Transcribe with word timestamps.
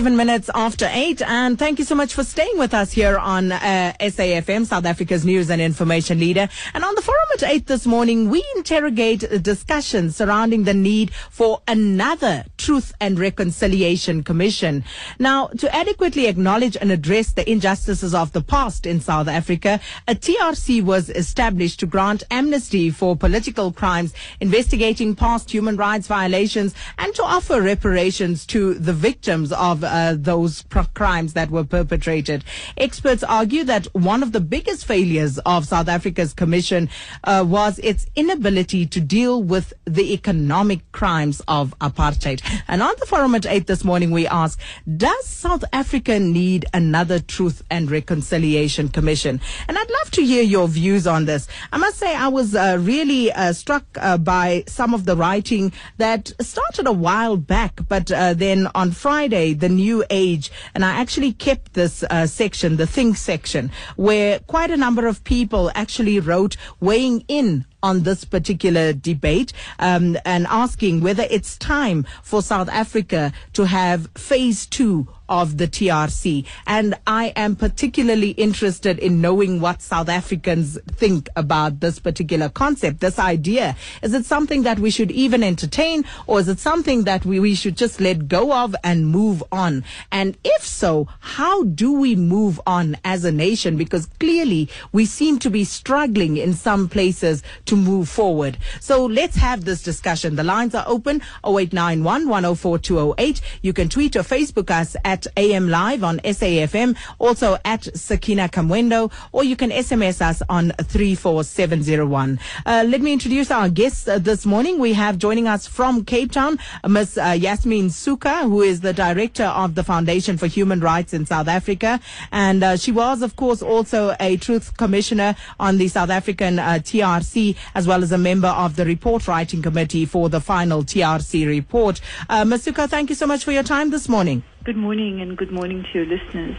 Seven 0.00 0.16
minutes 0.16 0.48
after 0.54 0.88
eight, 0.90 1.20
and 1.20 1.58
thank 1.58 1.78
you 1.78 1.84
so 1.84 1.94
much 1.94 2.14
for 2.14 2.24
staying 2.24 2.56
with 2.56 2.72
us 2.72 2.90
here 2.90 3.18
on 3.18 3.52
uh, 3.52 3.92
SAFM, 4.00 4.64
South 4.64 4.86
Africa's 4.86 5.26
news 5.26 5.50
and 5.50 5.60
information 5.60 6.18
leader. 6.18 6.48
And 6.72 6.82
on 6.82 6.94
the 6.94 7.02
forum 7.02 7.26
at 7.34 7.42
eight 7.42 7.66
this 7.66 7.84
morning, 7.84 8.30
we 8.30 8.42
interrogate 8.56 9.42
discussions 9.42 10.16
surrounding 10.16 10.64
the 10.64 10.72
need 10.72 11.12
for 11.28 11.60
another 11.68 12.46
Truth 12.56 12.94
and 12.98 13.18
Reconciliation 13.18 14.22
Commission. 14.24 14.84
Now, 15.18 15.48
to 15.48 15.74
adequately 15.76 16.28
acknowledge 16.28 16.78
and 16.80 16.90
address 16.90 17.32
the 17.32 17.50
injustices 17.50 18.14
of 18.14 18.32
the 18.32 18.40
past 18.40 18.86
in 18.86 19.02
South 19.02 19.28
Africa, 19.28 19.80
a 20.08 20.14
TRC 20.14 20.82
was 20.82 21.10
established 21.10 21.78
to 21.80 21.86
grant 21.86 22.22
amnesty 22.30 22.88
for 22.88 23.16
political 23.16 23.70
crimes, 23.70 24.14
investigating 24.40 25.14
past 25.14 25.50
human 25.50 25.76
rights 25.76 26.06
violations, 26.06 26.74
and 26.96 27.14
to 27.16 27.22
offer 27.22 27.60
reparations 27.60 28.46
to 28.46 28.72
the 28.72 28.94
victims 28.94 29.52
of 29.52 29.84
uh, 29.90 30.14
those 30.16 30.64
crimes 30.94 31.34
that 31.34 31.50
were 31.50 31.64
perpetrated. 31.64 32.44
Experts 32.76 33.22
argue 33.22 33.64
that 33.64 33.86
one 33.92 34.22
of 34.22 34.32
the 34.32 34.40
biggest 34.40 34.86
failures 34.86 35.38
of 35.40 35.66
South 35.66 35.88
Africa's 35.88 36.32
commission 36.32 36.88
uh, 37.24 37.44
was 37.46 37.78
its 37.80 38.06
inability 38.16 38.86
to 38.86 39.00
deal 39.00 39.42
with 39.42 39.72
the 39.84 40.12
economic 40.12 40.80
crimes 40.92 41.42
of 41.48 41.74
apartheid. 41.80 42.42
And 42.68 42.82
on 42.82 42.94
the 42.98 43.06
forum 43.06 43.34
at 43.34 43.46
8 43.46 43.66
this 43.66 43.84
morning, 43.84 44.10
we 44.10 44.26
ask, 44.26 44.58
does 44.96 45.26
South 45.26 45.64
Africa 45.72 46.20
need 46.20 46.66
another 46.72 47.18
Truth 47.18 47.62
and 47.70 47.90
Reconciliation 47.90 48.88
Commission? 48.88 49.40
And 49.68 49.76
I'd 49.76 49.90
love 49.90 50.10
to 50.12 50.22
hear 50.22 50.42
your 50.42 50.68
views 50.68 51.06
on 51.06 51.24
this. 51.24 51.48
I 51.72 51.78
must 51.78 51.98
say, 51.98 52.14
I 52.14 52.28
was 52.28 52.54
uh, 52.54 52.78
really 52.80 53.32
uh, 53.32 53.52
struck 53.52 53.84
uh, 53.98 54.18
by 54.18 54.64
some 54.66 54.94
of 54.94 55.04
the 55.06 55.16
writing 55.16 55.72
that 55.96 56.32
started 56.40 56.86
a 56.86 56.92
while 56.92 57.36
back, 57.36 57.80
but 57.88 58.10
uh, 58.12 58.34
then 58.34 58.68
on 58.74 58.92
Friday, 58.92 59.54
the 59.54 59.68
New 59.70 60.04
Age, 60.10 60.50
and 60.74 60.84
I 60.84 60.90
actually 60.90 61.32
kept 61.32 61.74
this 61.74 62.04
uh, 62.10 62.26
section, 62.26 62.76
the 62.76 62.86
Think 62.86 63.16
section, 63.16 63.70
where 63.96 64.40
quite 64.40 64.70
a 64.70 64.76
number 64.76 65.06
of 65.06 65.24
people 65.24 65.70
actually 65.74 66.20
wrote 66.20 66.56
weighing 66.80 67.24
in 67.28 67.64
on 67.82 68.02
this 68.02 68.24
particular 68.24 68.92
debate 68.92 69.52
um, 69.78 70.16
and 70.24 70.46
asking 70.48 71.00
whether 71.00 71.26
it's 71.30 71.56
time 71.56 72.06
for 72.22 72.42
South 72.42 72.68
Africa 72.68 73.32
to 73.54 73.64
have 73.64 74.10
phase 74.16 74.66
two 74.66 75.08
of 75.30 75.56
the 75.56 75.68
TRC. 75.68 76.44
And 76.66 76.96
I 77.06 77.32
am 77.36 77.56
particularly 77.56 78.30
interested 78.32 78.98
in 78.98 79.20
knowing 79.20 79.60
what 79.60 79.80
South 79.80 80.08
Africans 80.08 80.76
think 80.88 81.28
about 81.36 81.80
this 81.80 81.98
particular 82.00 82.48
concept, 82.48 83.00
this 83.00 83.18
idea. 83.18 83.76
Is 84.02 84.12
it 84.12 84.26
something 84.26 84.64
that 84.64 84.80
we 84.80 84.90
should 84.90 85.12
even 85.12 85.42
entertain 85.42 86.04
or 86.26 86.40
is 86.40 86.48
it 86.48 86.58
something 86.58 87.04
that 87.04 87.24
we, 87.24 87.38
we 87.38 87.54
should 87.54 87.76
just 87.76 88.00
let 88.00 88.28
go 88.28 88.52
of 88.52 88.74
and 88.82 89.06
move 89.06 89.42
on? 89.52 89.84
And 90.10 90.36
if 90.44 90.66
so, 90.66 91.08
how 91.20 91.62
do 91.62 91.92
we 91.92 92.16
move 92.16 92.60
on 92.66 92.96
as 93.04 93.24
a 93.24 93.32
nation? 93.32 93.76
Because 93.76 94.06
clearly 94.18 94.68
we 94.92 95.06
seem 95.06 95.38
to 95.38 95.50
be 95.50 95.64
struggling 95.64 96.36
in 96.36 96.54
some 96.54 96.88
places 96.88 97.42
to 97.66 97.76
move 97.76 98.08
forward. 98.08 98.58
So 98.80 99.06
let's 99.06 99.36
have 99.36 99.64
this 99.64 99.82
discussion. 99.82 100.34
The 100.34 100.42
lines 100.42 100.74
are 100.74 100.84
open 100.88 101.22
0891 101.46 102.28
104 102.28 102.78
208. 102.78 103.40
You 103.62 103.72
can 103.72 103.88
tweet 103.88 104.16
or 104.16 104.22
Facebook 104.22 104.70
us 104.70 104.96
at 105.04 105.19
AM 105.36 105.68
Live 105.68 106.04
on 106.04 106.18
SAFM, 106.20 106.96
also 107.18 107.58
at 107.64 107.84
Sakina 107.96 108.48
Kamwendo, 108.48 109.12
or 109.32 109.44
you 109.44 109.56
can 109.56 109.70
SMS 109.70 110.20
us 110.20 110.42
on 110.48 110.72
34701. 110.82 112.38
Uh, 112.66 112.84
let 112.86 113.00
me 113.00 113.12
introduce 113.12 113.50
our 113.50 113.68
guests 113.68 114.08
uh, 114.08 114.18
this 114.18 114.46
morning. 114.46 114.78
We 114.78 114.92
have 114.94 115.18
joining 115.18 115.46
us 115.46 115.66
from 115.66 116.04
Cape 116.04 116.32
Town, 116.32 116.58
Ms. 116.86 117.18
Uh, 117.18 117.36
Yasmin 117.38 117.88
Sooka, 117.88 118.42
who 118.42 118.62
is 118.62 118.80
the 118.80 118.92
director 118.92 119.44
of 119.44 119.74
the 119.74 119.84
Foundation 119.84 120.36
for 120.36 120.46
Human 120.46 120.80
Rights 120.80 121.12
in 121.12 121.26
South 121.26 121.48
Africa. 121.48 122.00
And 122.32 122.62
uh, 122.62 122.76
she 122.76 122.92
was, 122.92 123.22
of 123.22 123.36
course, 123.36 123.62
also 123.62 124.16
a 124.20 124.36
Truth 124.36 124.76
Commissioner 124.76 125.36
on 125.58 125.78
the 125.78 125.88
South 125.88 126.10
African 126.10 126.58
uh, 126.58 126.78
TRC, 126.80 127.56
as 127.74 127.86
well 127.86 128.02
as 128.02 128.12
a 128.12 128.18
member 128.18 128.48
of 128.48 128.76
the 128.76 128.84
report 128.84 129.28
writing 129.28 129.62
committee 129.62 130.04
for 130.04 130.28
the 130.28 130.40
final 130.40 130.82
TRC 130.82 131.46
report. 131.46 132.00
Uh, 132.28 132.44
Ms. 132.44 132.66
Sooka, 132.66 132.88
thank 132.88 133.08
you 133.08 133.16
so 133.16 133.26
much 133.26 133.44
for 133.44 133.52
your 133.52 133.62
time 133.62 133.90
this 133.90 134.08
morning. 134.08 134.42
Good 134.62 134.76
morning 134.76 135.22
and 135.22 135.38
good 135.38 135.50
morning 135.50 135.86
to 135.90 135.98
your 135.98 136.06
listeners. 136.06 136.54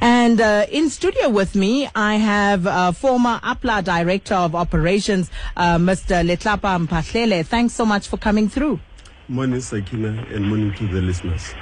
And 0.00 0.40
uh, 0.40 0.66
in 0.72 0.90
studio 0.90 1.28
with 1.28 1.54
me, 1.54 1.88
I 1.94 2.16
have 2.16 2.66
uh, 2.66 2.90
former 2.90 3.38
APLA 3.44 3.84
Director 3.84 4.34
of 4.34 4.56
Operations, 4.56 5.30
uh, 5.56 5.76
Mr. 5.76 6.26
Letlapa 6.28 6.84
Mphahlele. 6.84 7.46
Thanks 7.46 7.72
so 7.72 7.86
much 7.86 8.08
for 8.08 8.16
coming 8.16 8.48
through. 8.48 8.80
Morning, 9.26 9.58
Sakina, 9.58 10.26
and 10.34 10.46
morning 10.46 10.74
to 10.74 10.86
the 10.86 11.00
listeners. 11.00 11.54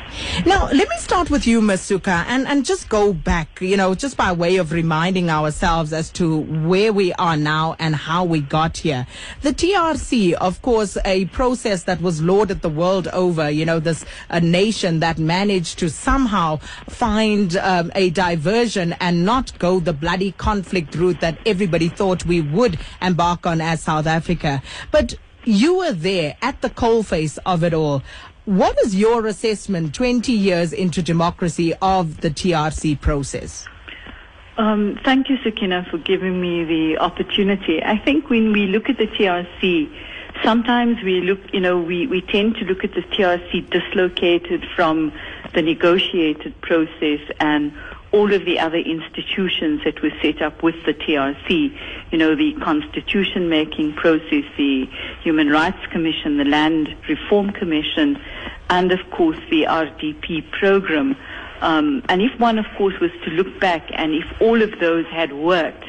Now, 0.44 0.64
let 0.64 0.88
me 0.88 0.96
start 0.98 1.30
with 1.30 1.46
you, 1.46 1.60
Masuka, 1.60 2.24
and, 2.26 2.44
and 2.48 2.64
just 2.64 2.88
go 2.88 3.12
back, 3.12 3.60
you 3.60 3.76
know, 3.76 3.94
just 3.94 4.16
by 4.16 4.32
way 4.32 4.56
of 4.56 4.72
reminding 4.72 5.30
ourselves 5.30 5.92
as 5.92 6.10
to 6.14 6.38
where 6.38 6.92
we 6.92 7.12
are 7.12 7.36
now 7.36 7.76
and 7.78 7.94
how 7.94 8.24
we 8.24 8.40
got 8.40 8.78
here. 8.78 9.06
The 9.42 9.52
TRC, 9.52 10.32
of 10.32 10.60
course, 10.62 10.98
a 11.04 11.26
process 11.26 11.84
that 11.84 12.00
was 12.00 12.20
lauded 12.20 12.62
the 12.62 12.68
world 12.68 13.06
over, 13.12 13.48
you 13.48 13.64
know, 13.64 13.78
this 13.78 14.04
a 14.28 14.40
nation 14.40 14.98
that 14.98 15.18
managed 15.18 15.78
to 15.78 15.88
somehow 15.88 16.56
find 16.88 17.56
um, 17.58 17.92
a 17.94 18.10
diversion 18.10 18.94
and 18.94 19.24
not 19.24 19.56
go 19.60 19.78
the 19.78 19.92
bloody 19.92 20.32
conflict 20.32 20.96
route 20.96 21.20
that 21.20 21.38
everybody 21.46 21.88
thought 21.88 22.26
we 22.26 22.40
would 22.40 22.80
embark 23.00 23.46
on 23.46 23.60
as 23.60 23.82
South 23.82 24.08
Africa. 24.08 24.60
But 24.90 25.14
you 25.44 25.78
were 25.78 25.92
there 25.92 26.36
at 26.42 26.60
the 26.60 26.70
coalface 26.70 27.38
of 27.44 27.64
it 27.64 27.74
all. 27.74 28.02
What 28.44 28.76
is 28.84 28.94
your 28.96 29.26
assessment 29.26 29.94
20 29.94 30.32
years 30.32 30.72
into 30.72 31.02
democracy 31.02 31.74
of 31.80 32.20
the 32.20 32.30
TRC 32.30 33.00
process? 33.00 33.66
Um, 34.58 34.98
thank 35.04 35.30
you, 35.30 35.38
Sakina, 35.42 35.86
for 35.90 35.98
giving 35.98 36.40
me 36.40 36.64
the 36.64 36.98
opportunity. 36.98 37.82
I 37.82 37.98
think 37.98 38.28
when 38.28 38.52
we 38.52 38.66
look 38.66 38.88
at 38.88 38.98
the 38.98 39.06
TRC, 39.06 39.90
sometimes 40.42 41.02
we 41.02 41.20
look, 41.20 41.40
you 41.52 41.60
know, 41.60 41.80
we, 41.80 42.06
we 42.06 42.20
tend 42.20 42.56
to 42.56 42.64
look 42.64 42.84
at 42.84 42.94
the 42.94 43.02
TRC 43.02 43.70
dislocated 43.70 44.66
from 44.76 45.12
the 45.54 45.62
negotiated 45.62 46.60
process 46.60 47.20
and 47.40 47.72
all 48.12 48.32
of 48.32 48.44
the 48.44 48.58
other 48.58 48.76
institutions 48.76 49.82
that 49.84 50.02
were 50.02 50.12
set 50.20 50.42
up 50.42 50.62
with 50.62 50.74
the 50.84 50.92
TRC, 50.92 51.78
you 52.10 52.18
know, 52.18 52.34
the 52.34 52.52
constitution 52.60 53.48
making 53.48 53.94
process, 53.94 54.44
the 54.56 54.88
Human 55.22 55.48
Rights 55.48 55.84
Commission, 55.90 56.36
the 56.36 56.44
Land 56.44 56.94
Reform 57.08 57.50
Commission, 57.50 58.20
and 58.68 58.92
of 58.92 59.00
course 59.10 59.38
the 59.50 59.64
RDP 59.64 60.50
program. 60.50 61.16
Um, 61.60 62.02
and 62.08 62.20
if 62.20 62.38
one, 62.38 62.58
of 62.58 62.66
course, 62.76 62.98
was 63.00 63.10
to 63.24 63.30
look 63.30 63.60
back 63.60 63.88
and 63.92 64.12
if 64.12 64.24
all 64.40 64.60
of 64.62 64.78
those 64.80 65.06
had 65.06 65.32
worked 65.32 65.84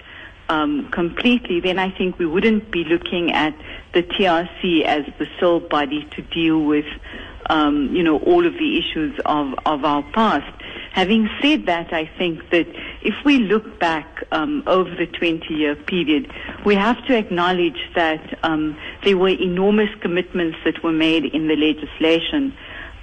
um, 0.50 0.90
completely, 0.91 1.59
then 1.59 1.79
I 1.79 1.90
think 1.90 2.19
we 2.19 2.25
wouldn't 2.25 2.72
be 2.72 2.84
looking 2.84 3.31
at 3.31 3.55
the 3.94 4.03
TRC 4.03 4.84
as 4.84 5.05
the 5.17 5.28
sole 5.40 5.59
body 5.59 6.07
to 6.16 6.22
deal 6.22 6.59
with, 6.59 6.85
um, 7.50 7.95
you 7.95 8.03
know, 8.03 8.19
all 8.19 8.45
of 8.45 8.53
the 8.53 8.78
issues 8.78 9.19
of, 9.25 9.55
of 9.66 9.84
our 9.84 10.03
past. 10.13 10.62
Having 10.94 11.28
said 11.42 11.66
that, 11.66 11.92
I 11.92 12.06
think 12.20 12.52
that 12.52 12.68
if 13.02 13.16
we 13.26 13.40
look 13.40 13.80
back 13.80 14.24
um, 14.31 14.62
over 14.68 14.92
the 14.92 15.08
20-year 15.08 15.76
period, 15.76 16.31
we 16.66 16.76
have 16.76 17.04
to 17.08 17.18
acknowledge 17.18 17.90
that 17.96 18.38
um, 18.44 18.78
there 19.03 19.18
were 19.18 19.30
enormous 19.30 19.90
commitments 20.02 20.59
that 20.66 20.84
were 20.84 20.92
made 20.92 21.26
in 21.26 21.48
the 21.48 21.56
legislation. 21.56 22.56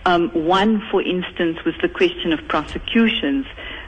Um, 0.07 0.29
one, 0.31 0.81
for 0.89 1.03
instance, 1.03 1.65
was 1.65 1.75
the 1.83 1.89
question 1.89 2.33
of 2.33 2.47
prosecutions, 2.47 3.47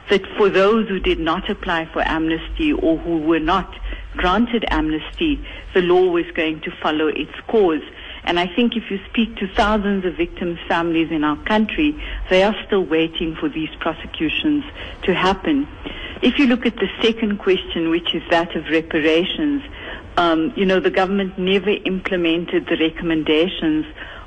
that 0.09 0.21
for 0.35 0.49
those 0.49 0.89
who 0.89 0.99
did 0.99 1.19
not 1.19 1.49
apply 1.49 1.85
for 1.85 2.01
amnesty 2.05 2.73
or 2.73 2.97
who 2.97 3.19
were 3.19 3.39
not 3.39 3.73
granted 4.17 4.65
amnesty, 4.67 5.43
the 5.73 5.81
law 5.81 6.11
was 6.11 6.25
going 6.35 6.59
to 6.59 6.71
follow 6.81 7.07
its 7.07 7.33
course. 7.47 7.83
And 8.25 8.39
I 8.39 8.47
think 8.47 8.75
if 8.75 8.89
you 8.89 8.99
speak 9.09 9.35
to 9.37 9.47
thousands 9.53 10.05
of 10.05 10.15
victims' 10.15 10.59
families 10.67 11.11
in 11.11 11.23
our 11.23 11.37
country, 11.43 12.01
they 12.29 12.43
are 12.43 12.55
still 12.65 12.85
waiting 12.85 13.35
for 13.35 13.49
these 13.49 13.69
prosecutions 13.79 14.63
to 15.03 15.13
happen. 15.13 15.67
If 16.21 16.39
you 16.39 16.47
look 16.47 16.65
at 16.65 16.77
the 16.77 16.87
second 17.01 17.39
question, 17.39 17.89
which 17.89 18.15
is 18.15 18.23
that 18.29 18.55
of 18.55 18.69
reparations, 18.69 19.61
um, 20.15 20.53
you 20.55 20.65
know, 20.65 20.79
the 20.79 20.89
government 20.89 21.37
never 21.37 21.69
implemented 21.69 22.67
the 22.67 22.77
recommendations 22.77 23.85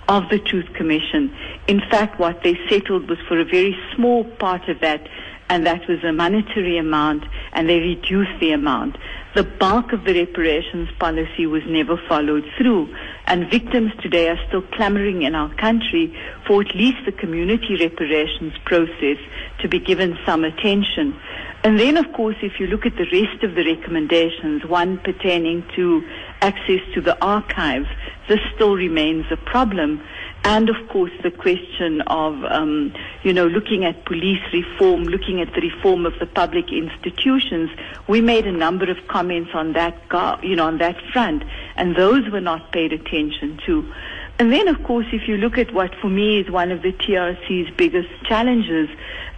of 0.08 0.28
the 0.28 0.38
Truth 0.38 0.72
Commission. 0.74 1.34
In 1.66 1.80
fact, 1.80 2.18
what 2.18 2.42
they 2.42 2.58
settled 2.68 3.08
was 3.08 3.18
for 3.26 3.38
a 3.40 3.44
very 3.44 3.76
small 3.94 4.24
part 4.24 4.68
of 4.68 4.80
that, 4.80 5.08
and 5.48 5.66
that 5.66 5.88
was 5.88 6.02
a 6.04 6.12
monetary 6.12 6.76
amount, 6.76 7.24
and 7.52 7.68
they 7.68 7.80
reduced 7.80 8.38
the 8.40 8.52
amount. 8.52 8.98
The 9.34 9.44
bulk 9.44 9.92
of 9.92 10.04
the 10.04 10.14
reparations 10.14 10.88
policy 10.98 11.46
was 11.46 11.62
never 11.66 11.96
followed 12.08 12.44
through, 12.56 12.94
and 13.26 13.50
victims 13.50 13.92
today 14.00 14.28
are 14.28 14.38
still 14.48 14.62
clamoring 14.62 15.22
in 15.22 15.34
our 15.34 15.52
country 15.56 16.16
for 16.46 16.60
at 16.62 16.74
least 16.74 16.98
the 17.04 17.12
community 17.12 17.76
reparations 17.80 18.54
process 18.64 19.18
to 19.60 19.68
be 19.68 19.78
given 19.78 20.16
some 20.24 20.44
attention. 20.44 21.18
And 21.64 21.80
then, 21.80 21.96
of 21.96 22.12
course, 22.12 22.36
if 22.42 22.60
you 22.60 22.68
look 22.68 22.86
at 22.86 22.96
the 22.96 23.06
rest 23.10 23.42
of 23.42 23.56
the 23.56 23.64
recommendations, 23.64 24.64
one 24.64 24.98
pertaining 24.98 25.64
to 25.74 26.08
access 26.40 26.80
to 26.94 27.00
the 27.00 27.20
archives, 27.20 27.88
this 28.28 28.38
still 28.54 28.76
remains 28.76 29.26
a 29.32 29.36
problem. 29.36 30.00
And 30.46 30.68
of 30.68 30.76
course 30.88 31.10
the 31.24 31.30
question 31.30 32.02
of, 32.02 32.44
um, 32.44 32.94
you 33.24 33.32
know, 33.32 33.48
looking 33.48 33.84
at 33.84 34.04
police 34.04 34.42
reform, 34.52 35.02
looking 35.02 35.40
at 35.40 35.52
the 35.54 35.60
reform 35.60 36.06
of 36.06 36.16
the 36.20 36.26
public 36.26 36.70
institutions, 36.70 37.68
we 38.06 38.20
made 38.20 38.46
a 38.46 38.52
number 38.52 38.88
of 38.88 38.96
comments 39.08 39.50
on 39.54 39.72
that, 39.72 39.96
you 40.44 40.54
know, 40.54 40.66
on 40.66 40.78
that 40.78 40.96
front, 41.12 41.42
and 41.74 41.96
those 41.96 42.30
were 42.30 42.40
not 42.40 42.70
paid 42.70 42.92
attention 42.92 43.58
to. 43.66 43.92
And 44.38 44.52
then, 44.52 44.68
of 44.68 44.84
course, 44.84 45.06
if 45.12 45.26
you 45.26 45.36
look 45.36 45.58
at 45.58 45.74
what 45.74 45.94
for 45.96 46.08
me 46.08 46.38
is 46.38 46.48
one 46.48 46.70
of 46.70 46.82
the 46.82 46.92
TRC's 46.92 47.74
biggest 47.76 48.08
challenges, 48.24 48.88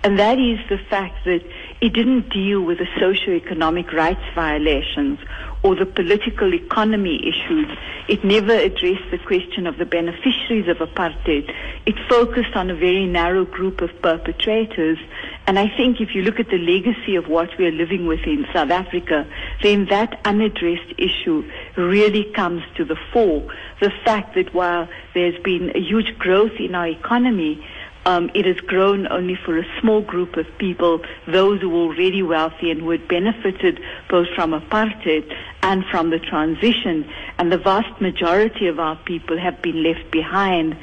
and 0.05 0.19
that 0.19 0.39
is 0.39 0.59
the 0.69 0.79
fact 0.91 1.25
that 1.25 1.43
it 1.81 1.93
didn't 1.93 2.31
deal 2.31 2.61
with 2.61 2.79
the 2.79 2.89
socio-economic 2.99 3.93
rights 3.93 4.25
violations 4.35 5.21
or 5.63 5.75
the 5.75 5.87
political 5.87 6.53
economy 6.55 7.21
issues. 7.29 7.67
It 8.09 8.25
never 8.25 8.53
addressed 8.53 9.11
the 9.11 9.19
question 9.19 9.67
of 9.67 9.77
the 9.77 9.85
beneficiaries 9.85 10.69
of 10.69 10.79
apartheid. 10.79 11.53
It 11.87 11.97
focused 12.09 12.55
on 12.55 12.71
a 12.71 12.75
very 12.75 13.07
narrow 13.07 13.45
group 13.45 13.81
of 13.81 13.91
perpetrators. 14.01 14.99
And 15.47 15.59
I 15.59 15.69
think 15.77 16.01
if 16.01 16.15
you 16.15 16.23
look 16.23 16.39
at 16.39 16.49
the 16.49 16.59
legacy 16.59 17.17
of 17.17 17.29
what 17.29 17.57
we 17.59 17.67
are 17.67 17.73
living 17.73 18.07
with 18.07 18.21
in 18.21 18.47
South 18.53 18.71
Africa, 18.71 19.27
then 19.63 19.87
that 19.87 20.21
unaddressed 20.25 20.95
issue 20.97 21.49
really 21.77 22.25
comes 22.33 22.63
to 22.77 22.85
the 22.85 22.97
fore. 23.13 23.53
The 23.81 23.93
fact 24.05 24.35
that 24.35 24.55
while 24.55 24.89
there's 25.15 25.41
been 25.43 25.73
a 25.75 25.81
huge 25.81 26.19
growth 26.19 26.59
in 26.59 26.75
our 26.75 26.89
economy, 26.89 27.65
um, 28.09 28.31
it 28.33 28.47
has 28.47 28.57
grown 28.61 29.07
only 29.13 29.35
for 29.35 29.59
a 29.59 29.81
small 29.81 30.01
group 30.01 30.39
of 30.39 30.47
people, 30.57 31.03
those 31.27 31.61
who 31.61 31.69
were 31.69 31.93
already 31.93 32.23
wealthy 32.23 32.71
and 32.71 32.81
who 32.81 32.89
had 32.89 33.07
benefited 33.07 33.81
both 34.09 34.29
from 34.35 34.53
apartheid 34.53 35.31
and 35.63 35.85
from 35.91 36.09
the 36.09 36.19
transition. 36.19 37.07
And 37.37 37.53
the 37.53 37.59
vast 37.59 38.01
majority 38.01 38.67
of 38.67 38.81
our 38.81 38.97
people 38.97 39.37
have 39.37 39.61
been 39.61 39.83
left 39.83 40.11
behind. 40.11 40.75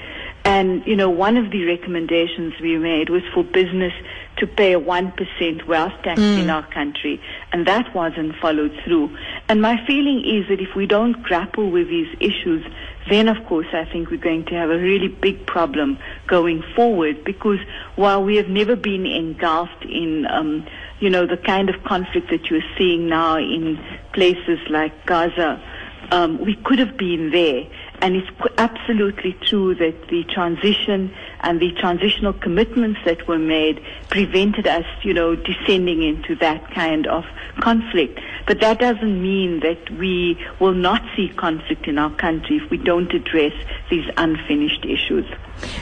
And, 0.44 0.86
you 0.86 0.96
know, 0.96 1.10
one 1.10 1.36
of 1.36 1.50
the 1.50 1.66
recommendations 1.66 2.54
we 2.62 2.78
made 2.78 3.10
was 3.10 3.24
for 3.34 3.44
business 3.44 3.94
to 4.38 4.48
pay 4.48 4.74
a 4.74 4.80
1% 4.80 5.68
wealth 5.68 5.94
tax 6.04 6.20
mm. 6.20 6.42
in 6.42 6.50
our 6.50 6.66
country. 6.72 7.22
And 7.52 7.66
that 7.68 7.94
wasn't 7.96 8.36
followed 8.36 8.78
through. 8.84 9.16
And 9.48 9.62
my 9.62 9.84
feeling 9.86 10.24
is 10.26 10.48
that 10.50 10.60
if 10.60 10.76
we 10.76 10.86
don't 10.86 11.22
grapple 11.24 11.72
with 11.72 11.88
these 11.88 12.14
issues, 12.20 12.66
then 13.10 13.28
of 13.28 13.46
course 13.46 13.68
I 13.72 13.86
think 13.86 14.10
we're 14.10 14.18
going 14.18 14.46
to 14.46 14.56
have 14.56 14.70
a 14.70 14.78
really 14.78 15.08
big 15.08 15.46
problem 15.46 15.98
going 16.28 16.64
forward 16.76 17.24
because 17.24 17.60
while 17.96 18.24
we 18.24 18.36
have 18.38 18.50
never 18.50 18.76
been 18.76 19.06
engulfed 19.06 19.86
in, 19.86 20.26
um, 20.26 20.66
you 21.00 21.10
know, 21.10 21.26
the 21.26 21.38
kind 21.38 21.70
of 21.70 21.84
conflict 21.84 22.30
that 22.30 22.50
you're 22.50 22.62
seeing 22.78 23.08
now 23.08 23.38
in 23.38 23.80
places 24.14 24.60
like 24.70 25.06
Gaza, 25.06 25.62
um, 26.12 26.40
we 26.44 26.56
could 26.56 26.80
have 26.80 26.98
been 26.98 27.32
there. 27.32 27.68
And 28.02 28.16
it's 28.16 28.30
absolutely 28.58 29.34
true 29.42 29.76
that 29.76 30.08
the 30.10 30.24
transition 30.26 31.14
and 31.46 31.60
the 31.60 31.72
transitional 31.74 32.34
commitments 32.34 33.00
that 33.06 33.28
were 33.28 33.38
made 33.38 33.80
prevented 34.10 34.66
us, 34.66 34.86
you 35.04 35.14
know, 35.14 35.36
descending 35.36 36.02
into 36.02 36.36
that 36.36 36.72
kind 36.72 37.06
of 37.06 37.24
conflict. 37.60 38.20
But 38.48 38.60
that 38.62 38.80
doesn't 38.80 39.22
mean 39.22 39.60
that 39.60 39.90
we 39.92 40.44
will 40.60 40.74
not 40.74 41.04
see 41.16 41.30
conflict 41.30 41.88
in 41.88 42.00
our 42.00 42.10
country 42.10 42.58
if 42.58 42.70
we 42.72 42.78
don't 42.78 43.14
address 43.14 43.54
these 43.92 44.10
unfinished 44.18 44.86
issues. 44.86 45.26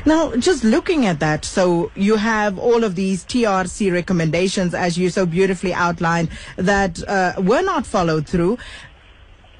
Now, 0.05 0.35
just 0.35 0.65
looking 0.65 1.05
at 1.05 1.21
that, 1.21 1.45
so 1.45 1.91
you 1.95 2.17
have 2.17 2.59
all 2.59 2.83
of 2.83 2.95
these 2.95 3.23
TRC 3.23 3.91
recommendations, 3.91 4.73
as 4.73 4.97
you 4.97 5.09
so 5.09 5.25
beautifully 5.25 5.73
outlined, 5.73 6.29
that 6.57 7.01
uh, 7.07 7.33
were 7.37 7.61
not 7.61 7.87
followed 7.87 8.27
through. 8.27 8.57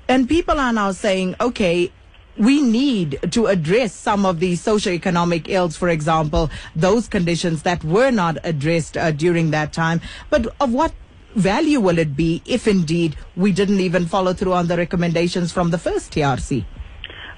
And 0.10 0.28
people 0.28 0.60
are 0.60 0.74
now 0.74 0.92
saying, 0.92 1.36
okay, 1.40 1.92
we 2.38 2.62
need 2.62 3.20
to 3.32 3.48
address 3.48 3.94
some 3.94 4.26
of 4.26 4.40
these 4.40 4.64
socioeconomic 4.64 5.50
ills, 5.50 5.76
for 5.76 5.90
example, 5.90 6.50
those 6.76 7.08
conditions 7.08 7.64
that 7.64 7.84
were 7.84 8.12
not 8.12 8.38
addressed 8.44 8.98
uh, 8.98 9.12
during 9.12 9.52
that 9.52 9.74
time. 9.74 10.02
But 10.30 10.48
of 10.60 10.74
what 10.74 10.94
value 11.36 11.80
will 11.80 11.98
it 11.98 12.16
be 12.16 12.42
if 12.46 12.68
indeed 12.68 13.16
we 13.36 13.52
didn't 13.52 13.80
even 13.80 14.06
follow 14.06 14.34
through 14.34 14.54
on 14.54 14.68
the 14.68 14.78
recommendations 14.78 15.52
from 15.52 15.72
the 15.72 15.78
first 15.78 16.12
TRC? 16.12 16.66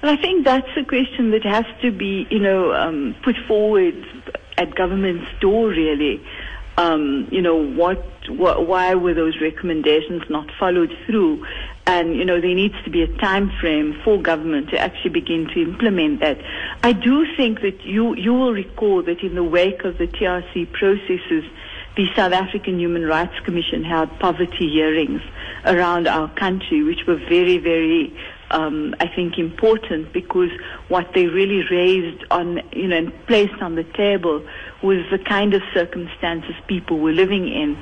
Well, 0.02 0.12
I 0.12 0.20
think 0.20 0.44
that's 0.44 0.68
a 0.76 0.84
question 0.84 1.30
that 1.30 1.44
has 1.44 1.64
to 1.82 1.90
be, 1.90 2.26
you 2.30 2.38
know, 2.38 2.72
um, 2.72 3.16
put 3.24 3.36
forward 3.48 3.94
at 4.58 4.74
government's 4.74 5.26
door, 5.40 5.68
really. 5.68 6.22
Um, 6.76 7.28
you 7.30 7.40
know, 7.40 7.56
what, 7.56 8.04
what, 8.28 8.66
why 8.66 8.94
were 8.94 9.14
those 9.14 9.40
recommendations 9.40 10.22
not 10.28 10.50
followed 10.58 10.94
through? 11.06 11.46
And 11.86 12.16
you 12.16 12.24
know 12.24 12.40
there 12.40 12.54
needs 12.54 12.74
to 12.84 12.90
be 12.90 13.02
a 13.02 13.18
time 13.18 13.50
frame 13.60 14.00
for 14.04 14.20
government 14.20 14.70
to 14.70 14.78
actually 14.78 15.10
begin 15.10 15.48
to 15.54 15.62
implement 15.62 16.20
that. 16.20 16.38
I 16.82 16.92
do 16.92 17.26
think 17.36 17.60
that 17.60 17.84
you 17.84 18.14
you 18.16 18.34
will 18.34 18.52
recall 18.52 19.02
that 19.02 19.20
in 19.20 19.34
the 19.34 19.44
wake 19.44 19.84
of 19.84 19.98
the 19.98 20.06
TRC 20.06 20.72
processes, 20.72 21.44
the 21.96 22.06
South 22.14 22.32
African 22.32 22.78
Human 22.80 23.04
Rights 23.06 23.38
Commission 23.44 23.84
held 23.84 24.18
poverty 24.18 24.68
hearings 24.68 25.22
around 25.64 26.08
our 26.08 26.28
country, 26.34 26.82
which 26.82 27.06
were 27.06 27.16
very 27.16 27.58
very 27.58 28.16
um, 28.50 28.94
I 29.00 29.08
think 29.08 29.38
important 29.38 30.12
because 30.12 30.50
what 30.88 31.12
they 31.14 31.26
really 31.26 31.64
raised 31.70 32.24
on 32.30 32.62
you 32.72 32.88
know 32.88 32.96
and 32.96 33.26
placed 33.26 33.60
on 33.62 33.74
the 33.74 33.84
table 33.84 34.46
was 34.82 34.98
the 35.10 35.18
kind 35.18 35.54
of 35.54 35.62
circumstances 35.72 36.54
people 36.66 36.98
were 36.98 37.12
living 37.12 37.48
in. 37.48 37.76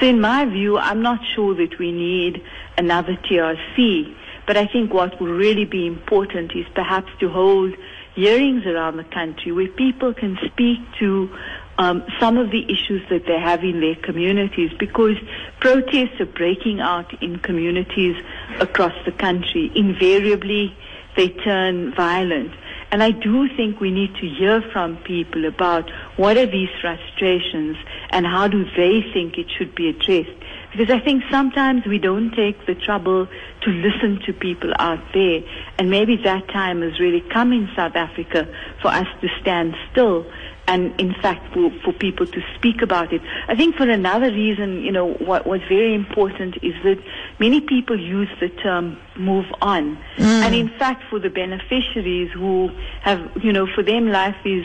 So 0.00 0.06
in 0.06 0.20
my 0.20 0.44
view, 0.44 0.78
I'm 0.78 1.02
not 1.02 1.20
sure 1.34 1.54
that 1.54 1.78
we 1.78 1.92
need 1.92 2.42
another 2.76 3.14
TRC, 3.16 4.14
but 4.46 4.56
I 4.56 4.66
think 4.66 4.92
what 4.92 5.20
will 5.20 5.32
really 5.32 5.64
be 5.64 5.86
important 5.86 6.52
is 6.54 6.66
perhaps 6.74 7.10
to 7.20 7.28
hold 7.28 7.74
hearings 8.14 8.66
around 8.66 8.96
the 8.96 9.04
country 9.04 9.52
where 9.52 9.68
people 9.68 10.12
can 10.14 10.38
speak 10.46 10.78
to 10.98 11.30
um, 11.78 12.04
some 12.18 12.36
of 12.36 12.50
the 12.50 12.64
issues 12.64 13.02
that 13.08 13.26
they 13.26 13.38
have 13.38 13.62
in 13.62 13.80
their 13.80 13.94
communities 13.94 14.72
because 14.78 15.16
protests 15.60 16.20
are 16.20 16.26
breaking 16.26 16.80
out 16.80 17.22
in 17.22 17.38
communities 17.38 18.16
across 18.58 18.94
the 19.04 19.12
country. 19.12 19.70
Invariably, 19.76 20.76
they 21.16 21.28
turn 21.28 21.94
violent. 21.94 22.52
And 22.90 23.02
I 23.02 23.10
do 23.10 23.48
think 23.54 23.80
we 23.80 23.90
need 23.90 24.14
to 24.14 24.26
hear 24.26 24.62
from 24.72 24.96
people 24.98 25.44
about 25.44 25.90
what 26.16 26.38
are 26.38 26.46
these 26.46 26.70
frustrations 26.80 27.76
and 28.10 28.26
how 28.26 28.48
do 28.48 28.64
they 28.76 29.02
think 29.12 29.36
it 29.36 29.46
should 29.56 29.74
be 29.74 29.88
addressed. 29.88 30.30
Because 30.72 30.90
I 30.90 30.98
think 30.98 31.24
sometimes 31.30 31.84
we 31.86 31.98
don't 31.98 32.30
take 32.34 32.66
the 32.66 32.74
trouble 32.74 33.26
to 33.62 33.70
listen 33.70 34.20
to 34.26 34.32
people 34.32 34.72
out 34.78 35.00
there. 35.12 35.42
And 35.78 35.90
maybe 35.90 36.16
that 36.24 36.48
time 36.48 36.82
has 36.82 36.98
really 36.98 37.22
come 37.32 37.52
in 37.52 37.68
South 37.76 37.94
Africa 37.94 38.48
for 38.80 38.88
us 38.88 39.06
to 39.20 39.28
stand 39.40 39.74
still 39.92 40.24
and 40.68 41.00
in 41.00 41.14
fact 41.14 41.52
for, 41.52 41.70
for 41.82 41.92
people 41.92 42.26
to 42.26 42.40
speak 42.56 42.82
about 42.82 43.12
it. 43.12 43.22
I 43.48 43.56
think 43.56 43.74
for 43.74 43.88
another 43.88 44.30
reason, 44.30 44.82
you 44.82 44.92
know, 44.92 45.14
what 45.14 45.46
was 45.46 45.60
very 45.68 45.94
important 45.94 46.58
is 46.62 46.74
that 46.84 47.02
many 47.40 47.60
people 47.60 47.98
use 47.98 48.28
the 48.38 48.50
term 48.50 48.98
move 49.16 49.46
on. 49.62 49.96
Mm. 50.18 50.42
And 50.44 50.54
in 50.54 50.68
fact 50.78 51.02
for 51.08 51.18
the 51.18 51.30
beneficiaries 51.30 52.30
who 52.32 52.70
have, 53.02 53.18
you 53.42 53.52
know, 53.52 53.66
for 53.74 53.82
them 53.82 54.08
life 54.08 54.36
is 54.44 54.64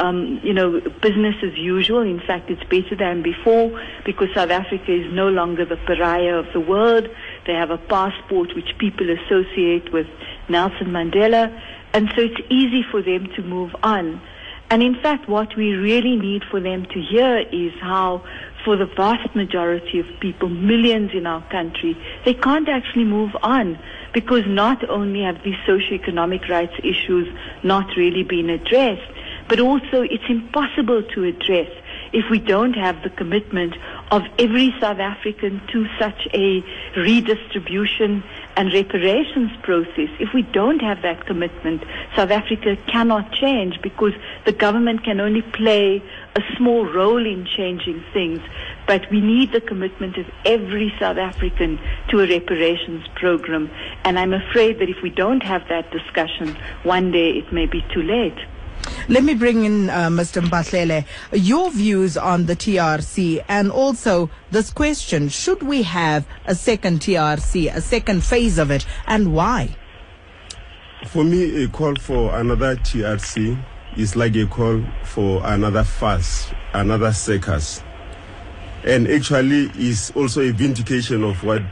um, 0.00 0.40
you 0.42 0.52
know, 0.52 0.80
business 1.00 1.36
as 1.44 1.56
usual. 1.56 2.00
In 2.00 2.18
fact, 2.18 2.50
it's 2.50 2.64
better 2.64 2.96
than 2.98 3.22
before 3.22 3.80
because 4.04 4.26
South 4.34 4.50
Africa 4.50 4.92
is 4.92 5.12
no 5.12 5.28
longer 5.28 5.64
the 5.64 5.76
pariah 5.76 6.34
of 6.34 6.46
the 6.52 6.58
world. 6.58 7.08
They 7.46 7.52
have 7.52 7.70
a 7.70 7.78
passport 7.78 8.56
which 8.56 8.76
people 8.78 9.06
associate 9.08 9.92
with 9.92 10.08
Nelson 10.48 10.88
Mandela. 10.88 11.56
And 11.92 12.08
so 12.16 12.22
it's 12.22 12.40
easy 12.50 12.84
for 12.90 13.02
them 13.02 13.28
to 13.36 13.42
move 13.42 13.70
on. 13.84 14.20
And 14.70 14.82
in 14.82 14.94
fact, 15.00 15.28
what 15.28 15.56
we 15.56 15.72
really 15.72 16.16
need 16.16 16.42
for 16.50 16.60
them 16.60 16.86
to 16.86 17.00
hear 17.00 17.38
is 17.38 17.72
how, 17.80 18.24
for 18.64 18.76
the 18.76 18.86
vast 18.86 19.34
majority 19.36 20.00
of 20.00 20.06
people, 20.20 20.48
millions 20.48 21.10
in 21.12 21.26
our 21.26 21.42
country, 21.50 21.96
they 22.24 22.34
can't 22.34 22.68
actually 22.68 23.04
move 23.04 23.36
on 23.42 23.78
because 24.12 24.44
not 24.46 24.88
only 24.88 25.22
have 25.22 25.42
these 25.44 25.56
socioeconomic 25.66 26.48
rights 26.48 26.74
issues 26.82 27.28
not 27.62 27.86
really 27.96 28.22
been 28.22 28.48
addressed, 28.48 29.10
but 29.48 29.60
also 29.60 30.02
it's 30.02 30.24
impossible 30.28 31.02
to 31.02 31.24
address 31.24 31.70
if 32.14 32.30
we 32.30 32.38
don't 32.38 32.74
have 32.74 33.02
the 33.02 33.10
commitment 33.10 33.74
of 34.12 34.22
every 34.38 34.72
South 34.80 35.00
African 35.00 35.60
to 35.72 35.86
such 35.98 36.28
a 36.32 36.64
redistribution 36.96 38.22
and 38.56 38.72
reparations 38.72 39.50
process. 39.62 40.08
If 40.20 40.32
we 40.32 40.42
don't 40.42 40.80
have 40.80 41.02
that 41.02 41.26
commitment, 41.26 41.82
South 42.14 42.30
Africa 42.30 42.76
cannot 42.86 43.32
change 43.32 43.82
because 43.82 44.12
the 44.46 44.52
government 44.52 45.02
can 45.02 45.18
only 45.20 45.42
play 45.42 46.00
a 46.36 46.42
small 46.56 46.86
role 46.86 47.26
in 47.26 47.46
changing 47.46 48.04
things. 48.12 48.40
But 48.86 49.10
we 49.10 49.20
need 49.20 49.50
the 49.50 49.60
commitment 49.60 50.16
of 50.16 50.26
every 50.44 50.94
South 51.00 51.18
African 51.18 51.80
to 52.10 52.20
a 52.20 52.28
reparations 52.28 53.08
program. 53.16 53.68
And 54.04 54.20
I'm 54.20 54.34
afraid 54.34 54.78
that 54.78 54.88
if 54.88 55.02
we 55.02 55.10
don't 55.10 55.42
have 55.42 55.66
that 55.68 55.90
discussion, 55.90 56.56
one 56.84 57.10
day 57.10 57.30
it 57.30 57.52
may 57.52 57.66
be 57.66 57.84
too 57.92 58.02
late. 58.02 58.38
Let 59.06 59.22
me 59.22 59.34
bring 59.34 59.64
in 59.64 59.90
uh, 59.90 60.08
Mr. 60.08 60.42
Mphahlele. 60.42 61.04
Your 61.32 61.70
views 61.70 62.16
on 62.16 62.46
the 62.46 62.56
TRC 62.56 63.44
and 63.48 63.70
also 63.70 64.30
this 64.50 64.70
question, 64.70 65.28
should 65.28 65.62
we 65.62 65.82
have 65.82 66.26
a 66.46 66.54
second 66.54 67.00
TRC, 67.00 67.74
a 67.74 67.82
second 67.82 68.24
phase 68.24 68.56
of 68.56 68.70
it, 68.70 68.86
and 69.06 69.34
why? 69.34 69.76
For 71.08 71.22
me, 71.22 71.64
a 71.64 71.68
call 71.68 71.96
for 71.96 72.34
another 72.34 72.76
TRC 72.76 73.62
is 73.98 74.16
like 74.16 74.36
a 74.36 74.46
call 74.46 74.82
for 75.04 75.42
another 75.44 75.84
fuss, 75.84 76.50
another 76.72 77.12
circus. 77.12 77.82
And 78.84 79.06
actually 79.06 79.70
is 79.76 80.12
also 80.16 80.40
a 80.40 80.50
vindication 80.50 81.24
of 81.24 81.44
what 81.44 81.62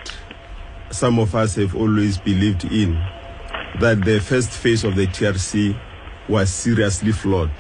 some 0.91 1.19
of 1.19 1.35
us 1.35 1.55
have 1.55 1.75
always 1.75 2.19
believed 2.19 2.67
in, 2.67 2.93
that 3.81 4.05
the 4.05 4.21
first 4.21 4.51
phase 4.51 4.85
of 4.85 4.97
the 4.97 5.07
TRC 5.07 5.79
was 6.29 6.53
seriously 6.53 7.13
flawed. 7.13 7.51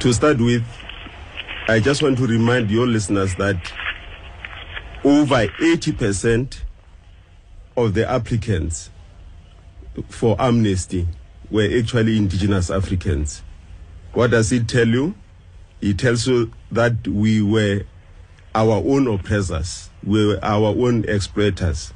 To 0.00 0.12
start 0.12 0.38
with, 0.38 0.64
I 1.68 1.80
just 1.80 2.02
want 2.02 2.18
to 2.18 2.26
remind 2.26 2.70
your 2.70 2.86
listeners 2.86 3.34
that 3.36 3.56
over 5.04 5.46
80% 5.46 6.60
of 7.76 7.94
the 7.94 8.08
applicants 8.08 8.90
for 10.08 10.36
amnesty 10.38 11.08
were 11.50 11.68
actually 11.78 12.16
indigenous 12.16 12.70
Africans. 12.70 13.42
What 14.12 14.30
does 14.30 14.52
it 14.52 14.68
tell 14.68 14.86
you? 14.88 15.14
It 15.80 15.98
tells 15.98 16.26
you 16.26 16.52
that 16.72 17.06
we 17.06 17.42
were 17.42 17.82
our 18.54 18.76
own 18.76 19.06
oppressors, 19.06 19.90
we 20.02 20.26
were 20.26 20.38
our 20.42 20.68
own 20.68 21.04
exploiters. 21.06 21.92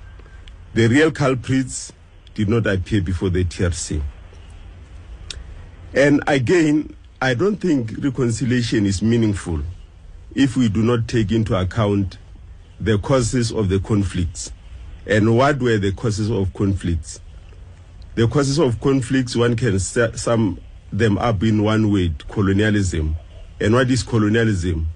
The 0.74 0.86
real 0.88 1.10
culprits 1.10 1.92
did 2.34 2.48
not 2.48 2.66
appear 2.66 3.00
before 3.00 3.30
the 3.30 3.44
TRC. 3.44 4.02
And 5.92 6.22
again, 6.26 6.94
I 7.20 7.34
don't 7.34 7.56
think 7.56 7.92
reconciliation 7.98 8.86
is 8.86 9.02
meaningful 9.02 9.60
if 10.34 10.56
we 10.56 10.68
do 10.68 10.82
not 10.82 11.08
take 11.08 11.32
into 11.32 11.56
account 11.58 12.18
the 12.78 12.98
causes 12.98 13.50
of 13.50 13.68
the 13.68 13.80
conflicts. 13.80 14.52
And 15.06 15.36
what 15.36 15.58
were 15.58 15.78
the 15.78 15.92
causes 15.92 16.30
of 16.30 16.54
conflicts? 16.54 17.20
The 18.14 18.28
causes 18.28 18.58
of 18.58 18.80
conflicts, 18.80 19.34
one 19.34 19.56
can 19.56 19.78
sum 19.80 20.60
them 20.92 21.18
up 21.18 21.42
in 21.42 21.62
one 21.62 21.90
word 21.90 22.26
colonialism. 22.28 23.16
And 23.60 23.74
what 23.74 23.90
is 23.90 24.02
colonialism? 24.02 24.86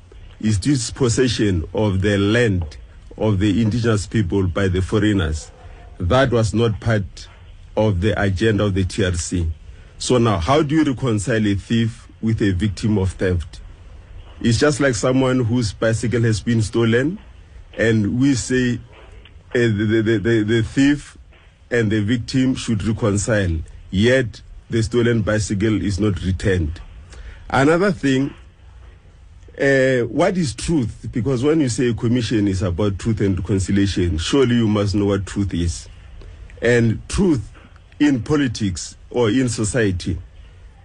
Is 0.41 0.59
dispossession 0.59 1.65
of 1.75 2.03
the 2.03 2.19
land 2.19 2.77
of 3.17 3.39
the 3.39 3.63
indigenous 3.63 4.07
people 4.07 4.47
by 4.47 4.69
the 4.69 4.83
foreigners. 4.83 5.51
That 5.99 6.31
was 6.31 6.55
not 6.55 6.81
part 6.81 7.29
of 7.77 8.01
the 8.01 8.21
agenda 8.21 8.65
of 8.65 8.75
the 8.75 8.85
TRC. 8.85 9.51
So 9.99 10.19
now, 10.19 10.39
how 10.39 10.63
do 10.63 10.75
you 10.75 10.85
reconcile 10.85 11.47
a 11.47 11.55
thief 11.55 12.09
with 12.21 12.43
a 12.43 12.53
victim 12.53 12.99
of 12.99 13.13
theft? 13.13 13.61
It's 14.41 14.59
just 14.59 14.81
like 14.81 14.95
someone 14.95 15.45
whose 15.45 15.73
bicycle 15.73 16.23
has 16.23 16.41
been 16.41 16.61
stolen, 16.63 17.19
and 17.79 18.19
we 18.19 18.35
say 18.35 18.75
uh, 18.75 18.79
the, 19.55 20.03
the, 20.05 20.19
the, 20.19 20.43
the 20.43 20.63
thief 20.63 21.17
and 21.71 21.91
the 21.91 22.01
victim 22.03 22.55
should 22.55 22.83
reconcile, 22.85 23.57
yet 23.91 24.43
the 24.69 24.83
stolen 24.83 25.23
bicycle 25.23 25.81
is 25.83 25.99
not 26.01 26.23
returned. 26.23 26.81
Another 27.49 27.93
thing, 27.93 28.35
uh, 29.59 30.01
what 30.09 30.37
is 30.37 30.55
truth? 30.55 31.07
Because 31.13 31.45
when 31.45 31.61
you 31.61 31.69
say 31.69 31.91
a 31.91 31.95
commission 31.95 32.49
is 32.49 32.63
about 32.63 32.99
truth 32.99 33.21
and 33.21 33.39
reconciliation, 33.39 34.19
surely 34.19 34.57
you 34.57 34.67
must 34.67 34.95
know 34.97 35.07
what 35.07 35.25
truth 35.27 35.55
is. 35.55 35.89
And 36.61 37.07
truth 37.09 37.53
in 37.99 38.23
politics 38.23 38.97
or 39.11 39.31
in 39.31 39.49
society 39.49 40.19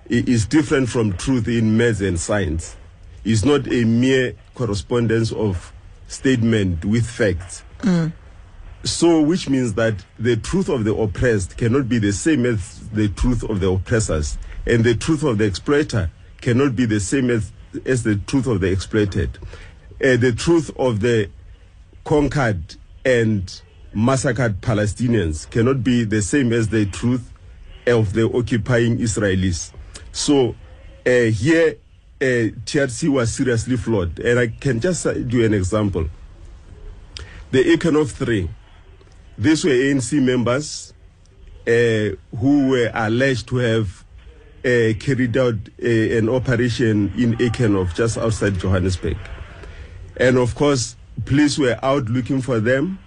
is 0.10 0.46
different 0.46 0.90
from 0.90 1.14
truth 1.14 1.48
in 1.48 1.78
maths 1.78 2.02
and 2.02 2.20
science. 2.20 2.76
It's 3.24 3.46
not 3.46 3.68
a 3.72 3.86
mere 3.86 4.36
correspondence 4.56 5.32
of 5.32 5.72
statement 6.08 6.86
with 6.86 7.06
facts. 7.06 7.64
Mm. 7.80 8.14
So, 8.84 9.22
which 9.22 9.50
means 9.50 9.74
that 9.74 10.06
the 10.18 10.38
truth 10.38 10.70
of 10.70 10.86
the 10.86 10.96
oppressed 10.96 11.58
cannot 11.58 11.90
be 11.90 12.00
the 12.00 12.14
same 12.14 12.46
as 12.46 12.90
the 12.90 13.10
truth 13.10 13.44
of 13.44 13.60
the 13.60 13.70
oppressors, 13.70 14.38
and 14.66 14.84
the 14.84 14.96
truth 14.96 15.24
of 15.24 15.38
the 15.38 15.46
exploiter 15.46 16.10
cannot 16.40 16.76
be 16.76 16.86
the 16.86 17.00
same 17.00 17.30
as, 17.30 17.52
as 17.86 18.04
the 18.04 18.16
truth 18.16 18.48
of 18.48 18.62
the 18.62 18.72
exploited. 18.72 19.38
Uh, 20.02 20.16
the 20.16 20.32
truth 20.32 20.72
of 20.78 21.02
the 21.02 21.30
conquered 22.06 22.76
and 23.04 23.62
massacred 23.94 24.62
Palestinians 24.62 25.50
cannot 25.50 25.84
be 25.84 26.04
the 26.04 26.22
same 26.22 26.54
as 26.54 26.70
the 26.70 26.86
truth 26.86 27.32
of 27.88 28.14
the 28.14 28.30
occupying 28.32 28.98
Israelis. 28.98 29.72
So, 30.12 30.56
uh, 31.06 31.32
here, 31.32 31.76
uh, 32.22 32.52
TRC 32.66 33.10
was 33.10 33.34
seriously 33.34 33.78
flawed. 33.78 34.20
And 34.20 34.40
I 34.40 34.48
can 34.48 34.80
just 34.80 35.04
do 35.28 35.44
an 35.46 35.54
example. 35.54 36.08
The 37.52 37.64
Eikenhof 37.64 38.12
3 38.12 38.50
these 39.40 39.64
were 39.64 39.72
ANC 39.72 40.22
members 40.22 40.94
uh, 41.66 42.18
who 42.38 42.68
were 42.68 42.92
alleged 42.94 43.48
to 43.48 43.56
have 43.56 44.04
uh, 44.66 44.92
carried 45.00 45.38
out 45.38 45.56
uh, 45.82 45.88
an 45.88 46.28
operation 46.28 47.14
in 47.18 47.38
Eikenhof, 47.38 47.96
just 47.96 48.18
outside 48.18 48.60
Johannesburg. 48.60 49.16
And 50.18 50.38
of 50.38 50.56
course, 50.56 50.98
police 51.24 51.58
were 51.58 51.80
out 51.82 52.10
looking 52.10 52.42
for 52.42 52.60
them. 52.60 53.00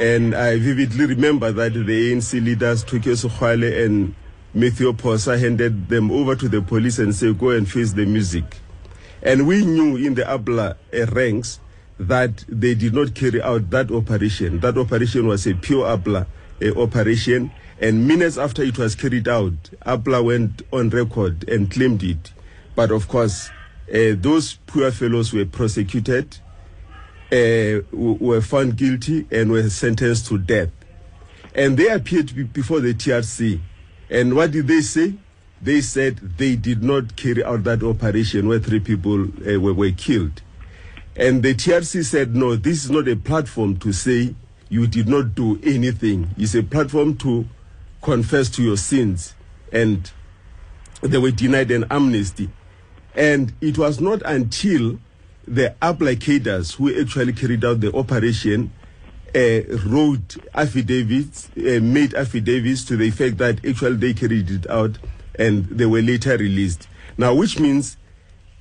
And 0.00 0.34
I 0.34 0.56
vividly 0.56 1.04
remember 1.04 1.52
that 1.52 1.74
the 1.74 2.12
ANC 2.12 2.42
leaders, 2.42 2.82
Tokyo 2.84 3.12
Sexwale 3.12 3.84
and 3.84 4.14
Mathews 4.54 4.94
Phosa, 4.96 5.38
handed 5.38 5.90
them 5.90 6.10
over 6.10 6.34
to 6.36 6.48
the 6.48 6.62
police 6.62 6.98
and 6.98 7.14
said, 7.14 7.38
go 7.38 7.50
and 7.50 7.70
face 7.70 7.92
the 7.92 8.06
music. 8.06 8.60
And 9.22 9.46
we 9.46 9.62
knew 9.62 9.96
in 9.96 10.14
the 10.14 10.22
APLA 10.22 10.76
uh, 10.94 11.06
ranks 11.12 11.60
that 11.98 12.46
they 12.48 12.74
did 12.74 12.94
not 12.94 13.14
carry 13.14 13.42
out 13.42 13.68
that 13.68 13.90
operation. 13.90 14.60
That 14.60 14.78
operation 14.78 15.26
was 15.26 15.46
a 15.46 15.52
pure 15.52 15.84
APLA 15.84 16.26
uh, 16.64 16.80
operation. 16.80 17.50
And 17.78 18.08
minutes 18.08 18.38
after 18.38 18.62
it 18.62 18.78
was 18.78 18.94
carried 18.94 19.28
out, 19.28 19.52
APLA 19.84 20.24
went 20.24 20.62
on 20.72 20.88
record 20.88 21.46
and 21.46 21.70
claimed 21.70 22.02
it. 22.02 22.32
But 22.74 22.90
of 22.90 23.06
course, 23.06 23.50
uh, 23.92 24.16
those 24.16 24.54
poor 24.66 24.92
fellows 24.92 25.34
were 25.34 25.44
prosecuted, 25.44 26.38
uh, 27.32 27.80
were 27.92 28.40
found 28.40 28.76
guilty, 28.76 29.26
and 29.30 29.50
were 29.50 29.68
sentenced 29.68 30.26
to 30.26 30.38
death. 30.38 30.70
And 31.54 31.76
they 31.76 31.88
appeared 31.88 32.52
before 32.52 32.80
the 32.80 32.94
TRC. 32.94 33.60
And 34.08 34.34
what 34.34 34.50
did 34.52 34.66
they 34.66 34.80
say? 34.80 35.14
They 35.62 35.80
said 35.80 36.16
they 36.38 36.56
did 36.56 36.82
not 36.82 37.16
carry 37.16 37.44
out 37.44 37.64
that 37.64 37.82
operation 37.82 38.48
where 38.48 38.58
three 38.58 38.80
people 38.80 39.24
uh, 39.24 39.60
were, 39.60 39.74
were 39.74 39.90
killed. 39.90 40.42
And 41.16 41.42
the 41.42 41.54
TRC 41.54 42.04
said, 42.04 42.34
no, 42.34 42.56
this 42.56 42.84
is 42.84 42.90
not 42.90 43.08
a 43.08 43.16
platform 43.16 43.76
to 43.80 43.92
say 43.92 44.34
you 44.68 44.86
did 44.86 45.08
not 45.08 45.34
do 45.34 45.60
anything. 45.62 46.30
It's 46.38 46.54
a 46.54 46.62
platform 46.62 47.16
to 47.18 47.46
confess 48.00 48.48
to 48.50 48.62
your 48.62 48.76
sins. 48.76 49.34
And 49.72 50.10
they 51.02 51.18
were 51.18 51.32
denied 51.32 51.70
an 51.72 51.84
amnesty. 51.90 52.48
And 53.14 53.52
it 53.60 53.76
was 53.76 54.00
not 54.00 54.22
until 54.24 54.98
the 55.46 55.74
applicators 55.82 56.76
who 56.76 57.00
actually 57.00 57.32
carried 57.32 57.64
out 57.64 57.80
the 57.80 57.94
operation 57.94 58.72
uh, 59.34 59.60
wrote 59.86 60.36
affidavits, 60.54 61.48
uh, 61.56 61.80
made 61.82 62.14
affidavits 62.14 62.84
to 62.84 62.96
the 62.96 63.08
effect 63.08 63.38
that 63.38 63.64
actually 63.64 63.96
they 63.96 64.14
carried 64.14 64.50
it 64.50 64.68
out 64.68 64.98
and 65.38 65.66
they 65.66 65.86
were 65.86 66.02
later 66.02 66.36
released. 66.36 66.88
Now, 67.16 67.34
which 67.34 67.58
means 67.58 67.96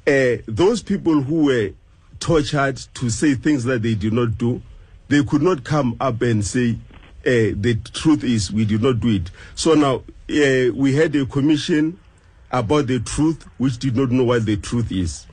uh, 0.07 0.37
those 0.45 0.81
people 0.81 1.21
who 1.21 1.45
were 1.45 1.71
tortured 2.19 2.77
to 2.95 3.09
say 3.09 3.35
things 3.35 3.63
that 3.65 3.81
they 3.81 3.95
did 3.95 4.13
not 4.13 4.37
do, 4.37 4.61
they 5.07 5.23
could 5.23 5.41
not 5.41 5.63
come 5.63 5.95
up 5.99 6.21
and 6.21 6.45
say, 6.45 6.77
uh, 7.25 7.53
the 7.55 7.79
truth 7.93 8.23
is 8.23 8.51
we 8.51 8.65
did 8.65 8.81
not 8.81 8.99
do 8.99 9.09
it. 9.09 9.31
So 9.55 9.73
now 9.73 9.95
uh, 9.95 10.73
we 10.73 10.93
had 10.93 11.15
a 11.15 11.25
commission 11.25 11.99
about 12.51 12.87
the 12.87 12.99
truth, 12.99 13.47
which 13.57 13.77
did 13.77 13.95
not 13.95 14.11
know 14.11 14.23
what 14.23 14.45
the 14.45 14.57
truth 14.57 14.91
is. 14.91 15.25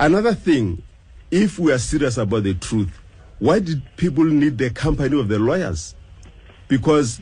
Another 0.00 0.32
thing, 0.32 0.82
if 1.30 1.58
we 1.58 1.70
are 1.72 1.78
serious 1.78 2.16
about 2.16 2.44
the 2.44 2.54
truth, 2.54 2.88
why 3.38 3.58
did 3.58 3.82
people 3.98 4.24
need 4.24 4.56
the 4.56 4.70
company 4.70 5.20
of 5.20 5.28
the 5.28 5.38
lawyers? 5.38 5.94
Because 6.68 7.20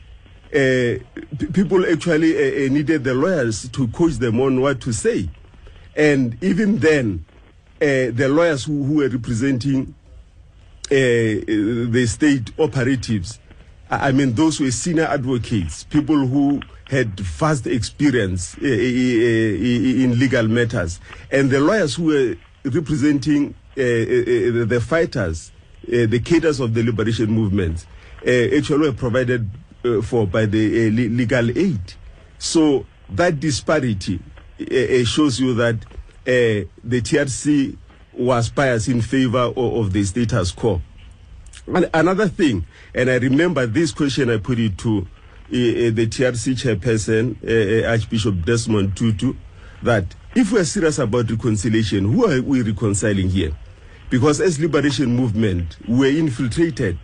uh, 0.55 1.03
p- 1.37 1.47
people 1.53 1.85
actually 1.91 2.37
uh, 2.37 2.71
needed 2.71 3.03
the 3.03 3.15
lawyers 3.15 3.69
to 3.71 3.89
coach 3.89 4.13
them 4.13 4.39
on 4.41 4.61
what 4.61 4.81
to 4.83 4.93
say. 4.93 5.29
And 5.97 6.41
even 6.41 6.79
then, 6.79 7.25
uh, 7.83 8.15
the 8.15 8.29
lawyers 8.31 8.63
who, 8.65 8.85
who 8.85 8.95
were 8.99 9.09
representing 9.09 9.97
uh, 10.85 10.95
the 10.95 12.07
state 12.09 12.53
operatives, 12.61 13.41
I 13.91 14.13
mean, 14.13 14.35
those 14.35 14.61
were 14.61 14.71
senior 14.71 15.07
advocates, 15.07 15.83
people 15.83 16.29
who 16.29 16.61
had 16.89 17.19
vast 17.19 17.67
experience 17.67 18.57
uh, 18.59 18.67
in 18.67 20.17
legal 20.17 20.47
matters, 20.47 21.01
and 21.33 21.51
the 21.51 21.59
lawyers 21.59 21.97
who 21.97 22.05
were 22.05 22.37
representing 22.75 23.55
uh, 23.77 23.81
uh, 23.81 23.85
uh, 23.85 24.65
the 24.65 24.81
fighters, 24.85 25.53
the 25.87 26.21
cadres 26.21 26.61
of 26.61 26.75
the 26.75 26.83
liberation 26.83 27.31
movement, 27.31 27.87
actually 28.21 28.89
were 28.89 28.93
provided 28.93 29.49
for 30.03 30.27
by 30.27 30.47
the 30.47 30.91
legal 30.91 31.57
aid. 31.57 31.81
So 32.39 32.87
that 33.11 33.41
disparity 33.41 34.21
shows 35.05 35.41
you 35.41 35.55
that 35.55 35.77
uh, 36.29 36.69
the 36.85 37.01
TRC 37.01 37.77
was 38.13 38.51
biased 38.51 38.89
in 38.89 39.01
favor 39.01 39.39
of, 39.39 39.57
of, 39.57 39.93
the 39.95 40.05
status 40.05 40.51
quo. 40.51 40.83
And 41.67 41.89
another 41.95 42.29
thing, 42.29 42.67
and 42.95 43.09
I 43.09 43.17
remember 43.17 43.65
this 43.67 43.93
question 43.93 44.29
I 44.29 44.37
put 44.37 44.59
it 44.59 44.77
to 44.79 44.99
uh, 44.99 45.07
the 45.51 46.07
TRC 46.07 46.55
chairperson, 46.55 47.37
uh, 47.43 47.89
Archbishop 47.89 48.45
Desmond 48.45 48.95
Tutu, 48.95 49.35
that 49.83 50.05
if 50.35 50.53
we're 50.53 50.65
serious 50.65 50.99
about 50.99 51.31
reconciliation, 51.31 52.13
who 52.13 52.31
are 52.31 52.41
we 52.43 52.63
reconciling 52.63 53.29
here? 53.31 53.53
Because 54.11 54.41
as 54.41 54.59
liberation 54.59 55.15
movement, 55.15 55.77
we're 55.87 56.17
infiltrated. 56.19 56.99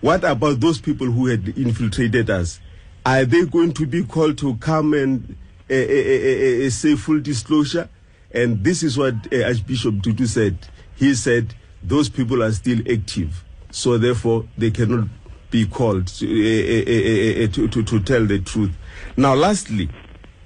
What 0.00 0.24
about 0.24 0.60
those 0.60 0.80
people 0.80 1.06
who 1.06 1.26
had 1.26 1.48
infiltrated 1.58 2.30
us? 2.30 2.60
Are 3.04 3.24
they 3.24 3.44
going 3.46 3.72
to 3.74 3.86
be 3.86 4.04
called 4.04 4.38
to 4.38 4.56
come 4.56 4.92
and 4.94 5.36
uh, 5.70 5.74
uh, 5.74 5.76
uh, 5.76 6.66
uh, 6.66 6.70
say 6.70 6.96
full 6.96 7.20
disclosure? 7.20 7.88
And 8.32 8.62
this 8.62 8.82
is 8.82 8.96
what 8.98 9.14
uh, 9.32 9.44
Archbishop 9.44 10.02
Tutu 10.02 10.26
said. 10.26 10.58
He 10.96 11.14
said 11.14 11.54
those 11.82 12.08
people 12.08 12.42
are 12.42 12.52
still 12.52 12.80
active, 12.90 13.42
so 13.70 13.96
therefore 13.98 14.44
they 14.58 14.70
cannot 14.70 15.08
be 15.50 15.66
called 15.66 16.06
to, 16.06 16.26
uh, 16.26 16.30
uh, 16.30 17.44
uh, 17.44 17.44
uh, 17.44 17.48
to, 17.52 17.68
to, 17.68 17.82
to 17.82 18.00
tell 18.00 18.24
the 18.26 18.38
truth. 18.38 18.70
Now, 19.16 19.34
lastly, 19.34 19.88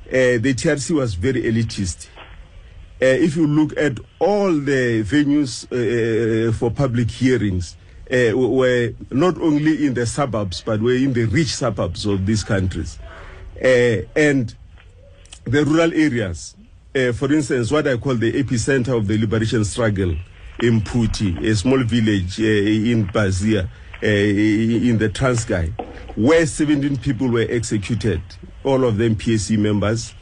uh, 0.08 0.38
the 0.38 0.54
TRC 0.54 0.92
was 0.92 1.14
very 1.14 1.42
elitist. 1.42 2.08
Uh, 3.04 3.08
if 3.08 3.36
you 3.36 3.46
look 3.46 3.76
at 3.76 3.98
all 4.18 4.50
the 4.50 5.02
venues 5.04 5.66
uh, 5.70 6.50
for 6.52 6.70
public 6.70 7.10
hearings, 7.10 7.76
uh, 8.10 8.32
were 8.34 8.94
not 9.10 9.36
only 9.42 9.84
in 9.86 9.92
the 9.92 10.06
suburbs, 10.06 10.62
but 10.64 10.80
were 10.80 10.94
in 10.94 11.12
the 11.12 11.26
rich 11.26 11.54
suburbs 11.54 12.06
of 12.06 12.24
these 12.24 12.42
countries. 12.42 12.98
Uh, 13.62 13.98
and 14.16 14.54
the 15.44 15.66
rural 15.66 15.92
areas, 15.92 16.56
uh, 16.94 17.12
for 17.12 17.30
instance, 17.30 17.70
what 17.70 17.86
I 17.86 17.98
call 17.98 18.14
the 18.14 18.32
epicenter 18.42 18.96
of 18.96 19.06
the 19.06 19.18
liberation 19.18 19.66
struggle 19.66 20.16
in 20.62 20.80
Puti, 20.80 21.46
a 21.46 21.54
small 21.56 21.82
village 21.84 22.40
uh, 22.40 22.44
in 22.44 23.06
Bazia, 23.08 23.68
uh, 24.02 24.06
in 24.06 24.96
the 24.96 25.10
Transkei, 25.10 25.74
where 26.16 26.46
17 26.46 26.96
people 26.96 27.28
were 27.28 27.46
executed, 27.50 28.22
all 28.62 28.82
of 28.82 28.96
them 28.96 29.14
PSC 29.14 29.58
members, 29.58 30.14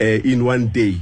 uh, 0.00 0.04
in 0.04 0.46
one 0.46 0.68
day. 0.68 0.98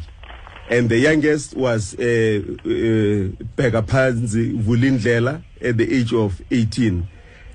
And 0.71 0.91
the 0.91 0.99
youngest 0.99 1.57
was 1.57 1.95
uh, 1.95 2.03
uh, 2.03 3.33
Pegapanzi 3.57 4.63
Vulindlela 4.63 5.43
at 5.63 5.77
the 5.79 5.97
age 5.97 6.13
of 6.13 6.41
18. 6.51 7.09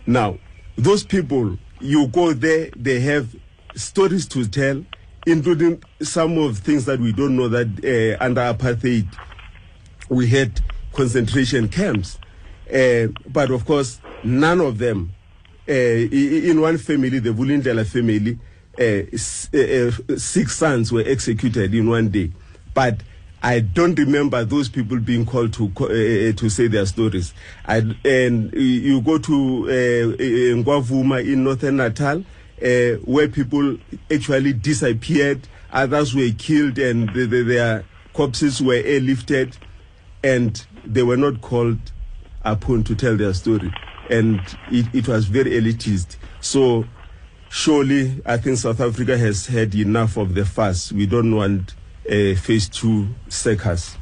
Now, 0.08 0.39
those 0.77 1.03
people, 1.03 1.58
you 1.79 2.08
go 2.08 2.34
there, 2.34 2.70
they 2.75 3.00
have 3.01 3.36
stories 3.75 4.27
to 4.29 4.48
tell, 4.48 4.84
including 5.27 5.84
some 6.01 6.38
of 6.39 6.58
things 6.58 6.86
that 6.86 7.00
we 7.00 7.12
don't 7.12 7.36
know 7.36 7.48
that 7.50 7.67
uh, 8.20 8.24
under 8.24 8.41
apartheid 8.41 9.08
we 10.10 10.27
had 10.27 10.60
concentration 10.91 11.67
camps. 11.67 12.17
Uh, 12.67 13.08
but 13.27 13.51
of 13.51 13.65
course, 13.65 14.00
none 14.24 14.60
of 14.60 14.79
them, 14.79 15.13
uh, 15.70 15.72
in 15.72 16.60
one 16.60 16.77
family, 16.77 17.20
the 17.20 17.29
Vulindlela 17.29 17.86
family, 17.86 18.39
uh, 18.79 19.05
uh, 19.53 20.13
uh, 20.13 20.17
six 20.17 20.58
sons 20.58 20.91
were 20.91 21.03
executed 21.05 21.74
in 21.75 21.89
one 21.89 22.10
day. 22.10 22.32
But 22.73 23.01
I 23.41 23.59
don't 23.59 23.97
remember 23.99 24.45
those 24.45 24.69
people 24.69 24.99
being 24.99 25.25
called 25.25 25.53
to 25.53 25.65
uh, 25.65 26.31
to 26.37 26.49
say 26.49 26.67
their 26.67 26.85
stories. 26.85 27.33
I, 27.65 27.77
and 28.05 28.53
you 28.53 29.01
go 29.01 29.17
to 29.17 29.33
uh, 29.65 30.15
Ngwavuma 30.63 31.25
in 31.25 31.43
northern 31.43 31.77
Natal, 31.77 32.23
uh, 32.63 32.97
where 33.03 33.27
people 33.27 33.77
actually 34.09 34.53
disappeared, 34.53 35.47
others 35.71 36.15
were 36.15 36.29
killed, 36.37 36.79
and 36.79 37.09
the, 37.13 37.25
the, 37.25 37.43
their 37.43 37.83
corpses 38.13 38.61
were 38.61 38.81
airlifted, 38.81 39.57
and 40.23 40.65
they 40.85 41.03
were 41.03 41.17
not 41.17 41.41
called 41.41 41.79
upon 42.43 42.83
to 42.85 42.95
tell 42.95 43.17
their 43.17 43.33
story. 43.33 43.73
And 44.09 44.39
it, 44.71 44.85
it 44.93 45.07
was 45.07 45.25
very 45.25 45.51
elitist. 45.51 46.15
So 46.39 46.85
surely 47.49 48.21
I 48.25 48.37
think 48.37 48.57
South 48.57 48.79
Africa 48.79 49.17
has 49.17 49.47
had 49.47 49.75
enough 49.75 50.17
of 50.17 50.33
the 50.33 50.45
fuss. 50.45 50.91
We 50.91 51.05
don't 51.05 51.35
want 51.35 51.75
a 52.05 52.36
phase 52.36 52.69
two 52.69 53.07
circus. 53.29 53.98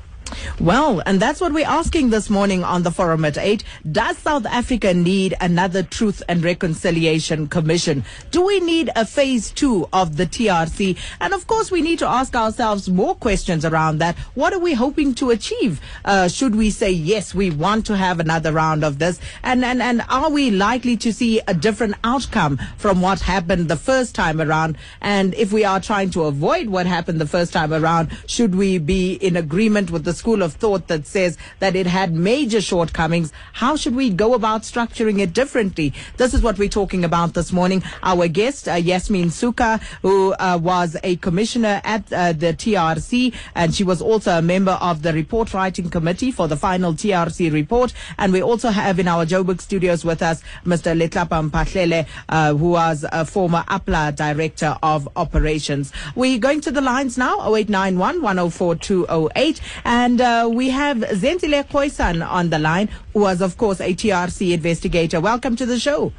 Well, 0.59 1.01
and 1.05 1.19
that's 1.19 1.41
what 1.41 1.53
we're 1.53 1.67
asking 1.67 2.09
this 2.09 2.29
morning 2.29 2.63
on 2.63 2.83
the 2.83 2.91
forum 2.91 3.25
at 3.25 3.37
8. 3.37 3.63
Does 3.91 4.17
South 4.17 4.45
Africa 4.45 4.93
need 4.93 5.35
another 5.41 5.83
Truth 5.83 6.21
and 6.29 6.43
Reconciliation 6.43 7.47
Commission? 7.47 8.03
Do 8.29 8.45
we 8.45 8.59
need 8.59 8.89
a 8.95 9.05
phase 9.05 9.51
two 9.51 9.89
of 9.91 10.17
the 10.17 10.25
TRC? 10.25 10.97
And 11.19 11.33
of 11.33 11.47
course, 11.47 11.71
we 11.71 11.81
need 11.81 11.99
to 11.99 12.07
ask 12.07 12.35
ourselves 12.35 12.89
more 12.89 13.15
questions 13.15 13.65
around 13.65 13.97
that. 13.99 14.17
What 14.35 14.53
are 14.53 14.59
we 14.59 14.73
hoping 14.73 15.15
to 15.15 15.31
achieve? 15.31 15.81
Uh, 16.05 16.27
should 16.27 16.55
we 16.55 16.69
say, 16.69 16.91
yes, 16.91 17.33
we 17.33 17.49
want 17.49 17.85
to 17.87 17.97
have 17.97 18.19
another 18.19 18.51
round 18.51 18.83
of 18.83 18.99
this? 18.99 19.19
And, 19.43 19.65
and, 19.65 19.81
and 19.81 20.03
are 20.09 20.29
we 20.29 20.51
likely 20.51 20.95
to 20.97 21.11
see 21.11 21.41
a 21.47 21.53
different 21.53 21.95
outcome 22.03 22.59
from 22.77 23.01
what 23.01 23.21
happened 23.21 23.67
the 23.67 23.75
first 23.75 24.15
time 24.15 24.39
around? 24.39 24.77
And 25.01 25.33
if 25.33 25.51
we 25.51 25.65
are 25.65 25.79
trying 25.79 26.11
to 26.11 26.23
avoid 26.23 26.69
what 26.69 26.85
happened 26.85 27.19
the 27.19 27.27
first 27.27 27.51
time 27.51 27.73
around, 27.73 28.15
should 28.27 28.55
we 28.55 28.77
be 28.77 29.13
in 29.13 29.35
agreement 29.35 29.89
with 29.91 30.03
the 30.03 30.10
school 30.13 30.41
of 30.41 30.53
thought 30.53 30.87
that 30.87 31.05
says 31.05 31.37
that 31.59 31.75
it 31.75 31.87
had 31.87 32.13
major 32.13 32.61
shortcomings? 32.61 33.31
How 33.53 33.75
should 33.75 33.95
we 33.95 34.09
go 34.09 34.33
about 34.33 34.61
structuring 34.63 35.19
it 35.19 35.33
differently? 35.33 35.93
This 36.17 36.33
is 36.33 36.41
what 36.41 36.57
we're 36.57 36.69
talking 36.69 37.03
about 37.03 37.33
this 37.33 37.51
morning. 37.51 37.83
Our 38.03 38.27
guest, 38.27 38.67
uh, 38.67 38.73
Yasmin 38.73 39.29
Sooka, 39.29 39.81
who 40.01 40.33
uh, 40.33 40.59
was 40.61 40.97
a 41.03 41.15
commissioner 41.17 41.81
at 41.83 42.11
uh, 42.11 42.33
the 42.33 42.53
TRC, 42.53 43.33
and 43.55 43.73
she 43.73 43.83
was 43.83 44.01
also 44.01 44.37
a 44.37 44.41
member 44.41 44.77
of 44.81 45.01
the 45.01 45.13
report 45.13 45.53
writing 45.53 45.89
committee 45.89 46.31
for 46.31 46.47
the 46.47 46.57
final 46.57 46.93
TRC 46.93 47.51
report. 47.51 47.93
And 48.17 48.33
we 48.33 48.41
also 48.41 48.69
have 48.69 48.99
in 48.99 49.07
our 49.07 49.25
Joburg 49.25 49.61
studios 49.61 50.03
with 50.03 50.21
us 50.21 50.43
Mr. 50.65 50.97
Letlapa 50.97 51.49
Mphahlele, 51.49 52.07
uh, 52.29 52.53
who 52.53 52.71
was 52.71 53.05
a 53.11 53.25
former 53.25 53.63
APLA 53.67 54.15
director 54.15 54.77
of 54.83 55.07
operations. 55.15 55.91
We're 56.15 56.39
going 56.39 56.61
to 56.61 56.71
the 56.71 56.81
lines 56.81 57.17
now, 57.17 57.39
0891 57.39 58.21
104 58.21 58.75
208. 58.75 59.61
And 59.85 60.00
uh, 60.09 60.49
we 60.51 60.69
have 60.69 60.97
Zenzile 60.97 61.63
Khoisan 61.67 62.27
on 62.27 62.49
the 62.49 62.57
line, 62.57 62.89
who 63.13 63.19
was, 63.19 63.41
of 63.41 63.57
course, 63.57 63.79
a 63.79 63.93
TRC 63.93 64.51
investigator. 64.51 65.21
Welcome 65.21 65.55
to 65.57 65.65
the 65.65 65.77
show. 65.77 66.11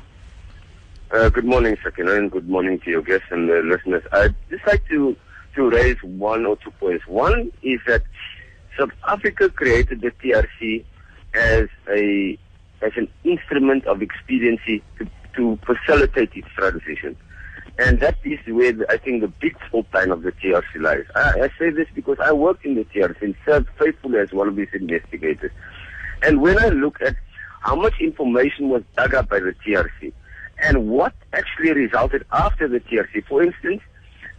Uh, 1.10 1.28
good 1.30 1.44
morning, 1.44 1.76
Sakina, 1.82 2.14
and 2.14 2.30
good 2.30 2.48
morning 2.48 2.78
to 2.80 2.90
your 2.90 3.02
guests 3.02 3.26
and 3.30 3.48
the 3.48 3.60
listeners. 3.62 4.04
I'd 4.12 4.36
just 4.50 4.64
like 4.66 4.86
to, 4.88 5.16
to 5.56 5.70
raise 5.70 6.00
one 6.02 6.46
or 6.46 6.56
two 6.56 6.70
points. 6.72 7.06
One 7.08 7.50
is 7.62 7.80
that 7.88 8.02
South 8.78 8.92
Africa 9.06 9.48
created 9.50 10.00
the 10.00 10.12
TRC 10.12 10.84
as 11.34 11.68
a 11.88 12.38
as 12.82 12.92
an 12.96 13.08
instrument 13.24 13.86
of 13.86 14.02
expediency 14.02 14.82
to, 14.98 15.08
to 15.36 15.58
facilitate 15.64 16.30
its 16.34 16.48
transition. 16.54 17.16
And 17.78 18.00
that 18.00 18.18
is 18.24 18.38
where 18.46 18.72
the, 18.72 18.90
I 18.90 18.98
think 18.98 19.22
the 19.22 19.28
big 19.28 19.56
fault 19.70 19.86
line 19.94 20.10
of 20.10 20.22
the 20.22 20.32
TRC 20.32 20.80
lies. 20.80 21.04
I, 21.14 21.42
I 21.42 21.48
say 21.58 21.70
this 21.70 21.88
because 21.94 22.18
I 22.22 22.32
worked 22.32 22.64
in 22.64 22.74
the 22.74 22.84
TRC 22.84 23.22
and 23.22 23.34
served 23.46 23.68
faithfully 23.78 24.18
as 24.18 24.32
one 24.32 24.48
of 24.48 24.56
these 24.56 24.68
investigators. 24.74 25.50
And 26.22 26.40
when 26.42 26.58
I 26.58 26.68
look 26.68 27.00
at 27.00 27.16
how 27.60 27.74
much 27.74 27.94
information 28.00 28.68
was 28.68 28.82
dug 28.96 29.14
up 29.14 29.28
by 29.28 29.40
the 29.40 29.54
TRC 29.66 30.12
and 30.62 30.88
what 30.88 31.14
actually 31.32 31.72
resulted 31.72 32.26
after 32.32 32.68
the 32.68 32.80
TRC, 32.80 33.26
for 33.26 33.42
instance, 33.42 33.80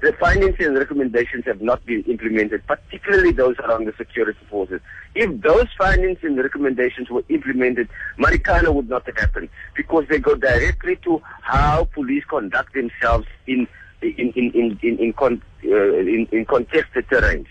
the 0.03 0.11
findings 0.19 0.55
and 0.59 0.77
recommendations 0.77 1.45
have 1.45 1.61
not 1.61 1.85
been 1.85 2.03
implemented, 2.03 2.61
particularly 2.67 3.31
those 3.31 3.55
around 3.59 3.85
the 3.85 3.93
security 3.97 4.37
forces. 4.49 4.81
If 5.15 5.41
those 5.41 5.67
findings 5.77 6.17
and 6.23 6.37
recommendations 6.37 7.09
were 7.09 7.23
implemented, 7.29 7.87
Marikana 8.19 8.73
would 8.73 8.89
not 8.89 9.05
have 9.05 9.15
happened 9.15 9.47
because 9.77 10.03
they 10.09 10.19
go 10.19 10.35
directly 10.35 10.97
to 11.05 11.21
how 11.41 11.85
police 11.93 12.25
conduct 12.25 12.73
themselves 12.73 13.27
in 13.47 13.65
in 14.01 14.33
in 14.35 14.51
in 14.51 14.79
in, 14.81 14.97
in, 14.99 15.13
con, 15.13 15.41
uh, 15.63 15.93
in, 15.99 16.27
in 16.33 16.43
contested 16.45 17.07
terrains. 17.07 17.47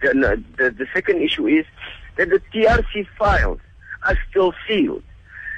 The, 0.00 0.42
the, 0.58 0.70
the 0.70 0.86
second 0.92 1.22
issue 1.22 1.46
is 1.46 1.64
that 2.16 2.30
the 2.30 2.40
TRC 2.52 3.06
files 3.16 3.60
are 4.02 4.18
still 4.28 4.52
sealed. 4.66 5.04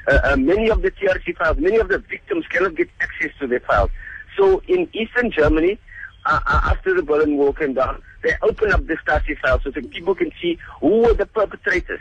Uh, 0.06 0.18
uh, 0.22 0.36
many 0.36 0.68
of 0.68 0.82
the 0.82 0.90
TRC 0.90 1.38
files, 1.38 1.56
many 1.56 1.78
of 1.78 1.88
the 1.88 2.00
victims 2.00 2.44
cannot 2.50 2.74
get 2.74 2.90
access 3.00 3.30
to 3.40 3.46
their 3.46 3.60
files. 3.60 3.90
So 4.36 4.60
in 4.68 4.86
Eastern 4.92 5.30
Germany, 5.30 5.78
uh, 6.26 6.40
after 6.64 6.94
the 6.94 7.02
Berlin 7.02 7.36
Wall 7.36 7.52
came 7.52 7.74
down, 7.74 8.02
they 8.22 8.34
opened 8.42 8.72
up 8.72 8.86
the 8.86 8.96
Stasi 8.96 9.38
files 9.40 9.62
so 9.64 9.70
that 9.70 9.90
people 9.90 10.14
can 10.14 10.30
see 10.40 10.58
who 10.80 11.02
were 11.02 11.14
the 11.14 11.26
perpetrators. 11.26 12.00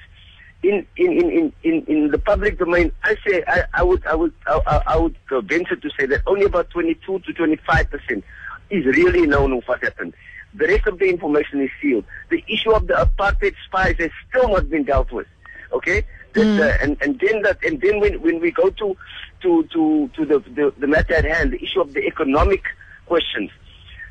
In 0.63 0.85
in, 0.95 1.11
in, 1.11 1.29
in, 1.29 1.53
in, 1.63 1.85
in 1.87 2.07
the 2.11 2.17
public 2.17 2.57
domain, 2.57 2.91
I 3.03 3.15
say 3.27 3.43
I, 3.47 3.63
I 3.73 3.83
would 3.83 4.05
I 4.07 4.15
would 4.15 4.33
I, 4.47 4.81
I- 4.87 4.97
would 4.97 5.15
uh, 5.29 5.41
venture 5.41 5.75
to 5.75 5.89
say 5.99 6.05
that 6.05 6.21
only 6.25 6.45
about 6.45 6.69
22 6.69 7.19
to 7.19 7.33
25 7.33 7.89
percent 7.89 8.23
is 8.69 8.85
really 8.85 9.27
known 9.27 9.51
of 9.53 9.63
what 9.65 9.83
happened. 9.83 10.13
The 10.53 10.67
rest 10.67 10.87
of 10.87 10.99
the 10.99 11.09
information 11.09 11.61
is 11.61 11.69
sealed. 11.81 12.05
The 12.29 12.41
issue 12.47 12.71
of 12.71 12.87
the 12.87 12.93
apartheid 12.93 13.55
spies 13.65 13.95
has 13.99 14.11
still 14.29 14.47
not 14.49 14.69
been 14.69 14.83
dealt 14.83 15.11
with. 15.11 15.27
Okay, 15.73 16.05
That, 16.33 16.61
uh, 16.61 16.77
and 16.83 16.97
and 17.01 17.19
then 17.19 17.41
that 17.41 17.57
and 17.65 17.81
then 17.81 17.99
when 17.99 18.21
when 18.21 18.39
we 18.39 18.51
go 18.51 18.69
to 18.69 18.95
to 19.41 19.63
to 19.73 20.09
to 20.15 20.25
the, 20.25 20.39
the 20.55 20.73
the 20.77 20.87
matter 20.87 21.15
at 21.15 21.25
hand, 21.25 21.51
the 21.51 21.61
issue 21.61 21.81
of 21.81 21.93
the 21.93 22.05
economic 22.05 22.61
questions 23.05 23.51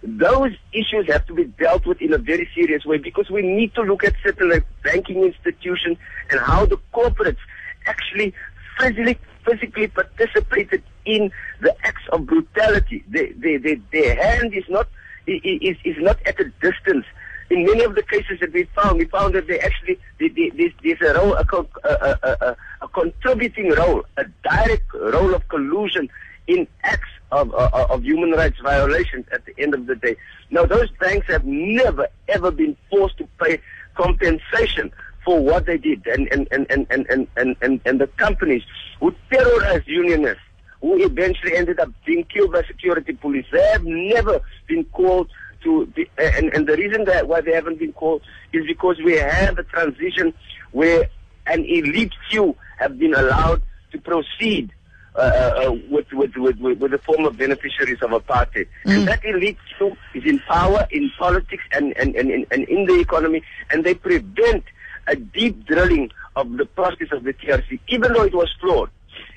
those 0.03 0.53
issues 0.73 1.07
have 1.09 1.27
to 1.27 1.35
be 1.35 1.45
dealt 1.45 1.87
with 1.87 2.01
in 2.01 2.13
a 2.13 2.19
very 2.19 2.49
serious 2.55 2.85
way 2.85 2.99
because 2.99 3.31
we 3.31 3.43
need 3.43 3.75
to 3.75 3.83
look 3.83 4.05
at 4.05 4.15
certain 4.23 4.65
banking 4.83 5.23
institutions 5.23 5.97
and 6.31 6.41
how 6.41 6.67
the 6.67 6.79
corporates 6.93 7.39
actually 7.87 8.35
physically 8.79 9.19
physically 9.45 9.89
participated 9.89 10.83
in 11.05 11.31
the 11.61 11.75
acts 11.85 12.03
of 12.13 12.27
brutality. 12.27 13.03
They, 13.09 13.33
they, 13.33 13.57
they, 13.57 13.81
their 13.93 14.15
hand 14.15 14.55
is 14.55 14.65
not 14.69 14.89
is, 15.27 15.77
is 15.85 15.97
not 15.99 16.19
at 16.27 16.39
a 16.41 16.45
distance 16.61 17.05
in 17.53 17.67
many 17.67 17.85
of 17.85 17.95
the 17.95 18.03
cases 18.03 18.41
that 18.41 18.53
we 18.53 18.65
found, 18.75 18.99
we 18.99 19.05
found 19.05 19.35
that 19.35 19.47
they 19.47 19.61
actually 19.61 19.99
there's, 20.19 20.73
there's 20.83 21.01
a 21.03 21.19
role, 21.19 21.35
a, 21.35 21.47
a, 21.85 22.19
a, 22.23 22.57
a, 22.81 22.89
contributing 22.89 23.71
role, 23.73 24.05
a 24.17 24.25
direct 24.43 24.93
role 24.95 25.35
of 25.35 25.47
collusion 25.49 26.09
in 26.47 26.67
acts 26.83 27.11
of, 27.33 27.53
of, 27.55 27.73
of 27.91 28.05
human 28.05 28.31
rights 28.33 28.59
violations 28.63 29.27
at 29.33 29.45
the 29.47 29.55
end 29.59 29.75
of 29.75 29.87
the 29.87 29.97
day. 29.97 30.17
Now, 30.51 30.65
those 30.67 30.91
banks 31.01 31.27
have 31.29 31.45
never 31.45 32.09
ever 32.29 32.51
been 32.51 32.77
forced 32.91 33.19
to 33.19 33.29
pay 33.43 33.59
compensation 33.95 34.93
for 35.25 35.41
what 35.41 35.67
they 35.67 35.79
did, 35.79 36.07
and 36.07 36.29
and 36.33 36.47
and 36.51 36.67
and 36.71 36.87
and 36.91 37.07
and 37.09 37.27
and, 37.37 37.57
and, 37.63 37.81
and 37.85 38.01
the 38.01 38.07
companies 38.07 38.63
who 39.01 39.15
terrorized 39.31 39.89
unionists 39.89 40.43
who 40.81 41.03
eventually 41.05 41.57
ended 41.57 41.79
up 41.81 41.89
being 42.05 42.25
killed 42.25 42.53
by 42.53 42.63
security 42.65 43.13
police. 43.13 43.47
They 43.53 43.65
have 43.69 43.85
never 43.85 44.41
been 44.67 44.85
called 44.87 45.29
to, 45.63 45.87
be, 45.87 46.11
and, 46.19 46.53
and 46.53 46.67
the 46.67 46.77
reason 46.77 47.05
that 47.05 47.29
why 47.29 47.41
they 47.41 47.53
haven't 47.53 47.79
been 47.79 47.93
called 47.93 48.23
is 48.53 48.67
because 48.67 48.99
we 49.05 49.13
have 49.13 49.59
a 49.59 49.63
transition 49.63 50.35
where 50.73 51.09
an 51.47 51.65
elite 51.65 52.13
few 52.29 52.57
have 52.79 52.99
been 52.99 53.15
allowed 53.15 53.63
to 53.93 53.99
proceed 53.99 54.73
uh, 55.15 55.19
uh, 55.19 55.73
with, 55.91 56.11
with, 56.13 56.35
with, 56.37 56.59
with, 56.59 56.91
the 56.91 56.99
former 56.99 57.31
beneficiaries 57.31 58.01
of 58.03 58.11
apartheid. 58.11 58.67
Mm. 58.87 58.97
And 58.97 59.09
that 59.09 59.25
elite 59.25 59.59
few 59.77 59.97
is 60.15 60.25
in 60.25 60.39
power, 60.41 60.87
in 60.91 61.11
politics, 61.19 61.63
and, 61.73 61.97
and, 61.99 62.15
and, 62.17 62.31
and 62.51 62.65
in 62.69 62.87
the 62.87 62.99
economy, 63.01 63.43
and 63.71 63.85
they 63.85 63.95
prevent 63.95 64.65
a 65.07 65.17
deep 65.17 65.67
drilling 65.67 66.11
of 66.37 66.57
the 66.57 66.65
process 66.65 67.09
of 67.13 67.25
the 67.25 67.35
TRC, 67.35 67.79
even 67.89 68.13
though 68.13 68.25
it 68.25 68.35
was 68.35 68.49
flawed. 68.61 68.91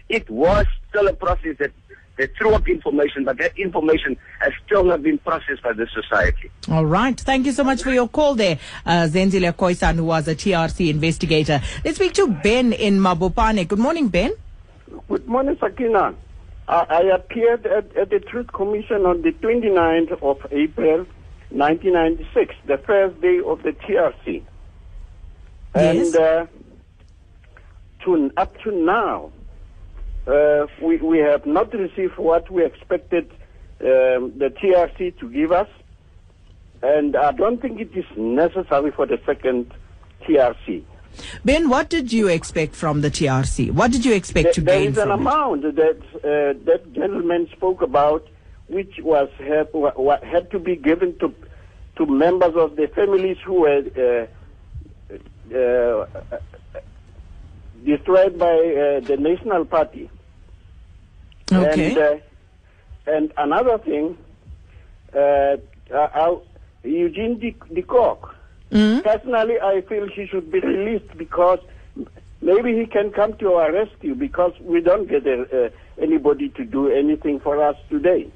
It 0.08 0.30
was 0.30 0.66
still 0.90 1.08
a 1.08 1.14
process 1.14 1.58
that 1.60 1.72
they 2.18 2.28
threw 2.28 2.54
up 2.54 2.68
information, 2.70 3.26
but 3.26 3.38
that 3.40 3.58
information 3.58 4.16
has 4.40 4.54
still 4.66 4.86
not 4.86 5.04
been 5.04 5.18
processed 5.18 5.62
by 5.62 5.74
the 5.74 5.88
society. 5.94 6.50
All 6.70 6.86
right. 6.86 7.20
Thank 7.20 7.46
you 7.46 7.52
so 7.52 7.64
much 7.64 7.84
for 7.84 7.92
your 7.92 8.08
call 8.08 8.36
there, 8.36 8.60
uh, 8.86 9.08
Zenzile 9.10 9.52
Khoisan, 9.52 9.96
who 9.96 10.06
was 10.06 10.28
a 10.28 10.36
TRC 10.36 10.90
investigator. 10.90 11.62
Let's 11.84 11.98
speak 11.98 12.14
to 12.14 12.28
Ben 12.28 12.72
in 12.72 13.00
Mabopane. 13.00 13.68
Good 13.68 13.80
morning, 13.80 14.08
Ben. 14.08 14.34
Good 15.08 15.28
morning, 15.28 15.58
Sakina. 15.60 16.14
Uh, 16.68 16.86
I 16.90 17.02
appeared 17.14 17.66
at, 17.66 17.96
at, 17.98 18.10
the 18.10 18.20
Truth 18.20 18.54
Commission 18.54 19.06
on 19.06 19.22
the 19.22 19.32
29th 19.32 20.22
of 20.22 20.46
April, 20.52 21.06
1996, 21.50 22.56
the 22.68 22.78
first 22.78 23.20
day 23.22 23.40
of 23.46 23.64
the 23.64 23.72
TRC. 23.72 24.44
Yes. 25.76 26.08
And 26.14 26.16
uh, 26.16 26.46
to, 28.04 28.32
up 28.38 28.56
to 28.62 28.72
now, 28.72 29.32
uh, 30.28 30.68
we, 30.82 30.98
we 30.98 31.20
have 31.20 31.46
not 31.46 31.74
received 31.74 32.18
what 32.18 32.50
we 32.52 32.64
expected 32.64 33.32
um, 33.82 34.34
the 34.38 34.54
TRC 34.62 35.20
to 35.20 35.30
give 35.30 35.52
us, 35.52 35.70
and 36.84 37.16
I 37.16 37.32
don't 37.32 37.60
think 37.62 37.80
it 37.80 37.96
is 37.96 38.06
necessary 38.16 38.92
for 38.92 39.06
the 39.06 39.20
second 39.26 39.74
TRC. 40.28 40.84
Ben, 41.44 41.70
what 41.70 41.90
did 41.90 42.12
you 42.12 42.28
expect 42.28 42.76
from 42.76 43.02
the 43.02 43.12
TRC? 43.12 43.72
What 43.72 43.92
did 43.92 44.06
you 44.06 44.14
expect 44.14 44.56
to 44.56 44.62
there 44.62 44.80
gain 44.80 44.94
There 44.94 45.04
is 45.04 45.10
an 45.10 45.12
it? 45.12 45.22
amount 45.22 45.62
that 45.62 46.02
uh, 46.18 46.60
that 46.66 46.94
gentleman 46.94 47.48
spoke 47.52 47.82
about, 47.82 48.28
which 48.68 49.00
was 49.02 49.30
had, 49.40 49.70
had 50.24 50.52
to 50.52 50.60
be 50.60 50.76
given 50.76 51.18
to 51.20 51.34
to 51.98 52.06
members 52.06 52.56
of 52.56 52.76
the 52.76 52.88
families 52.88 53.38
who 53.46 53.62
were 53.62 54.28
uh, 55.10 55.56
uh, 55.56 56.06
destroyed 57.86 58.38
by 58.38 58.46
uh, 58.46 59.00
the 59.02 59.18
National 59.20 59.66
Party. 59.66 60.10
Okay. 61.52 61.90
And, 61.90 61.98
uh, 61.98 62.18
and 63.08 63.34
another 63.38 63.78
thing, 63.78 64.18
uh, 65.14 65.58
uh, 65.94 66.36
Eugene 66.84 67.40
de, 67.40 67.56
de 67.74 67.82
Kock, 67.84 68.35
mm 68.72 69.04
personally, 69.04 69.60
I 69.62 69.82
feel 69.82 70.08
he 70.08 70.26
should 70.28 70.52
be 70.52 70.60
released 70.60 71.16
because 71.18 71.60
maybe 72.42 72.78
he 72.78 72.86
can 72.86 73.12
come 73.12 73.34
to 73.38 73.54
our 73.54 73.72
rescue 73.72 74.16
because 74.16 74.54
we 74.60 74.82
don't 74.82 75.08
get 75.08 75.26
uh, 75.28 75.70
anybody 76.02 76.50
to 76.50 76.66
do 76.66 76.90
anything 76.90 77.40
for 77.40 77.62
us 77.62 77.76
today. 77.90 78.28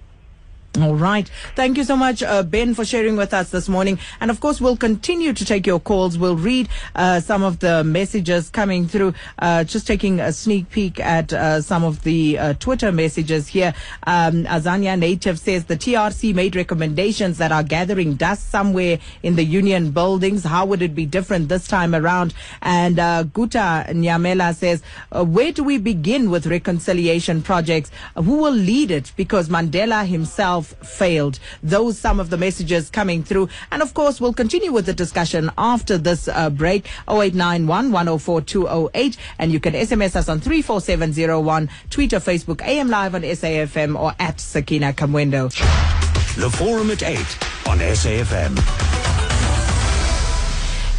All 0.78 0.94
right. 0.96 1.28
Thank 1.56 1.78
you 1.78 1.84
so 1.84 1.98
much, 1.98 2.22
uh, 2.22 2.44
Ben, 2.44 2.76
for 2.76 2.86
sharing 2.86 3.18
with 3.18 3.34
us 3.34 3.50
this 3.50 3.68
morning. 3.68 3.98
And 4.22 4.30
of 4.30 4.40
course, 4.40 4.62
we'll 4.62 4.78
continue 4.78 5.34
to 5.34 5.44
take 5.44 5.66
your 5.66 5.80
calls. 5.80 6.16
We'll 6.16 6.36
read 6.36 6.70
uh, 6.94 7.22
some 7.22 7.42
of 7.42 7.58
the 7.58 7.84
messages 7.84 8.52
coming 8.52 8.88
through. 8.88 9.16
Uh, 9.40 9.64
just 9.64 9.88
taking 9.88 10.20
a 10.20 10.32
sneak 10.32 10.70
peek 10.70 11.00
at 11.00 11.34
uh, 11.34 11.62
some 11.62 11.84
of 11.84 12.04
the 12.04 12.38
uh, 12.38 12.54
Twitter 12.54 12.92
messages 12.92 13.48
here. 13.48 13.74
Um, 14.06 14.44
Azania 14.44 14.98
Native 14.98 15.40
says 15.40 15.66
the 15.66 15.76
TRC 15.76 16.36
made 16.36 16.56
recommendations 16.56 17.40
that 17.40 17.52
are 17.52 17.64
gathering 17.64 18.14
dust 18.14 18.52
somewhere 18.52 19.00
in 19.24 19.38
the 19.38 19.44
union 19.44 19.90
buildings. 19.90 20.44
How 20.44 20.68
would 20.68 20.84
it 20.84 20.94
be 20.94 21.08
different 21.08 21.50
this 21.50 21.68
time 21.68 21.96
around? 21.96 22.36
And 22.62 23.00
uh, 23.00 23.24
Guta 23.24 23.90
Nyamela 23.90 24.56
says, 24.56 24.84
where 25.12 25.52
do 25.52 25.64
we 25.64 25.80
begin 25.80 26.30
with 26.30 26.46
reconciliation 26.46 27.42
projects? 27.42 27.90
who 28.16 28.38
will 28.38 28.54
lead 28.54 28.92
it? 28.92 29.12
Because 29.16 29.50
Mandela 29.50 30.06
himself 30.06 30.59
failed. 30.68 31.40
Those 31.64 31.98
some 31.98 32.20
of 32.20 32.30
the 32.30 32.38
messages 32.38 32.90
coming 32.90 33.24
through. 33.24 33.50
And 33.72 33.82
of 33.82 33.94
course, 33.94 34.22
we'll 34.22 34.34
continue 34.34 34.72
with 34.72 34.86
the 34.86 34.94
discussion 34.94 35.52
after 35.58 35.98
this 35.98 36.28
uh, 36.28 36.50
break. 36.50 36.86
0891 37.08 37.92
104 37.92 38.42
208. 38.42 39.18
And 39.38 39.52
you 39.52 39.60
can 39.60 39.74
SMS 39.74 40.16
us 40.16 40.30
on 40.30 40.40
34701, 40.40 41.70
Twitter, 41.90 42.20
Facebook, 42.20 42.62
AM 42.62 42.90
Live 42.90 43.16
on 43.16 43.22
SAFM 43.22 44.00
or 44.00 44.14
at 44.20 44.40
Sakina 44.40 44.94
Kamwendo. 44.94 45.50
The 46.36 46.50
Forum 46.50 46.92
at 46.92 47.04
8 47.04 47.18
on 47.68 47.80
SAFM. 47.80 48.99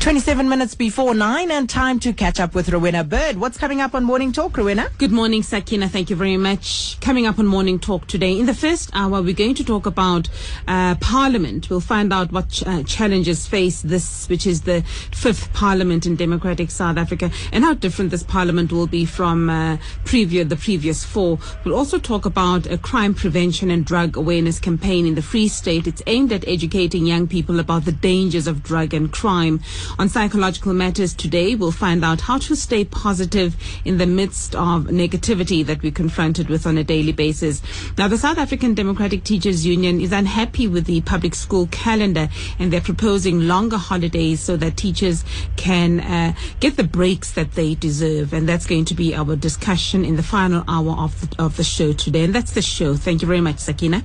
27 0.00 0.48
minutes 0.48 0.74
before 0.74 1.14
9 1.14 1.50
and 1.50 1.68
time 1.68 2.00
to 2.00 2.14
catch 2.14 2.40
up 2.40 2.54
with 2.54 2.70
Rowena 2.70 3.04
Bird. 3.04 3.36
What's 3.36 3.58
coming 3.58 3.82
up 3.82 3.94
on 3.94 4.02
Morning 4.02 4.32
Talk, 4.32 4.56
Rowena? 4.56 4.88
Good 4.96 5.12
morning, 5.12 5.42
Sakina. 5.42 5.90
Thank 5.90 6.08
you 6.08 6.16
very 6.16 6.38
much. 6.38 6.98
Coming 7.02 7.26
up 7.26 7.38
on 7.38 7.46
Morning 7.46 7.78
Talk 7.78 8.06
today. 8.06 8.40
In 8.40 8.46
the 8.46 8.54
first 8.54 8.88
hour, 8.94 9.20
we're 9.20 9.34
going 9.34 9.54
to 9.56 9.62
talk 9.62 9.84
about 9.84 10.30
uh, 10.66 10.94
Parliament. 11.02 11.68
We'll 11.68 11.82
find 11.82 12.14
out 12.14 12.32
what 12.32 12.48
ch- 12.48 12.66
uh, 12.66 12.82
challenges 12.84 13.46
face 13.46 13.82
this, 13.82 14.26
which 14.30 14.46
is 14.46 14.62
the 14.62 14.80
fifth 15.12 15.52
Parliament 15.52 16.06
in 16.06 16.16
democratic 16.16 16.70
South 16.70 16.96
Africa, 16.96 17.30
and 17.52 17.62
how 17.62 17.74
different 17.74 18.10
this 18.10 18.22
Parliament 18.22 18.72
will 18.72 18.86
be 18.86 19.04
from 19.04 19.50
uh, 19.50 19.76
previous, 20.06 20.48
the 20.48 20.56
previous 20.56 21.04
four. 21.04 21.38
We'll 21.62 21.76
also 21.76 21.98
talk 21.98 22.24
about 22.24 22.64
a 22.64 22.78
crime 22.78 23.12
prevention 23.12 23.70
and 23.70 23.84
drug 23.84 24.16
awareness 24.16 24.60
campaign 24.60 25.04
in 25.04 25.14
the 25.14 25.22
Free 25.22 25.48
State. 25.48 25.86
It's 25.86 26.02
aimed 26.06 26.32
at 26.32 26.48
educating 26.48 27.04
young 27.04 27.28
people 27.28 27.60
about 27.60 27.84
the 27.84 27.92
dangers 27.92 28.46
of 28.46 28.62
drug 28.62 28.94
and 28.94 29.12
crime. 29.12 29.60
On 29.98 30.08
psychological 30.08 30.72
matters 30.72 31.14
today, 31.14 31.54
we'll 31.54 31.72
find 31.72 32.04
out 32.04 32.22
how 32.22 32.38
to 32.38 32.54
stay 32.54 32.84
positive 32.84 33.56
in 33.84 33.98
the 33.98 34.06
midst 34.06 34.54
of 34.54 34.84
negativity 34.84 35.64
that 35.66 35.82
we're 35.82 35.92
confronted 35.92 36.48
with 36.48 36.66
on 36.66 36.78
a 36.78 36.84
daily 36.84 37.12
basis. 37.12 37.62
Now, 37.98 38.08
the 38.08 38.18
South 38.18 38.38
African 38.38 38.74
Democratic 38.74 39.24
Teachers 39.24 39.66
Union 39.66 40.00
is 40.00 40.12
unhappy 40.12 40.66
with 40.68 40.86
the 40.86 41.00
public 41.02 41.34
school 41.34 41.66
calendar 41.70 42.28
and 42.58 42.72
they're 42.72 42.80
proposing 42.80 43.46
longer 43.46 43.76
holidays 43.76 44.40
so 44.40 44.56
that 44.56 44.76
teachers 44.76 45.24
can 45.56 46.00
uh, 46.00 46.34
get 46.60 46.76
the 46.76 46.84
breaks 46.84 47.32
that 47.32 47.52
they 47.52 47.74
deserve. 47.74 48.32
And 48.32 48.48
that's 48.48 48.66
going 48.66 48.84
to 48.86 48.94
be 48.94 49.14
our 49.14 49.36
discussion 49.36 50.04
in 50.04 50.16
the 50.16 50.22
final 50.22 50.64
hour 50.68 50.92
of 50.92 51.20
the, 51.20 51.42
of 51.42 51.56
the 51.56 51.64
show 51.64 51.92
today. 51.92 52.24
And 52.24 52.34
that's 52.34 52.52
the 52.52 52.62
show. 52.62 52.94
Thank 52.94 53.22
you 53.22 53.28
very 53.28 53.40
much, 53.40 53.58
Sakina. 53.58 54.04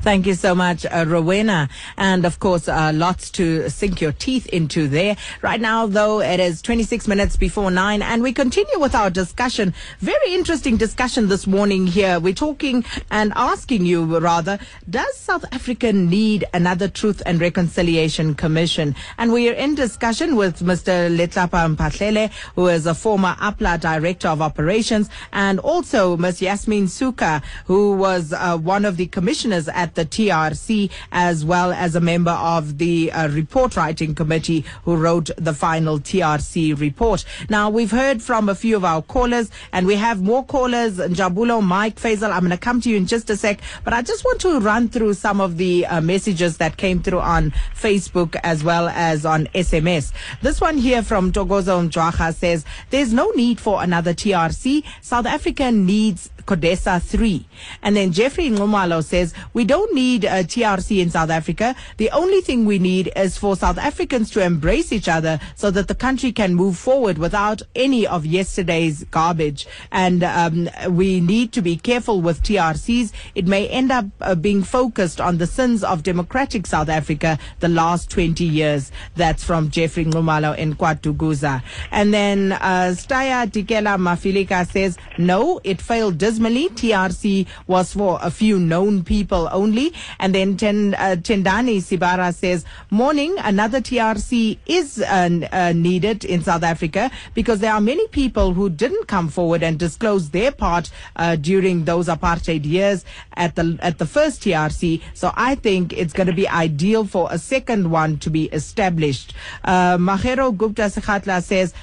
Thank 0.00 0.26
you 0.26 0.34
so 0.34 0.54
much, 0.54 0.86
uh, 0.86 1.04
Rowena. 1.06 1.68
And 1.96 2.24
of 2.24 2.38
course, 2.38 2.68
uh, 2.68 2.92
lots 2.94 3.30
to 3.30 3.68
sink 3.68 4.00
your 4.00 4.12
teeth 4.12 4.46
into 4.46 4.86
there. 4.86 5.16
Right 5.42 5.60
now, 5.60 5.86
though, 5.86 6.20
it 6.20 6.38
is 6.38 6.62
26 6.62 7.08
minutes 7.08 7.36
before 7.36 7.70
nine 7.70 8.00
and 8.00 8.22
we 8.22 8.32
continue 8.32 8.78
with 8.78 8.94
our 8.94 9.10
discussion. 9.10 9.74
Very 9.98 10.34
interesting 10.34 10.76
discussion 10.76 11.28
this 11.28 11.46
morning 11.46 11.86
here. 11.86 12.20
We're 12.20 12.32
talking 12.32 12.84
and 13.10 13.32
asking 13.34 13.86
you 13.86 14.04
rather, 14.18 14.58
does 14.88 15.14
South 15.16 15.44
Africa 15.52 15.92
need 15.92 16.44
another 16.54 16.88
Truth 16.88 17.20
and 17.26 17.40
Reconciliation 17.40 18.34
Commission? 18.34 18.94
And 19.18 19.32
we 19.32 19.50
are 19.50 19.54
in 19.54 19.74
discussion 19.74 20.36
with 20.36 20.60
Mr. 20.60 21.14
Letlapa 21.14 21.76
Mphahlele, 21.76 22.30
who 22.54 22.68
is 22.68 22.86
a 22.86 22.94
former 22.94 23.34
APLA 23.40 23.80
Director 23.80 24.28
of 24.28 24.40
Operations, 24.40 25.10
and 25.32 25.58
also 25.58 26.16
Ms. 26.16 26.40
Yasmin 26.40 26.86
Sooka, 26.86 27.42
who 27.66 27.92
was 27.96 28.32
uh, 28.32 28.56
one 28.56 28.84
of 28.84 28.96
the 28.96 29.06
commissioners 29.06 29.68
at 29.68 29.87
at 29.88 29.94
the 29.94 30.04
TRC 30.04 30.90
as 31.12 31.44
well 31.44 31.72
as 31.72 31.94
a 31.96 32.00
member 32.00 32.32
of 32.32 32.76
the 32.76 33.10
uh, 33.12 33.28
report 33.28 33.74
writing 33.76 34.14
committee 34.14 34.64
who 34.84 34.96
wrote 34.96 35.30
the 35.38 35.54
final 35.54 35.98
TRC 35.98 36.78
report. 36.78 37.24
Now, 37.48 37.70
we've 37.70 37.90
heard 37.90 38.22
from 38.22 38.48
a 38.48 38.54
few 38.54 38.76
of 38.76 38.84
our 38.84 39.00
callers 39.00 39.50
and 39.72 39.86
we 39.86 39.94
have 39.96 40.20
more 40.20 40.44
callers. 40.44 40.98
Jabulo, 40.98 41.64
Mike, 41.64 41.96
Faisal, 41.96 42.30
I'm 42.30 42.40
going 42.40 42.50
to 42.50 42.58
come 42.58 42.80
to 42.82 42.90
you 42.90 42.96
in 42.96 43.06
just 43.06 43.30
a 43.30 43.36
sec, 43.36 43.60
but 43.84 43.94
I 43.94 44.02
just 44.02 44.24
want 44.24 44.40
to 44.42 44.60
run 44.60 44.88
through 44.88 45.14
some 45.14 45.40
of 45.40 45.56
the 45.56 45.86
uh, 45.86 46.00
messages 46.02 46.58
that 46.58 46.76
came 46.76 47.02
through 47.02 47.20
on 47.20 47.52
Facebook 47.74 48.36
as 48.42 48.62
well 48.62 48.88
as 48.88 49.24
on 49.24 49.46
SMS. 49.54 50.12
This 50.42 50.60
one 50.60 50.76
here 50.76 51.02
from 51.02 51.32
Togozo 51.32 51.88
Mjwaha 51.88 52.34
says, 52.34 52.66
there's 52.90 53.12
no 53.12 53.30
need 53.30 53.58
for 53.58 53.82
another 53.82 54.12
TRC. 54.12 54.84
South 55.00 55.26
Africa 55.26 55.72
needs 55.72 56.30
CODESA 56.48 57.02
3. 57.02 57.46
And 57.82 57.94
then 57.94 58.10
Jeffrey 58.10 58.48
Ngumalo 58.48 59.04
says, 59.04 59.34
we 59.52 59.66
don't 59.66 59.94
need 59.94 60.24
a 60.24 60.42
TRC 60.42 61.02
in 61.02 61.10
South 61.10 61.28
Africa. 61.28 61.76
The 61.98 62.10
only 62.10 62.40
thing 62.40 62.64
we 62.64 62.78
need 62.78 63.12
is 63.14 63.36
for 63.36 63.54
South 63.54 63.76
Africans 63.76 64.30
to 64.30 64.42
embrace 64.42 64.90
each 64.90 65.08
other 65.08 65.38
so 65.56 65.70
that 65.70 65.88
the 65.88 65.94
country 65.94 66.32
can 66.32 66.54
move 66.54 66.78
forward 66.78 67.18
without 67.18 67.60
any 67.76 68.06
of 68.06 68.24
yesterday's 68.24 69.04
garbage. 69.04 69.66
And 69.92 70.24
um, 70.24 70.70
we 70.88 71.20
need 71.20 71.52
to 71.52 71.60
be 71.60 71.76
careful 71.76 72.22
with 72.22 72.42
TRCs. 72.42 73.12
It 73.34 73.46
may 73.46 73.68
end 73.68 73.92
up 73.92 74.06
uh, 74.22 74.34
being 74.34 74.62
focused 74.62 75.20
on 75.20 75.36
the 75.36 75.46
sins 75.46 75.84
of 75.84 76.02
democratic 76.02 76.66
South 76.66 76.88
Africa 76.88 77.38
the 77.60 77.68
last 77.68 78.10
20 78.10 78.42
years. 78.42 78.90
That's 79.16 79.44
from 79.44 79.68
Jeffrey 79.68 80.06
Ngumalo 80.06 80.56
in 80.56 80.76
Kwatuguza. 80.76 81.62
And 81.90 82.14
then 82.14 82.52
uh, 82.52 82.94
Staya 82.96 83.46
Tikela 83.46 83.98
Mafilika 83.98 84.66
says, 84.66 84.96
no, 85.18 85.60
it 85.62 85.82
failed 85.82 86.16
dismally. 86.38 86.68
TRC 86.68 87.46
was 87.66 87.92
for 87.92 88.18
a 88.22 88.30
few 88.30 88.58
known 88.58 89.02
people 89.02 89.48
only. 89.52 89.92
And 90.18 90.34
then 90.34 90.56
Ten, 90.56 90.94
uh, 90.94 91.16
Tendani 91.18 91.78
Sibara 91.78 92.32
says, 92.34 92.64
morning, 92.90 93.34
another 93.38 93.80
TRC 93.80 94.58
is 94.66 95.00
uh, 95.00 95.40
uh, 95.52 95.72
needed 95.72 96.24
in 96.24 96.42
South 96.42 96.62
Africa 96.62 97.10
because 97.34 97.58
there 97.60 97.72
are 97.72 97.80
many 97.80 98.06
people 98.08 98.54
who 98.54 98.70
didn't 98.70 99.08
come 99.08 99.28
forward 99.28 99.62
and 99.62 99.78
disclose 99.78 100.30
their 100.30 100.52
part 100.52 100.90
uh, 101.16 101.36
during 101.36 101.84
those 101.84 102.06
apartheid 102.06 102.64
years 102.64 103.04
at 103.34 103.56
the 103.56 103.78
at 103.80 103.98
the 103.98 104.06
first 104.06 104.42
TRC. 104.42 105.02
So 105.14 105.32
I 105.34 105.54
think 105.56 105.92
it's 105.92 106.12
going 106.12 106.26
to 106.28 106.32
be 106.32 106.48
ideal 106.48 107.04
for 107.04 107.28
a 107.30 107.38
second 107.38 107.90
one 107.90 108.18
to 108.18 108.30
be 108.30 108.44
established. 108.46 109.34
Uh, 109.64 109.96
Mahero 109.98 110.56
Gupta 110.56 110.82
Sekhatla 110.82 111.42
says. 111.42 111.74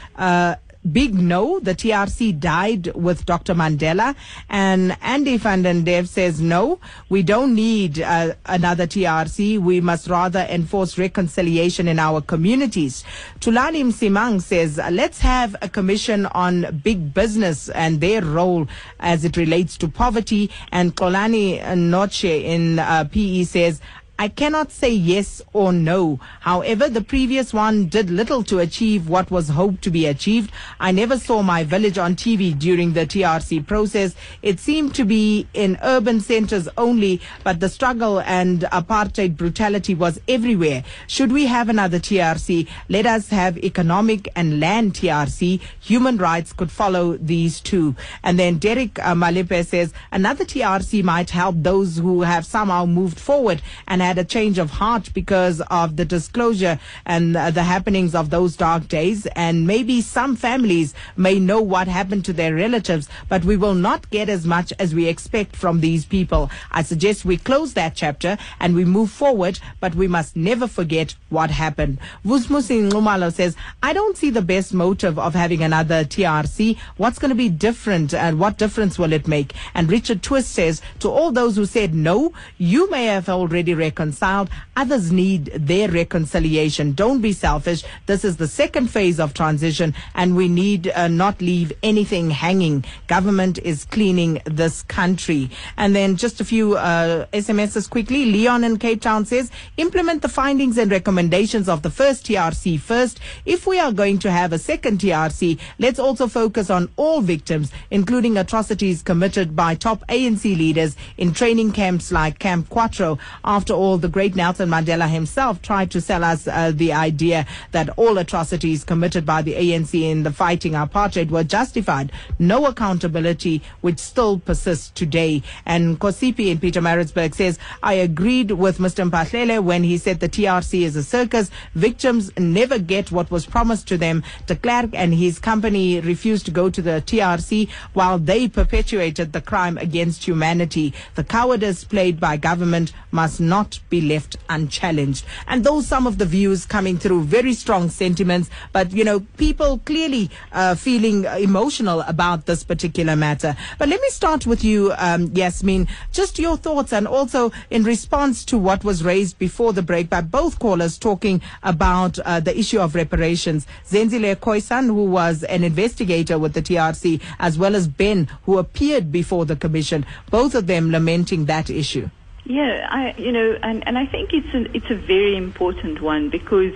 Uh, 0.85 0.89
Big 0.95 1.15
no, 1.15 1.59
the 1.59 1.75
TRC 1.75 2.39
died 2.39 2.87
with 2.95 3.25
Dr. 3.25 3.53
Mandela. 3.53 4.15
And 4.49 4.97
Andy 5.01 5.37
van 5.37 5.63
den 5.63 5.83
Dev 5.83 6.07
says 6.07 6.39
no, 6.39 6.79
we 7.09 7.23
don't 7.23 7.55
need 7.55 8.01
uh, 8.01 8.33
another 8.45 8.87
TRC. 8.87 9.59
We 9.59 9.81
must 9.81 10.07
rather 10.07 10.47
enforce 10.49 10.97
reconciliation 10.97 11.87
in 11.87 11.99
our 11.99 12.21
communities. 12.21 13.03
Tulani 13.39 13.83
Msimang 13.83 14.41
says 14.41 14.79
let's 14.91 15.19
have 15.19 15.55
a 15.61 15.69
commission 15.69 16.25
on 16.27 16.81
big 16.83 17.13
business 17.13 17.69
and 17.69 17.99
their 17.99 18.21
role 18.21 18.67
as 18.99 19.25
it 19.25 19.37
relates 19.37 19.77
to 19.77 19.87
poverty. 19.87 20.49
And 20.71 20.95
Kolani 20.95 21.59
Noche 21.77 22.25
in 22.25 22.79
uh, 22.79 23.05
PE 23.05 23.43
says 23.43 23.81
I 24.17 24.30
cannot 24.30 24.71
say 24.71 24.91
yes 24.91 25.41
or 25.51 25.73
no. 25.73 26.21
However, 26.39 26.88
the 26.88 27.01
previous 27.01 27.54
one 27.54 27.88
did 27.88 28.10
little 28.10 28.43
to 28.43 28.60
achieve 28.60 29.10
what 29.10 29.30
was 29.30 29.49
hoped 29.49 29.82
to 29.84 29.89
be 29.91 30.06
achieved. 30.06 30.54
I 30.80 30.93
never 30.93 31.19
saw 31.19 31.41
my 31.41 31.65
village 31.65 31.97
on 31.97 32.15
TV 32.15 32.58
during 32.58 32.93
the 32.93 33.06
TRC 33.06 33.67
process. 33.67 34.15
It 34.41 34.62
seemed 34.62 34.95
to 34.95 35.04
be 35.04 35.47
in 35.54 35.78
urban 35.84 36.21
centers 36.21 36.69
only, 36.78 37.19
but 37.43 37.60
the 37.60 37.67
struggle 37.67 38.21
and 38.21 38.62
apartheid 38.71 39.36
brutality 39.36 39.93
was 39.93 40.21
everywhere. 40.30 40.86
Should 41.08 41.34
we 41.34 41.47
have 41.47 41.67
another 41.67 41.99
TRC? 41.99 42.69
Let 42.88 43.06
us 43.06 43.28
have 43.30 43.58
economic 43.58 44.30
and 44.34 44.62
land 44.62 44.93
TRC. 44.93 45.60
Human 45.82 46.15
rights 46.15 46.54
could 46.54 46.71
follow 46.71 47.17
these 47.17 47.60
two. 47.60 47.97
And 48.23 48.39
then 48.39 48.60
Derek 48.60 48.97
uh, 48.99 49.13
Malipe 49.13 49.65
says 49.65 49.91
another 50.13 50.45
TRC 50.45 51.04
might 51.04 51.32
help 51.32 51.56
those 51.60 51.97
who 51.97 52.21
have 52.21 52.45
somehow 52.45 52.86
moved 52.86 53.19
forward 53.19 53.62
and 53.89 54.04
had 54.05 54.17
a 54.17 54.23
change 54.23 54.57
of 54.57 54.69
heart 54.69 55.09
because 55.13 55.61
of 55.69 55.95
the 55.97 56.05
disclosure 56.05 56.79
and 57.05 57.35
uh, 57.35 57.51
the 57.51 57.63
happenings 57.63 58.13
of 58.15 58.29
those 58.29 58.55
dark 58.55 58.87
days. 58.87 59.25
And 59.35 59.65
maybe 59.67 60.01
some 60.01 60.35
families 60.35 60.93
may 61.17 61.39
know 61.39 61.61
what 61.61 61.87
happened 61.87 62.25
to 62.25 62.33
their 62.33 62.55
relatives, 62.55 63.09
but 63.27 63.43
we 63.43 63.57
will 63.57 63.73
not 63.73 64.09
get 64.09 64.29
as 64.29 64.45
much 64.45 64.71
as 64.79 64.93
we 64.93 65.07
expect 65.07 65.55
from 65.55 65.81
these 65.81 66.05
people. 66.05 66.49
I 66.71 66.83
suggest 66.83 67.25
we 67.25 67.37
close 67.37 67.73
that 67.73 67.95
chapter 67.95 68.37
and 68.59 68.75
we 68.75 68.85
move 68.85 69.11
forward, 69.11 69.59
but 69.79 69.95
we 69.95 70.07
must 70.07 70.35
never 70.35 70.67
forget 70.67 71.15
what 71.29 71.49
happened. 71.49 71.97
Vusmusi 72.25 72.89
Ngumalo 72.89 73.33
says, 73.33 73.55
I 73.81 73.93
don't 73.93 74.17
see 74.17 74.29
the 74.29 74.41
best 74.41 74.73
motive 74.73 75.17
of 75.17 75.33
having 75.33 75.63
another 75.63 76.03
TRC. 76.03 76.77
What's 76.97 77.19
going 77.19 77.29
to 77.29 77.35
be 77.35 77.49
different 77.49 78.13
and 78.13 78.39
what 78.39 78.57
difference 78.57 78.99
will 78.99 79.13
it 79.13 79.27
make? 79.27 79.53
And 79.73 79.91
Richard 79.91 80.21
Twist 80.21 80.51
says, 80.51 80.81
to 80.99 81.09
all 81.09 81.31
those 81.31 81.55
who 81.55 81.65
said 81.65 81.93
no, 81.93 82.33
you 82.57 82.89
may 82.89 83.05
have 83.05 83.29
already 83.29 83.73
reconciled. 83.95 84.49
Others 84.75 85.12
need 85.12 85.45
their 85.55 85.89
reconciliation. 85.89 86.91
Don't 86.91 87.21
be 87.21 87.31
selfish. 87.31 87.84
This 88.08 88.25
is 88.25 88.36
the 88.36 88.47
second 88.47 88.88
phase 88.89 89.21
of 89.21 89.34
transition 89.34 89.93
and 90.15 90.36
we 90.36 90.49
need 90.49 90.89
uh, 90.89 91.08
not 91.08 91.41
leave 91.41 91.71
anything 91.81 92.29
hanging. 92.29 92.84
Government 93.08 93.58
is 93.60 93.86
cleaning 93.86 94.41
this 94.43 94.84
country. 94.84 95.49
And 95.77 95.95
then 95.95 96.17
just 96.17 96.41
a 96.41 96.45
few 96.45 96.75
uh, 96.75 97.25
SMSs 97.31 97.89
quickly. 97.89 98.25
Leon 98.25 98.65
in 98.65 98.77
Cape 98.77 99.01
Town 99.01 99.25
says, 99.25 99.49
implement 99.77 100.21
the 100.21 100.29
findings 100.29 100.77
and 100.77 100.91
recommendations 100.91 101.69
of 101.69 101.81
the 101.81 101.89
first 101.89 102.25
TRC 102.25 102.77
first. 102.77 103.21
If 103.45 103.65
we 103.65 103.79
are 103.79 103.93
going 103.93 104.19
to 104.19 104.31
have 104.31 104.51
a 104.51 104.60
second 104.60 104.99
TRC, 104.99 105.58
let's 105.79 105.99
also 105.99 106.27
focus 106.27 106.69
on 106.69 106.89
all 106.97 107.21
victims, 107.21 107.71
including 107.91 108.36
atrocities 108.36 109.01
committed 109.01 109.55
by 109.55 109.75
top 109.75 110.03
ANC 110.10 110.43
leaders 110.43 110.97
in 111.17 111.31
training 111.34 111.71
camps 111.71 112.12
like 112.12 112.39
Camp 112.39 112.67
Quatro. 112.69 113.17
After 113.45 113.73
all, 113.73 113.84
the 113.93 114.09
great 114.09 114.35
Nelson 114.35 114.69
Mandela 114.69 115.07
himself 115.07 115.61
tried 115.61 115.91
to 115.91 116.01
sell 116.01 116.23
us 116.23 116.47
uh, 116.47 116.71
the 116.73 116.91
idea 116.91 117.45
that 117.71 117.89
all 117.97 118.17
atrocities 118.17 118.83
committed 118.83 119.25
by 119.25 119.41
the 119.41 119.53
ANC 119.53 119.93
in 120.01 120.23
the 120.23 120.31
fighting 120.31 120.73
apartheid 120.73 121.29
were 121.29 121.43
justified. 121.43 122.11
No 122.39 122.65
accountability, 122.65 123.61
which 123.81 123.99
still 123.99 124.39
persists 124.39 124.89
today. 124.89 125.43
And 125.65 125.99
Kosipi 125.99 126.47
in 126.47 126.57
Pietermaritzburg 126.57 127.35
says, 127.35 127.59
I 127.83 127.93
agreed 127.93 128.51
with 128.51 128.79
Mr. 128.79 129.09
Mphahlele 129.09 129.63
when 129.63 129.83
he 129.83 129.97
said 129.97 130.19
the 130.19 130.29
TRC 130.29 130.81
is 130.81 130.95
a 130.95 131.03
circus. 131.03 131.51
Victims 131.73 132.31
never 132.37 132.79
get 132.79 133.11
what 133.11 133.31
was 133.31 133.45
promised 133.45 133.87
to 133.89 133.97
them. 133.97 134.23
De 134.47 134.55
Klerk 134.55 134.89
and 134.93 135.13
his 135.13 135.39
company 135.39 135.99
refused 135.99 136.45
to 136.45 136.51
go 136.51 136.69
to 136.69 136.81
the 136.81 137.03
TRC 137.05 137.69
while 137.93 138.17
they 138.17 138.47
perpetuated 138.47 139.31
the 139.31 139.41
crime 139.41 139.77
against 139.77 140.25
humanity. 140.25 140.93
The 141.15 141.23
cowardice 141.23 141.83
played 141.83 142.19
by 142.19 142.37
government 142.37 142.91
must 143.11 143.39
not 143.39 143.74
be 143.89 144.01
left 144.01 144.38
unchallenged. 144.49 145.25
And 145.47 145.63
those 145.63 145.88
some 145.88 146.07
of 146.07 146.17
the 146.17 146.25
views 146.25 146.65
coming 146.65 146.97
through, 146.97 147.23
very 147.23 147.53
strong 147.53 147.89
sentiments, 147.89 148.49
but 148.71 148.91
you 148.91 149.03
know, 149.03 149.21
people 149.38 149.79
clearly 149.85 150.29
uh, 150.51 150.75
feeling 150.75 151.25
emotional 151.25 152.01
about 152.01 152.45
this 152.45 152.63
particular 152.63 153.15
matter. 153.15 153.55
But 153.77 153.89
let 153.89 154.01
me 154.01 154.09
start 154.09 154.45
with 154.45 154.63
you, 154.63 154.93
um, 154.97 155.31
Yasmin. 155.33 155.88
Just 156.11 156.39
your 156.39 156.57
thoughts, 156.57 156.93
and 156.93 157.07
also 157.07 157.51
in 157.69 157.83
response 157.83 158.45
to 158.45 158.57
what 158.57 158.83
was 158.83 159.03
raised 159.03 159.38
before 159.39 159.73
the 159.73 159.81
break 159.81 160.09
by 160.09 160.21
both 160.21 160.59
callers 160.59 160.97
talking 160.97 161.41
about 161.63 162.19
uh, 162.19 162.39
the 162.39 162.57
issue 162.57 162.79
of 162.79 162.95
reparations. 162.95 163.67
Zenzile 163.88 164.35
Khoisan, 164.35 164.88
who 164.88 165.05
was 165.05 165.43
an 165.43 165.63
investigator 165.63 166.38
with 166.38 166.53
the 166.53 166.61
TRC, 166.61 167.21
as 167.39 167.57
well 167.57 167.75
as 167.75 167.88
Ben, 167.88 168.27
who 168.43 168.57
appeared 168.57 169.11
before 169.11 169.45
the 169.45 169.55
commission, 169.55 170.05
both 170.29 170.55
of 170.55 170.67
them 170.67 170.91
lamenting 170.91 171.45
that 171.45 171.69
issue. 171.69 172.09
Yeah, 172.45 172.88
I, 172.89 173.15
you 173.17 173.31
know, 173.31 173.58
and, 173.62 173.88
and 173.88 173.97
I 173.97 174.05
think 174.05 174.31
it's 174.31 174.53
a, 174.53 174.75
it's 174.75 174.91
a 174.91 174.95
very 174.95 175.36
important 175.36 175.99
one 175.99 176.29
because 176.29 176.73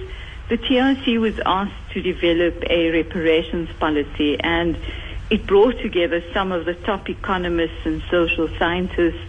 the 0.50 0.58
TRC 0.58 1.20
was 1.20 1.40
asked 1.46 1.92
to 1.94 2.02
develop 2.02 2.64
a 2.68 2.90
reparations 2.90 3.70
policy 3.80 4.40
and 4.40 4.76
it 5.30 5.46
brought 5.46 5.78
together 5.80 6.24
some 6.34 6.52
of 6.52 6.66
the 6.66 6.74
top 6.74 7.08
economists 7.08 7.86
and 7.86 8.02
social 8.10 8.50
scientists 8.58 9.22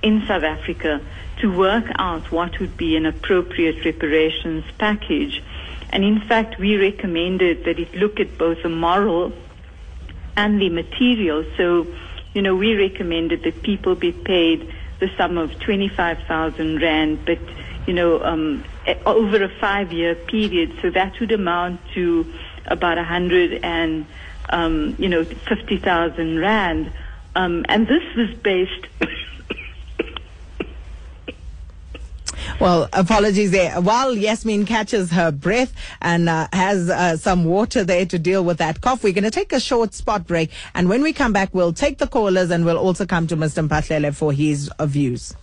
in 0.00 0.26
South 0.26 0.44
Africa 0.44 1.02
to 1.40 1.54
work 1.54 1.84
out 1.96 2.32
what 2.32 2.58
would 2.58 2.74
be 2.78 2.96
an 2.96 3.04
appropriate 3.04 3.84
reparations 3.84 4.64
package. 4.78 5.42
And 5.90 6.04
in 6.04 6.20
fact, 6.20 6.58
we 6.58 6.78
recommended 6.78 7.64
that 7.64 7.78
it 7.78 7.94
look 7.94 8.18
at 8.18 8.38
both 8.38 8.62
the 8.62 8.70
moral 8.70 9.34
and 10.38 10.58
the 10.58 10.70
material. 10.70 11.44
So, 11.58 11.86
you 12.32 12.40
know, 12.40 12.56
we 12.56 12.76
recommended 12.76 13.42
that 13.42 13.62
people 13.62 13.94
be 13.94 14.12
paid 14.12 14.72
the 15.02 15.10
sum 15.18 15.36
of 15.36 15.50
25,000 15.58 16.80
Rand, 16.80 17.18
but, 17.26 17.40
you 17.88 17.92
know, 17.92 18.22
um, 18.22 18.64
over 19.04 19.42
a 19.42 19.48
five 19.60 19.92
year 19.92 20.14
period. 20.14 20.70
So 20.80 20.90
that 20.90 21.18
would 21.18 21.32
amount 21.32 21.80
to 21.94 22.32
about 22.66 22.98
100 22.98 23.64
and, 23.64 24.06
um, 24.50 24.94
you 25.00 25.08
know, 25.08 25.24
50,000 25.24 26.38
Rand. 26.38 26.92
Um, 27.34 27.64
and 27.68 27.88
this 27.88 28.04
was 28.16 28.30
based 28.44 28.86
Well, 32.60 32.88
apologies 32.92 33.50
there. 33.50 33.80
While 33.80 34.14
Yasmin 34.16 34.66
catches 34.66 35.10
her 35.10 35.32
breath 35.32 35.72
and 36.00 36.28
uh, 36.28 36.48
has 36.52 36.88
uh, 36.90 37.16
some 37.16 37.44
water 37.44 37.82
there 37.84 38.06
to 38.06 38.18
deal 38.18 38.44
with 38.44 38.58
that 38.58 38.80
cough, 38.80 39.02
we're 39.02 39.12
going 39.12 39.24
to 39.24 39.30
take 39.30 39.52
a 39.52 39.60
short 39.60 39.94
spot 39.94 40.26
break. 40.26 40.50
And 40.74 40.88
when 40.88 41.02
we 41.02 41.12
come 41.12 41.32
back, 41.32 41.52
we'll 41.52 41.72
take 41.72 41.98
the 41.98 42.06
callers 42.06 42.50
and 42.50 42.64
we'll 42.64 42.78
also 42.78 43.04
come 43.06 43.26
to 43.28 43.36
Mr. 43.36 43.66
Mphahlele 43.66 44.14
for 44.14 44.32
his 44.32 44.68
uh, 44.78 44.86
views. 44.86 45.34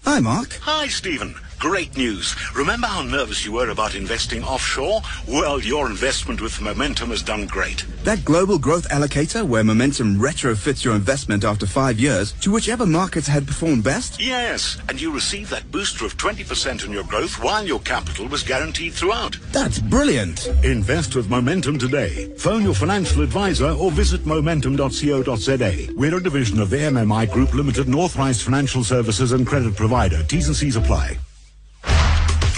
Hi, 0.04 0.20
Mark. 0.20 0.60
Hi, 0.62 0.88
Stephen. 0.88 1.36
Great 1.66 1.98
news. 1.98 2.36
Remember 2.54 2.86
how 2.86 3.02
nervous 3.02 3.44
you 3.44 3.52
were 3.52 3.72
about 3.72 3.96
investing 3.96 4.44
offshore? 4.44 5.02
Well, 5.28 5.60
your 5.60 5.90
investment 5.90 6.40
with 6.40 6.62
Momentum 6.62 7.10
has 7.10 7.24
done 7.24 7.48
great. 7.48 7.84
That 8.04 8.24
global 8.24 8.60
growth 8.60 8.88
allocator 8.90 9.44
where 9.44 9.64
Momentum 9.64 10.18
retrofits 10.18 10.86
your 10.86 10.94
investment 10.94 11.44
after 11.44 11.66
five 11.66 12.00
years 12.00 12.34
to 12.34 12.52
whichever 12.52 12.86
markets 12.86 13.28
had 13.28 13.48
performed 13.48 13.84
best? 13.84 14.22
Yes, 14.22 14.78
and 14.90 15.02
you 15.02 15.12
receive 15.12 15.50
that 15.50 15.72
booster 15.72 16.06
of 16.06 16.16
20% 16.18 16.86
on 16.86 16.94
your 16.94 17.04
growth 17.04 17.44
while 17.44 17.66
your 17.66 17.80
capital 17.80 18.28
was 18.28 18.44
guaranteed 18.44 18.94
throughout. 18.94 19.36
That's 19.52 19.80
brilliant. 19.80 20.46
Invest 20.64 21.16
with 21.16 21.32
Momentum 21.32 21.80
today. 21.80 22.32
Phone 22.38 22.62
your 22.62 22.76
financial 22.76 23.24
advisor 23.24 23.72
or 23.72 23.90
visit 23.90 24.24
momentum.co.za. 24.28 25.88
We're 25.96 26.16
a 26.16 26.22
division 26.22 26.60
of 26.60 26.70
the 26.70 26.78
MMI 26.78 27.32
Group 27.32 27.56
Limited 27.56 27.88
and 27.88 27.96
authorized 27.96 28.44
financial 28.44 28.84
services 28.84 29.32
and 29.32 29.48
credit 29.48 29.76
provider. 29.76 30.22
T's 30.26 30.46
and 30.46 30.56
C's 30.56 30.76
apply. 30.76 31.18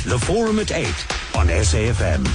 The 0.07 0.17
Forum 0.19 0.57
at 0.59 0.71
8 0.71 0.85
on 1.35 1.47
SAFM. 1.47 2.25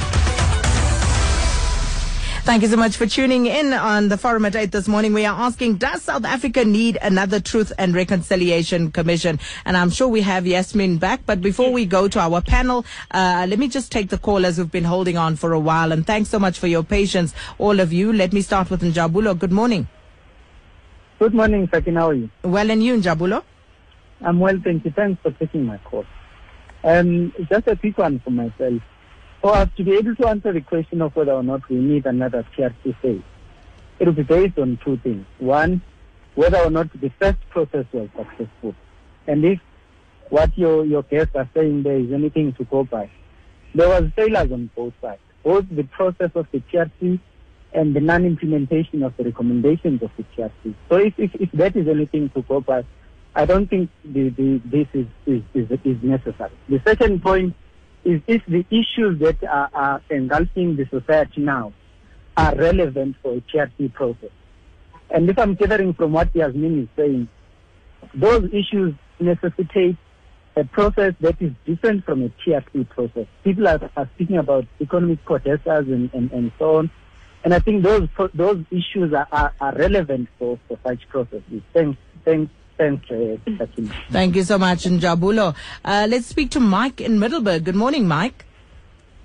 Thank 2.44 2.60
you 2.64 2.68
so 2.68 2.76
much 2.76 2.96
for 2.98 3.06
tuning 3.06 3.46
in 3.46 3.72
on 3.72 4.10
the 4.10 4.18
forum 4.18 4.44
at 4.44 4.54
8 4.54 4.70
this 4.70 4.88
morning. 4.88 5.14
We 5.14 5.24
are 5.24 5.40
asking, 5.40 5.76
does 5.76 6.02
South 6.02 6.26
Africa 6.26 6.66
need 6.66 6.98
another 7.00 7.40
Truth 7.40 7.72
and 7.78 7.94
Reconciliation 7.94 8.92
Commission? 8.92 9.40
And 9.64 9.74
I'm 9.78 9.88
sure 9.88 10.06
we 10.06 10.20
have 10.20 10.46
Yasmin 10.46 10.98
back. 10.98 11.22
But 11.24 11.40
before 11.40 11.72
we 11.72 11.86
go 11.86 12.08
to 12.08 12.20
our 12.20 12.42
panel, 12.42 12.84
uh, 13.10 13.46
let 13.48 13.58
me 13.58 13.68
just 13.68 13.90
take 13.90 14.10
the 14.10 14.18
callers 14.18 14.58
who've 14.58 14.70
been 14.70 14.84
holding 14.84 15.16
on 15.16 15.36
for 15.36 15.54
a 15.54 15.58
while. 15.58 15.92
And 15.92 16.06
thanks 16.06 16.28
so 16.28 16.38
much 16.38 16.58
for 16.58 16.66
your 16.66 16.82
patience, 16.82 17.32
all 17.56 17.80
of 17.80 17.90
you. 17.90 18.12
Let 18.12 18.34
me 18.34 18.42
start 18.42 18.68
with 18.68 18.82
Njabulo. 18.82 19.38
Good 19.38 19.52
morning. 19.52 19.88
Good 21.18 21.32
morning, 21.32 21.70
Sakin. 21.72 21.96
How 21.96 22.10
are 22.10 22.14
you? 22.14 22.28
Well, 22.42 22.70
and 22.70 22.84
you, 22.84 22.98
Njabulo? 22.98 23.42
I'm 24.20 24.40
well, 24.40 24.60
thank 24.62 24.84
you. 24.84 24.90
Thanks 24.90 25.22
for 25.22 25.30
taking 25.30 25.64
my 25.64 25.78
call. 25.78 26.04
Um, 26.84 27.32
just 27.48 27.66
a 27.68 27.76
quick 27.76 27.98
one 27.98 28.18
for 28.20 28.30
myself. 28.30 28.82
For 29.40 29.54
us 29.54 29.68
to 29.76 29.84
be 29.84 29.94
able 29.94 30.14
to 30.16 30.28
answer 30.28 30.52
the 30.52 30.60
question 30.60 31.02
of 31.02 31.14
whether 31.14 31.32
or 31.32 31.42
not 31.42 31.68
we 31.68 31.76
need 31.76 32.06
another 32.06 32.46
TRC 32.56 32.96
phase, 33.00 33.22
it 33.98 34.06
will 34.06 34.12
be 34.12 34.22
based 34.22 34.58
on 34.58 34.78
two 34.84 34.96
things. 34.98 35.24
One, 35.38 35.82
whether 36.34 36.58
or 36.58 36.70
not 36.70 36.92
the 37.00 37.10
first 37.20 37.38
process 37.50 37.86
was 37.92 38.08
successful. 38.16 38.74
And 39.26 39.44
if 39.44 39.60
what 40.30 40.56
your, 40.56 40.84
your 40.84 41.02
guests 41.02 41.36
are 41.36 41.48
saying 41.54 41.82
there 41.82 41.98
is 41.98 42.12
anything 42.12 42.52
to 42.54 42.64
go 42.64 42.84
by, 42.84 43.10
there 43.74 43.88
was 43.88 44.10
failures 44.16 44.50
on 44.50 44.70
both 44.74 44.92
sides, 45.00 45.20
both 45.44 45.66
the 45.70 45.84
process 45.84 46.30
of 46.34 46.46
the 46.52 46.62
TRC 46.72 47.20
and 47.74 47.94
the 47.94 48.00
non-implementation 48.00 49.02
of 49.02 49.16
the 49.16 49.24
recommendations 49.24 50.02
of 50.02 50.10
the 50.16 50.24
TRC. 50.36 50.74
So 50.88 50.96
if, 50.96 51.14
if, 51.18 51.34
if 51.36 51.52
that 51.52 51.76
is 51.76 51.88
anything 51.88 52.30
to 52.30 52.42
go 52.42 52.60
by, 52.60 52.84
I 53.34 53.46
don't 53.46 53.68
think 53.68 53.90
the, 54.04 54.28
the, 54.30 54.60
this 54.64 54.86
is, 54.92 55.06
is, 55.26 55.42
is, 55.54 55.78
is 55.84 56.02
necessary. 56.02 56.52
The 56.68 56.80
second 56.86 57.22
point 57.22 57.54
is 58.04 58.20
if 58.26 58.42
the 58.46 58.64
issues 58.70 59.20
that 59.20 59.42
are, 59.44 59.70
are 59.72 60.02
engulfing 60.10 60.76
the 60.76 60.86
society 60.90 61.40
now 61.40 61.72
are 62.36 62.54
relevant 62.54 63.16
for 63.22 63.34
a 63.34 63.40
TRC 63.40 63.92
process. 63.94 64.30
And 65.10 65.28
if 65.28 65.38
I'm 65.38 65.54
gathering 65.54 65.94
from 65.94 66.12
what 66.12 66.34
Yasmin 66.34 66.82
is 66.82 66.88
saying, 66.96 67.28
those 68.14 68.44
issues 68.52 68.94
necessitate 69.20 69.96
a 70.56 70.64
process 70.64 71.14
that 71.20 71.40
is 71.40 71.52
different 71.64 72.04
from 72.04 72.22
a 72.22 72.28
TRC 72.44 72.88
process. 72.90 73.26
People 73.44 73.68
are, 73.68 73.90
are 73.96 74.08
speaking 74.14 74.36
about 74.36 74.66
economic 74.80 75.24
protesters 75.24 75.86
and, 75.88 76.12
and, 76.12 76.30
and 76.32 76.52
so 76.58 76.76
on. 76.76 76.90
And 77.44 77.52
I 77.52 77.58
think 77.58 77.82
those 77.82 78.08
those 78.34 78.64
issues 78.70 79.12
are, 79.12 79.26
are, 79.32 79.52
are 79.60 79.74
relevant 79.74 80.28
for, 80.38 80.58
for 80.68 80.78
such 80.86 81.08
processes. 81.08 81.62
Thanks, 81.72 81.98
thanks, 82.24 82.52
thanks, 82.82 83.10
uh, 83.10 83.66
Thank 84.10 84.36
you 84.36 84.42
so 84.42 84.58
much, 84.58 84.84
Njabulo. 84.84 85.54
Uh, 85.84 86.06
let's 86.08 86.26
speak 86.26 86.50
to 86.52 86.60
Mike 86.60 87.00
in 87.00 87.18
Middelburg. 87.18 87.64
Good 87.64 87.76
morning, 87.76 88.08
Mike. 88.08 88.44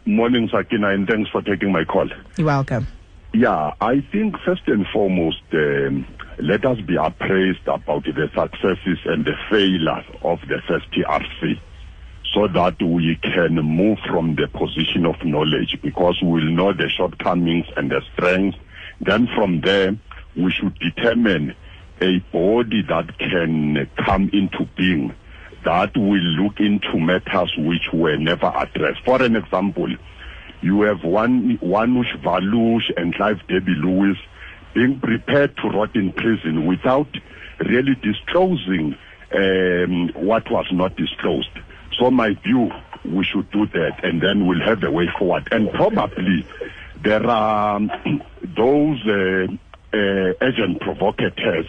Morning, 0.05 0.47
Sakina, 0.51 0.89
and 0.89 1.07
thanks 1.07 1.29
for 1.31 1.41
taking 1.41 1.71
my 1.71 1.83
call. 1.83 2.07
You're 2.37 2.47
welcome. 2.47 2.87
Yeah, 3.33 3.73
I 3.81 4.01
think 4.11 4.35
first 4.45 4.61
and 4.67 4.85
foremost, 4.93 5.41
um, 5.53 6.05
let 6.39 6.65
us 6.65 6.79
be 6.81 6.95
appraised 6.95 7.67
about 7.67 8.03
the 8.05 8.29
successes 8.33 8.99
and 9.05 9.25
the 9.25 9.35
failures 9.49 10.05
of 10.21 10.39
the 10.47 10.61
first 10.67 10.85
TRC 10.91 11.59
so 12.33 12.47
that 12.47 12.81
we 12.81 13.17
can 13.21 13.55
move 13.55 13.97
from 14.07 14.35
the 14.35 14.47
position 14.47 15.05
of 15.05 15.15
knowledge 15.23 15.77
because 15.81 16.17
we'll 16.21 16.51
know 16.51 16.73
the 16.73 16.89
shortcomings 16.89 17.65
and 17.75 17.91
the 17.91 18.01
strengths. 18.13 18.57
Then 19.01 19.27
from 19.35 19.61
there, 19.61 19.97
we 20.35 20.51
should 20.51 20.77
determine 20.79 21.55
a 22.01 22.19
body 22.31 22.83
that 22.87 23.17
can 23.17 23.89
come 24.05 24.29
into 24.33 24.65
being 24.75 25.13
that 25.67 25.95
will 25.97 26.17
look 26.41 26.59
into 26.59 26.97
matters 26.97 27.51
which 27.57 27.91
were 27.91 28.15
never 28.15 28.51
addressed. 28.55 29.03
For 29.03 29.21
an 29.21 29.35
example, 29.35 29.89
you 30.61 30.81
have 30.83 31.03
one 31.03 31.59
Janusz 31.59 32.07
Walus 32.23 32.83
and 32.95 33.13
Clive 33.13 33.41
Derby-Lewis 33.47 34.17
being 34.73 34.99
prepared 34.99 35.57
to 35.57 35.69
rot 35.69 35.93
in 35.95 36.13
prison 36.13 36.65
without 36.65 37.09
really 37.59 37.95
disclosing 37.95 38.95
um, 39.33 40.09
what 40.15 40.49
was 40.49 40.67
not 40.71 40.95
disclosed. 40.95 41.49
So 41.99 42.11
my 42.11 42.33
view, 42.33 42.71
we 43.03 43.25
should 43.25 43.51
do 43.51 43.65
that, 43.67 44.03
and 44.03 44.21
then 44.21 44.47
we'll 44.47 44.61
have 44.61 44.83
a 44.83 44.91
way 44.91 45.09
forward. 45.19 45.49
And 45.51 45.71
probably 45.73 46.45
there 47.03 47.25
are 47.25 47.79
those 48.41 49.05
uh, 49.05 49.47
uh, 49.93 50.45
agent 50.45 50.81
provocateurs 50.81 51.67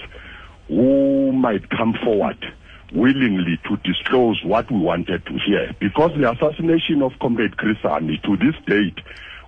who 0.68 1.32
might 1.32 1.68
come 1.70 1.94
forward 2.04 2.36
willingly 2.92 3.58
to 3.68 3.76
disclose 3.78 4.42
what 4.44 4.70
we 4.70 4.78
wanted 4.78 5.24
to 5.26 5.38
hear. 5.46 5.74
Because 5.80 6.10
the 6.18 6.30
assassination 6.30 7.02
of 7.02 7.12
Comrade 7.20 7.56
Chris 7.56 7.76
Hani, 7.78 8.22
to 8.22 8.36
this 8.36 8.54
date, 8.66 8.98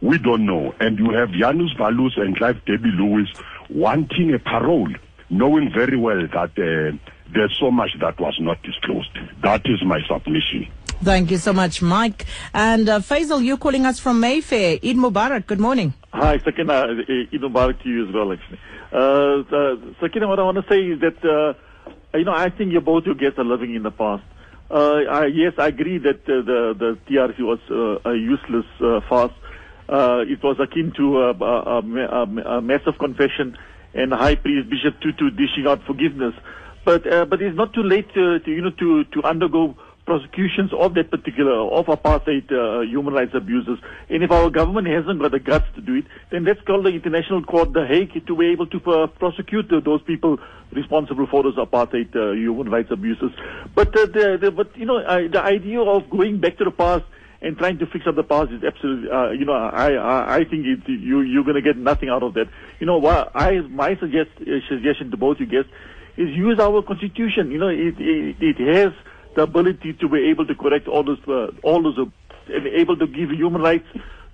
we 0.00 0.18
don't 0.18 0.46
know. 0.46 0.74
And 0.80 0.98
you 0.98 1.10
have 1.12 1.30
Janusz 1.30 1.74
Walus 1.78 2.16
and 2.16 2.36
Clive 2.36 2.64
Derby-Lewis 2.64 3.28
wanting 3.70 4.34
a 4.34 4.38
parole, 4.38 4.92
knowing 5.30 5.72
very 5.72 5.96
well 5.96 6.26
that 6.32 6.50
uh, 6.58 6.96
there's 7.32 7.56
so 7.58 7.70
much 7.70 7.90
that 8.00 8.18
was 8.18 8.36
not 8.40 8.62
disclosed. 8.62 9.10
That 9.42 9.62
is 9.66 9.82
my 9.84 10.00
submission. 10.08 10.68
Thank 11.02 11.30
you 11.30 11.38
so 11.38 11.54
much, 11.54 11.80
Mike. 11.80 12.26
And 12.52 12.86
uh, 12.86 12.98
Faisal, 13.00 13.42
you're 13.42 13.56
calling 13.56 13.86
us 13.86 13.98
from 13.98 14.20
Mayfair. 14.20 14.78
Eid 14.84 14.96
Mubarak. 14.96 15.46
Good 15.46 15.58
morning. 15.58 15.94
Hi, 16.12 16.38
Sakina. 16.44 16.88
Eid 17.08 17.40
Mubarak 17.40 17.82
to 17.82 17.88
you 17.88 18.06
as 18.06 18.14
well, 18.14 18.30
actually. 18.30 18.60
Uh, 18.92 19.40
uh, 19.50 19.76
Sakina, 19.98 20.28
what 20.28 20.38
I 20.38 20.42
want 20.42 20.58
to 20.58 20.64
say 20.68 20.78
is 20.78 21.00
that, 21.00 21.24
uh, 21.24 22.18
you 22.18 22.24
know, 22.24 22.34
I 22.34 22.50
think 22.50 22.72
you 22.72 22.82
both 22.82 23.06
your 23.06 23.14
guests 23.14 23.38
are 23.38 23.46
living 23.46 23.74
in 23.74 23.82
the 23.82 23.90
past. 23.90 24.22
Uh, 24.70 25.00
I, 25.10 25.26
yes, 25.26 25.54
I 25.56 25.68
agree 25.68 25.96
that 25.98 26.20
uh, 26.28 26.44
the 26.44 26.74
the 26.78 26.98
TRC 27.08 27.40
was 27.40 27.60
a 28.04 28.14
useless 28.14 28.66
farce. 29.08 29.32
It 29.88 30.42
was 30.42 30.60
akin 30.60 30.92
to 30.96 31.22
a, 31.22 31.30
a, 31.32 32.58
a, 32.58 32.60
massive 32.60 32.98
confession 32.98 33.56
and 33.94 34.12
High 34.12 34.36
Priest 34.36 34.68
Bishop 34.68 35.00
Tutu 35.00 35.30
dishing 35.30 35.66
out 35.66 35.82
forgiveness. 35.86 36.34
But 36.84 37.02
but 37.02 37.42
it's 37.42 37.56
not 37.56 37.72
too 37.72 37.82
late 37.82 38.12
to, 38.14 38.38
to 38.38 38.50
you 38.50 38.62
know 38.62 38.70
to 38.70 39.04
to 39.04 39.22
undergo 39.24 39.76
prosecutions 40.10 40.72
of 40.72 40.94
that 40.94 41.08
particular 41.08 41.56
of 41.78 41.86
apartheid 41.86 42.50
uh, 42.50 42.80
human 42.80 43.14
rights 43.14 43.32
abuses. 43.32 43.78
And 44.08 44.24
if 44.24 44.30
our 44.32 44.50
government 44.50 44.88
hasn't 44.88 45.20
got 45.20 45.30
the 45.30 45.38
guts 45.38 45.66
to 45.76 45.80
do 45.80 45.94
it, 46.00 46.06
then 46.32 46.44
let's 46.44 46.60
call 46.62 46.82
the 46.82 46.88
International 46.88 47.44
Court, 47.44 47.72
The 47.72 47.86
Hague, 47.86 48.26
to 48.26 48.36
be 48.36 48.46
able 48.46 48.66
to 48.66 48.78
uh, 48.90 49.06
prosecute 49.06 49.70
those 49.70 50.02
people 50.02 50.38
responsible 50.72 51.28
for 51.28 51.44
those 51.44 51.54
apartheid 51.54 52.10
uh, 52.16 52.32
human 52.32 52.68
rights 52.70 52.90
abuses. 52.90 53.30
But 53.76 53.96
uh, 53.96 54.06
the, 54.06 54.38
the, 54.42 54.50
but 54.50 54.76
you 54.76 54.86
know 54.86 54.98
the 55.28 55.40
idea 55.40 55.80
of 55.80 56.10
going 56.10 56.40
back 56.40 56.58
to 56.58 56.64
the 56.64 56.72
past 56.72 57.04
and 57.40 57.56
trying 57.56 57.78
to 57.78 57.86
fix 57.86 58.04
up 58.08 58.16
the 58.16 58.24
past 58.24 58.50
is 58.50 58.64
absolutely, 58.64 59.10
uh, 59.10 59.30
you 59.30 59.44
know, 59.44 59.52
I, 59.54 59.92
I, 59.92 60.34
I 60.38 60.44
think 60.44 60.66
it, 60.66 60.80
you, 60.88 61.20
you're 61.20 61.44
going 61.44 61.54
to 61.54 61.62
get 61.62 61.76
nothing 61.76 62.08
out 62.08 62.24
of 62.24 62.34
that. 62.34 62.48
You 62.80 62.86
know, 62.86 62.98
I, 63.06 63.60
my 63.60 63.96
suggest, 63.96 64.30
uh, 64.40 64.58
suggestion 64.68 65.12
to 65.12 65.16
both 65.16 65.38
you 65.38 65.46
guests 65.46 65.70
is 66.16 66.28
use 66.30 66.58
our 66.58 66.82
constitution. 66.82 67.50
You 67.50 67.58
know, 67.58 67.68
it, 67.68 67.94
it, 67.98 68.36
it 68.40 68.58
has 68.76 68.92
the 69.34 69.42
ability 69.42 69.92
to 69.94 70.08
be 70.08 70.30
able 70.30 70.46
to 70.46 70.54
correct 70.54 70.88
all 70.88 71.02
those, 71.02 71.20
uh, 71.28 71.50
all 71.62 71.82
those, 71.82 71.98
uh, 71.98 72.54
and 72.54 72.66
able 72.66 72.96
to 72.96 73.06
give 73.06 73.30
human 73.30 73.62
rights 73.62 73.86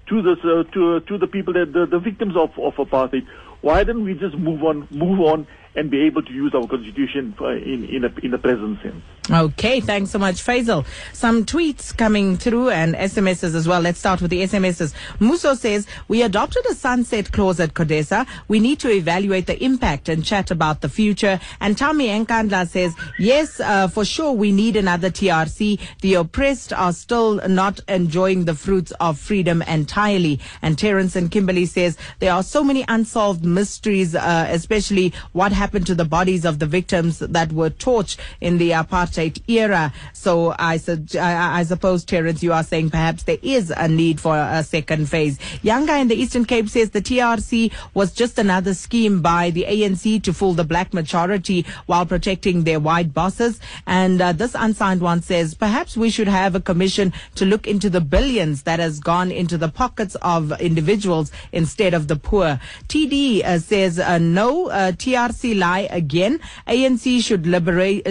to 0.08 0.22
the, 0.22 0.32
uh, 0.32 0.72
to, 0.72 0.96
uh, 0.96 1.00
to 1.00 1.18
the 1.18 1.26
people 1.26 1.52
that, 1.54 1.72
the, 1.72 1.86
the 1.86 1.98
victims 1.98 2.36
of, 2.36 2.50
of 2.58 2.74
apartheid. 2.74 3.26
Why 3.60 3.84
didn't 3.84 4.04
we 4.04 4.14
just 4.14 4.36
move 4.36 4.62
on, 4.62 4.86
move 4.90 5.20
on 5.20 5.46
and 5.76 5.90
be 5.90 6.02
able 6.02 6.22
to 6.22 6.32
use 6.32 6.54
our 6.54 6.66
constitution 6.66 7.34
in, 7.38 7.84
in 7.84 8.04
a, 8.04 8.12
in 8.22 8.34
a 8.34 8.38
present 8.38 8.82
sense? 8.82 9.02
Okay, 9.28 9.80
thanks 9.80 10.10
so 10.10 10.20
much, 10.20 10.36
Faisal. 10.36 10.86
Some 11.12 11.44
tweets 11.44 11.96
coming 11.96 12.36
through 12.36 12.70
and 12.70 12.94
SMSs 12.94 13.56
as 13.56 13.66
well. 13.66 13.80
Let's 13.80 13.98
start 13.98 14.22
with 14.22 14.30
the 14.30 14.42
SMSs. 14.44 14.94
Muso 15.18 15.54
says, 15.54 15.86
we 16.06 16.22
adopted 16.22 16.64
a 16.66 16.74
sunset 16.74 17.32
clause 17.32 17.58
at 17.58 17.74
Codesa. 17.74 18.24
We 18.46 18.60
need 18.60 18.78
to 18.80 18.90
evaluate 18.90 19.48
the 19.48 19.62
impact 19.62 20.08
and 20.08 20.24
chat 20.24 20.52
about 20.52 20.80
the 20.80 20.88
future. 20.88 21.40
And 21.60 21.76
Tami 21.76 22.24
Enkandla 22.24 22.68
says, 22.68 22.94
yes, 23.18 23.58
uh, 23.58 23.88
for 23.88 24.04
sure, 24.04 24.32
we 24.32 24.52
need 24.52 24.76
another 24.76 25.10
TRC. 25.10 25.80
The 26.02 26.14
oppressed 26.14 26.72
are 26.72 26.92
still 26.92 27.46
not 27.48 27.80
enjoying 27.88 28.44
the 28.44 28.54
fruits 28.54 28.92
of 29.00 29.18
freedom 29.18 29.60
entirely. 29.62 30.38
And 30.62 30.78
Terence 30.78 31.16
and 31.16 31.32
Kimberly 31.32 31.66
says, 31.66 31.98
there 32.20 32.32
are 32.32 32.44
so 32.44 32.62
many 32.62 32.84
unsolved 32.86 33.44
mysteries, 33.44 34.14
uh, 34.14 34.46
especially 34.50 35.12
what 35.32 35.50
happened 35.50 35.65
to 35.72 35.94
the 35.94 36.04
bodies 36.04 36.44
of 36.44 36.58
the 36.58 36.66
victims 36.66 37.18
that 37.18 37.52
were 37.52 37.70
torched 37.70 38.16
in 38.40 38.58
the 38.58 38.70
apartheid 38.70 39.42
era. 39.48 39.92
So 40.12 40.54
I, 40.58 40.76
sug- 40.76 41.16
I, 41.16 41.60
I 41.60 41.62
suppose, 41.64 42.04
Terence, 42.04 42.42
you 42.42 42.52
are 42.52 42.62
saying 42.62 42.90
perhaps 42.90 43.24
there 43.24 43.38
is 43.42 43.72
a 43.76 43.88
need 43.88 44.20
for 44.20 44.36
a 44.36 44.62
second 44.62 45.08
phase. 45.08 45.38
Yanga 45.62 46.00
in 46.00 46.08
the 46.08 46.14
Eastern 46.14 46.44
Cape 46.44 46.68
says 46.68 46.90
the 46.90 47.02
TRC 47.02 47.72
was 47.94 48.12
just 48.12 48.38
another 48.38 48.74
scheme 48.74 49.22
by 49.22 49.50
the 49.50 49.64
ANC 49.64 50.22
to 50.22 50.32
fool 50.32 50.54
the 50.54 50.64
black 50.64 50.94
majority 50.94 51.64
while 51.86 52.06
protecting 52.06 52.64
their 52.64 52.80
white 52.80 53.12
bosses. 53.12 53.60
And 53.86 54.20
uh, 54.20 54.32
this 54.32 54.54
unsigned 54.54 55.00
one 55.00 55.22
says 55.22 55.54
perhaps 55.54 55.96
we 55.96 56.10
should 56.10 56.28
have 56.28 56.54
a 56.54 56.60
commission 56.60 57.12
to 57.34 57.44
look 57.44 57.66
into 57.66 57.90
the 57.90 58.00
billions 58.00 58.62
that 58.62 58.78
has 58.78 59.00
gone 59.00 59.30
into 59.30 59.58
the 59.58 59.68
pockets 59.68 60.14
of 60.16 60.58
individuals 60.60 61.32
instead 61.52 61.94
of 61.94 62.08
the 62.08 62.16
poor. 62.16 62.60
TD 62.88 63.44
uh, 63.44 63.58
says 63.58 63.98
uh, 63.98 64.18
no, 64.18 64.68
uh, 64.68 64.92
TRC 64.92 65.55
lie 65.56 65.88
again. 65.90 66.40
ANC 66.66 67.22
should 67.22 67.46
liberate, 67.46 68.06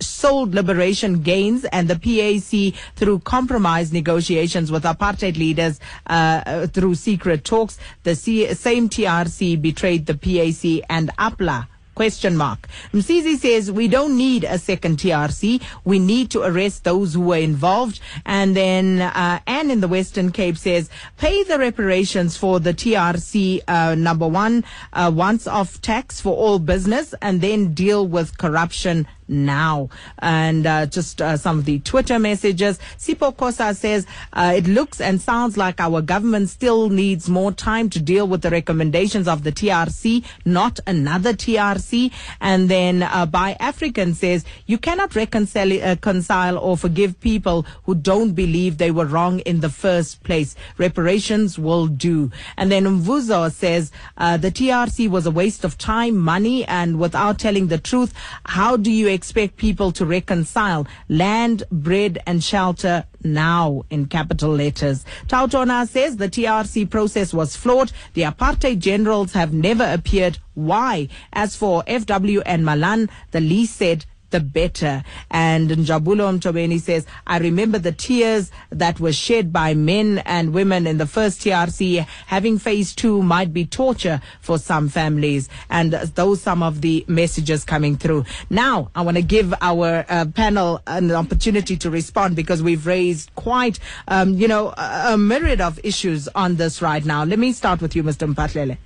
sold 0.00 0.54
liberation 0.54 1.22
gains 1.22 1.64
and 1.66 1.88
the 1.88 1.96
PAC 1.96 2.74
through 2.96 3.20
compromise 3.20 3.92
negotiations 3.92 4.70
with 4.72 4.84
apartheid 4.84 5.36
leaders 5.36 5.78
uh, 6.08 6.42
uh, 6.46 6.66
through 6.66 6.94
secret 6.94 7.44
talks. 7.44 7.78
The 8.02 8.14
C- 8.14 8.52
same 8.54 8.88
TRC 8.88 9.60
betrayed 9.60 10.06
the 10.06 10.14
PAC 10.14 10.84
and 10.88 11.10
APLA 11.16 11.68
question 11.96 12.36
mark. 12.36 12.68
Msizi 12.92 13.36
says 13.38 13.72
we 13.72 13.88
don't 13.88 14.16
need 14.16 14.44
a 14.44 14.58
second 14.58 14.98
TRC. 14.98 15.60
We 15.84 15.98
need 15.98 16.30
to 16.30 16.42
arrest 16.42 16.84
those 16.84 17.14
who 17.14 17.22
were 17.22 17.38
involved. 17.38 17.98
And 18.24 18.54
then 18.54 19.00
uh, 19.00 19.40
Anne 19.46 19.70
in 19.70 19.80
the 19.80 19.88
Western 19.88 20.30
Cape 20.30 20.58
says 20.58 20.90
pay 21.16 21.42
the 21.42 21.58
reparations 21.58 22.36
for 22.36 22.60
the 22.60 22.74
TRC 22.74 23.62
uh, 23.66 23.94
number 23.96 24.28
one 24.28 24.64
uh, 24.92 25.10
once 25.12 25.48
off 25.48 25.80
tax 25.80 26.20
for 26.20 26.36
all 26.36 26.58
business 26.58 27.14
and 27.22 27.40
then 27.40 27.72
deal 27.72 28.06
with 28.06 28.38
corruption 28.38 29.08
now. 29.28 29.88
And 30.18 30.66
uh, 30.66 30.86
just 30.86 31.20
uh, 31.20 31.36
some 31.36 31.58
of 31.60 31.64
the 31.64 31.78
Twitter 31.80 32.18
messages. 32.18 32.78
Sipo 32.98 33.34
Kosa 33.34 33.74
says 33.74 34.06
uh, 34.32 34.54
it 34.56 34.66
looks 34.66 35.00
and 35.00 35.20
sounds 35.20 35.56
like 35.56 35.80
our 35.80 36.02
government 36.02 36.48
still 36.48 36.88
needs 36.88 37.28
more 37.28 37.52
time 37.52 37.90
to 37.90 38.00
deal 38.00 38.26
with 38.26 38.42
the 38.42 38.50
recommendations 38.50 39.28
of 39.28 39.42
the 39.42 39.52
TRC, 39.52 40.24
not 40.44 40.80
another 40.86 41.32
TRC. 41.32 42.12
And 42.40 42.68
then 42.68 43.02
uh, 43.02 43.26
by 43.26 43.56
African 43.60 44.14
says 44.14 44.44
you 44.66 44.78
cannot 44.78 45.14
reconcile, 45.14 45.72
uh, 45.72 45.96
reconcile 45.96 46.58
or 46.58 46.76
forgive 46.76 47.20
people 47.20 47.66
who 47.84 47.94
don't 47.94 48.32
believe 48.32 48.78
they 48.78 48.90
were 48.90 49.06
wrong 49.06 49.40
in 49.40 49.60
the 49.60 49.70
first 49.70 50.22
place. 50.22 50.54
Reparations 50.78 51.58
will 51.58 51.86
do. 51.86 52.30
And 52.56 52.70
then 52.70 52.84
Mvuzo 52.84 53.50
says 53.52 53.90
uh, 54.16 54.36
the 54.36 54.50
TRC 54.50 55.08
was 55.08 55.26
a 55.26 55.30
waste 55.30 55.64
of 55.64 55.78
time, 55.78 56.16
money, 56.16 56.64
and 56.64 56.98
without 56.98 57.38
telling 57.38 57.68
the 57.68 57.78
truth, 57.78 58.12
how 58.44 58.76
do 58.76 58.90
you 58.90 59.08
expect 59.16 59.56
people 59.56 59.90
to 59.92 60.06
reconcile 60.06 60.86
land, 61.08 61.64
bread, 61.72 62.18
and 62.26 62.44
shelter 62.44 63.04
now 63.24 63.82
in 63.90 64.06
capital 64.06 64.50
letters. 64.50 65.04
Tautona 65.26 65.88
says 65.88 66.16
the 66.16 66.28
TRC 66.28 66.88
process 66.88 67.34
was 67.34 67.56
flawed. 67.56 67.90
The 68.14 68.22
apartheid 68.22 68.78
generals 68.78 69.32
have 69.32 69.52
never 69.52 69.84
appeared. 69.84 70.38
Why? 70.54 71.08
As 71.32 71.56
for 71.56 71.82
FW 71.84 72.42
and 72.46 72.64
Malan, 72.64 73.10
the 73.32 73.40
least 73.40 73.76
said 73.76 74.04
the 74.30 74.40
better. 74.40 75.04
And 75.30 75.70
Njabulo 75.70 76.38
Mtobeni 76.38 76.80
says, 76.80 77.06
I 77.26 77.38
remember 77.38 77.78
the 77.78 77.92
tears 77.92 78.50
that 78.70 79.00
were 79.00 79.12
shed 79.12 79.52
by 79.52 79.74
men 79.74 80.18
and 80.18 80.52
women 80.52 80.86
in 80.86 80.98
the 80.98 81.06
first 81.06 81.40
TRC. 81.40 82.06
Having 82.26 82.58
phase 82.58 82.94
two 82.94 83.22
might 83.22 83.52
be 83.52 83.64
torture 83.66 84.20
for 84.40 84.58
some 84.58 84.88
families. 84.88 85.48
And 85.70 85.92
those 85.92 86.40
some 86.40 86.62
of 86.62 86.80
the 86.80 87.04
messages 87.08 87.64
coming 87.64 87.96
through. 87.96 88.24
Now, 88.50 88.90
I 88.94 89.02
want 89.02 89.16
to 89.16 89.22
give 89.22 89.54
our 89.60 90.04
uh, 90.08 90.26
panel 90.26 90.80
an 90.86 91.10
opportunity 91.10 91.76
to 91.78 91.90
respond 91.90 92.36
because 92.36 92.62
we've 92.62 92.86
raised 92.86 93.34
quite, 93.34 93.78
um, 94.08 94.34
you 94.34 94.48
know, 94.48 94.68
a, 94.76 95.14
a 95.14 95.18
myriad 95.18 95.60
of 95.60 95.80
issues 95.84 96.28
on 96.28 96.56
this 96.56 96.82
right 96.82 97.04
now. 97.04 97.24
Let 97.24 97.38
me 97.38 97.52
start 97.52 97.80
with 97.80 97.96
you, 97.96 98.02
Mr. 98.02 98.32
Mphahlele. 98.32 98.78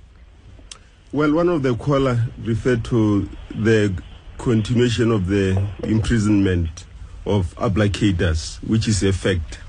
Well, 1.13 1.33
one 1.33 1.49
of 1.49 1.61
the 1.61 1.75
caller 1.75 2.25
referred 2.41 2.85
to 2.85 3.29
the 3.53 3.93
continuation 4.41 5.11
of 5.11 5.27
the 5.27 5.63
imprisonment 5.83 6.85
of 7.27 7.53
applicators, 7.57 8.57
which 8.67 8.87
is 8.87 9.03
a 9.03 9.13
fact. 9.13 9.59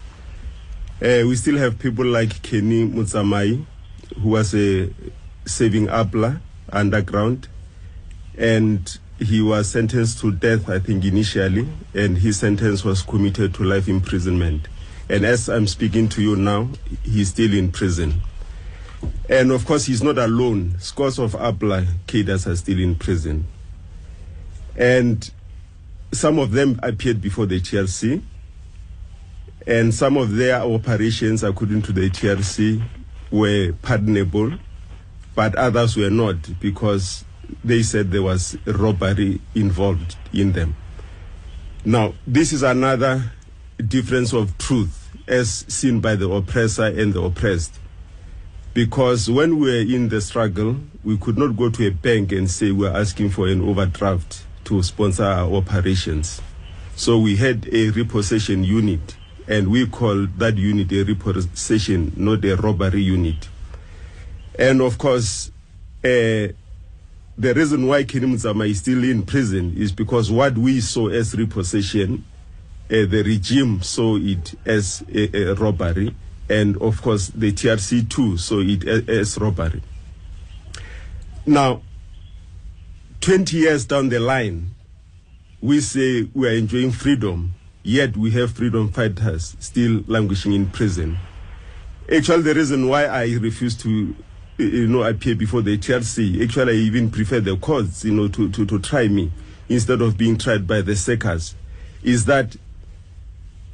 Uh, 0.97 1.29
we 1.29 1.37
still 1.37 1.59
have 1.59 1.79
people 1.79 2.07
like 2.07 2.41
Kenny 2.41 2.89
Motsamai, 2.89 3.67
who 4.19 4.29
was 4.31 4.55
a 4.55 4.91
saving 5.45 5.89
APLA 5.89 6.41
underground, 6.71 7.49
and 8.39 8.99
he 9.19 9.43
was 9.43 9.71
sentenced 9.71 10.21
to 10.21 10.33
death, 10.33 10.71
I 10.71 10.79
think, 10.79 11.05
initially, 11.05 11.69
and 11.93 12.17
his 12.17 12.39
sentence 12.39 12.83
was 12.83 13.03
commuted 13.03 13.53
to 13.57 13.65
life 13.65 13.89
imprisonment. 13.89 14.69
And 15.11 15.27
as 15.27 15.51
I'm 15.51 15.67
speaking 15.67 16.09
to 16.11 16.23
you 16.23 16.35
now, 16.35 16.71
he's 17.03 17.29
still 17.29 17.53
in 17.53 17.73
prison. 17.73 18.23
And 19.29 19.51
of 19.51 19.67
course, 19.67 19.85
he's 19.85 20.03
not 20.03 20.17
alone. 20.17 20.77
Scores 20.79 21.19
of 21.19 21.33
APLA 21.33 21.87
cadres 22.07 22.47
are 22.47 22.57
still 22.57 22.79
in 22.79 22.95
prison. 22.95 23.47
And 24.77 25.31
some 26.13 26.39
of 26.39 26.53
them 26.53 26.79
appeared 26.83 27.21
before 27.21 27.47
the 27.47 27.61
TRC. 27.61 28.23
And 29.67 29.95
some 29.95 30.17
of 30.17 30.35
their 30.35 30.61
operations, 30.61 31.43
according 31.43 31.83
to 31.83 31.93
the 31.93 32.11
TRC, 32.11 32.83
were 33.31 33.73
pardonable, 33.83 34.59
but 35.35 35.55
others 35.55 35.97
were 35.97 36.11
not 36.11 36.61
because 36.61 37.25
they 37.65 37.83
said 37.83 38.11
there 38.11 38.23
was 38.23 38.57
robbery 38.67 39.41
involved 39.55 40.17
in 40.33 40.53
them. 40.53 40.75
Now, 41.85 42.15
this 42.27 42.53
is 42.53 42.63
another 42.63 43.33
difference 43.87 44.33
of 44.33 44.57
truth 44.59 45.11
as 45.29 45.65
seen 45.69 46.01
by 46.01 46.17
the 46.17 46.31
oppressor 46.31 46.85
and 46.85 47.13
the 47.13 47.23
oppressed. 47.23 47.79
Because 48.75 49.31
when 49.31 49.59
we 49.59 49.71
were 49.71 49.95
in 49.95 50.09
the 50.09 50.21
struggle, 50.21 50.77
we 51.05 51.19
could 51.19 51.37
not 51.37 51.57
go 51.57 51.71
to 51.71 51.87
a 51.87 51.91
bank 51.91 52.33
and 52.33 52.51
say 52.51 52.71
we're 52.73 52.95
asking 52.95 53.31
for 53.31 53.47
an 53.49 53.61
overdraft 53.61 54.45
to 54.65 54.83
sponsor 54.83 55.25
our 55.25 55.53
operations. 55.55 56.41
So 56.97 57.19
we 57.19 57.37
had 57.37 57.69
a 57.73 57.91
repossession 57.91 58.65
unit, 58.65 59.17
and 59.49 59.69
we 59.69 59.87
called 59.87 60.39
that 60.39 60.57
unit 60.57 60.93
a 60.93 61.03
repossession, 61.03 62.13
not 62.17 62.45
a 62.45 62.57
robbery 62.57 63.03
unit. 63.03 63.49
And 64.59 64.81
of 64.81 64.99
course, 64.99 65.51
uh, 66.05 66.53
the 67.39 67.55
reason 67.55 67.87
why 67.87 68.05
Mzama 68.05 68.69
is 68.69 68.81
still 68.81 69.03
in 69.03 69.23
prison 69.23 69.75
is 69.77 69.91
because 69.91 70.31
what 70.31 70.57
we 70.59 70.81
saw 70.81 71.09
as 71.09 71.35
repossession 71.35 72.25
the 72.93 73.23
regime 73.25 73.81
saw 73.83 74.17
it 74.17 74.55
as 74.67 75.03
a, 75.13 75.51
a 75.51 75.55
robbery, 75.55 76.15
and 76.49 76.77
of 76.83 77.01
course 77.01 77.29
the 77.29 77.53
TRC 77.53 78.09
too 78.11 78.37
saw 78.37 78.61
it 78.61 78.87
as, 78.87 79.09
as 79.09 79.39
robbery. 79.39 79.83
Now, 81.47 81.81
20 83.23 83.57
years 83.57 83.85
down 83.85 84.09
the 84.09 84.19
line, 84.19 84.75
we 85.61 85.81
say 85.81 86.29
we 86.35 86.49
are 86.49 86.55
enjoying 86.55 86.91
freedom, 86.91 87.55
yet 87.85 88.17
we 88.17 88.33
have 88.33 88.51
freedom 88.51 88.89
fighters 88.89 89.57
still 89.61 90.03
languishing 90.09 90.53
in 90.53 90.67
prison. 90.69 91.17
Actually, 92.13 92.43
the 92.43 92.53
reason 92.53 92.89
why 92.89 93.05
I 93.05 93.27
refuse 93.35 93.77
to 93.77 94.17
you 94.59 94.89
know, 94.89 95.05
appear 95.05 95.37
before 95.37 95.63
the 95.63 95.79
TRC, 95.79 96.43
actually, 96.43 96.73
I 96.73 96.77
even 96.79 97.13
prefer 97.13 97.39
the 97.39 97.57
courts, 97.57 98.05
you 98.05 98.13
know, 98.13 98.27
to, 98.27 98.51
to, 98.51 98.67
to 98.67 98.81
try 98.81 99.07
me 99.07 99.31
instead 99.69 100.03
of 100.03 100.19
being 100.19 100.37
tried 100.37 100.67
by 100.67 100.81
the 100.81 100.93
SECAs, 100.93 101.55
is 102.03 102.25
that 102.25 102.57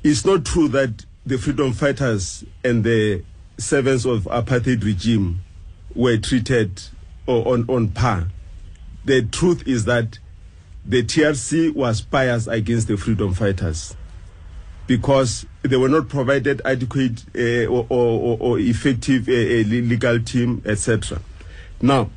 it's 0.04 0.26
not 0.26 0.44
true 0.44 0.68
that 0.68 1.06
the 1.24 1.38
freedom 1.38 1.72
fighters 1.72 2.44
and 2.62 2.84
the 2.84 3.24
servants 3.56 4.04
of 4.04 4.24
apartheid 4.24 4.84
regime 4.84 5.40
were 5.94 6.18
treated 6.18 6.82
on, 7.26 7.64
on 7.70 7.88
par. 7.88 8.28
The 9.08 9.22
truth 9.22 9.66
is 9.66 9.86
that 9.86 10.18
the 10.84 11.02
TRC 11.02 11.74
was 11.74 12.02
biased 12.02 12.46
against 12.46 12.88
the 12.88 12.98
freedom 12.98 13.32
fighters 13.32 13.96
because 14.86 15.46
they 15.62 15.78
were 15.78 15.88
not 15.88 16.10
provided 16.10 16.60
adequate 16.66 17.24
uh, 17.34 17.64
or, 17.72 17.86
or, 17.88 18.36
or 18.38 18.58
effective 18.58 19.26
uh, 19.26 19.32
legal 19.32 20.20
team, 20.20 20.60
etc. 20.66 21.22
Now, 21.80 22.10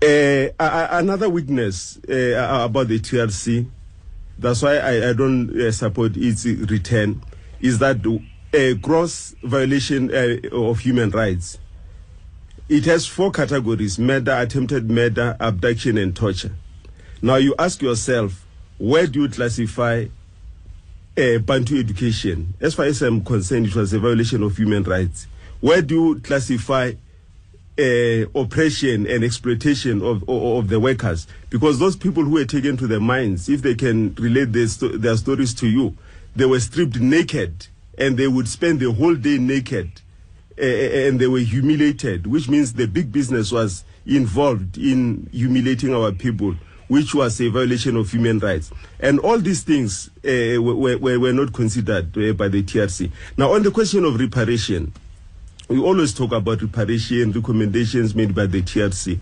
uh, 0.00 0.48
another 0.60 1.28
weakness 1.28 1.96
about 1.96 2.86
the 2.86 3.00
TRC, 3.00 3.68
that's 4.38 4.62
why 4.62 4.76
I, 4.76 5.08
I 5.08 5.12
don't 5.14 5.72
support 5.72 6.16
its 6.16 6.44
return, 6.44 7.22
is 7.60 7.80
that 7.80 7.96
a 8.52 8.74
gross 8.74 9.34
violation 9.42 10.12
of 10.52 10.78
human 10.78 11.10
rights. 11.10 11.58
It 12.68 12.84
has 12.84 13.06
four 13.06 13.30
categories 13.30 13.98
murder, 13.98 14.32
attempted 14.32 14.90
murder, 14.90 15.34
abduction, 15.40 15.96
and 15.96 16.14
torture. 16.14 16.54
Now, 17.22 17.36
you 17.36 17.54
ask 17.58 17.80
yourself, 17.80 18.44
where 18.76 19.06
do 19.06 19.22
you 19.22 19.28
classify 19.30 20.04
uh, 21.16 21.38
Bantu 21.38 21.78
education? 21.78 22.52
As 22.60 22.74
far 22.74 22.84
as 22.84 23.00
I'm 23.00 23.24
concerned, 23.24 23.68
it 23.68 23.74
was 23.74 23.94
a 23.94 23.98
violation 23.98 24.42
of 24.42 24.58
human 24.58 24.82
rights. 24.82 25.26
Where 25.60 25.80
do 25.80 25.94
you 25.94 26.20
classify 26.20 26.92
uh, 27.78 28.26
oppression 28.34 29.06
and 29.06 29.24
exploitation 29.24 30.02
of, 30.02 30.22
of, 30.28 30.42
of 30.42 30.68
the 30.68 30.78
workers? 30.78 31.26
Because 31.48 31.78
those 31.78 31.96
people 31.96 32.22
who 32.22 32.32
were 32.32 32.44
taken 32.44 32.76
to 32.76 32.86
the 32.86 33.00
mines, 33.00 33.48
if 33.48 33.62
they 33.62 33.76
can 33.76 34.14
relate 34.16 34.52
their, 34.52 34.68
sto- 34.68 34.88
their 34.98 35.16
stories 35.16 35.54
to 35.54 35.66
you, 35.66 35.96
they 36.36 36.44
were 36.44 36.60
stripped 36.60 37.00
naked 37.00 37.68
and 37.96 38.18
they 38.18 38.28
would 38.28 38.46
spend 38.46 38.78
the 38.78 38.92
whole 38.92 39.14
day 39.14 39.38
naked 39.38 40.02
and 40.58 41.20
they 41.20 41.26
were 41.26 41.38
humiliated, 41.38 42.26
which 42.26 42.48
means 42.48 42.72
the 42.72 42.86
big 42.86 43.12
business 43.12 43.52
was 43.52 43.84
involved 44.06 44.76
in 44.76 45.28
humiliating 45.32 45.94
our 45.94 46.12
people, 46.12 46.54
which 46.88 47.14
was 47.14 47.40
a 47.40 47.48
violation 47.48 47.96
of 47.96 48.10
human 48.10 48.38
rights. 48.38 48.70
And 49.00 49.20
all 49.20 49.38
these 49.38 49.62
things 49.62 50.08
uh, 50.24 50.60
were, 50.60 50.98
were, 50.98 51.20
were 51.20 51.32
not 51.32 51.52
considered 51.52 52.16
uh, 52.18 52.32
by 52.32 52.48
the 52.48 52.62
TRC. 52.62 53.10
Now, 53.36 53.52
on 53.52 53.62
the 53.62 53.70
question 53.70 54.04
of 54.04 54.18
reparation, 54.18 54.92
we 55.68 55.78
always 55.78 56.14
talk 56.14 56.32
about 56.32 56.62
reparation 56.62 57.30
recommendations 57.32 58.14
made 58.14 58.34
by 58.34 58.46
the 58.46 58.62
TRC. 58.62 59.18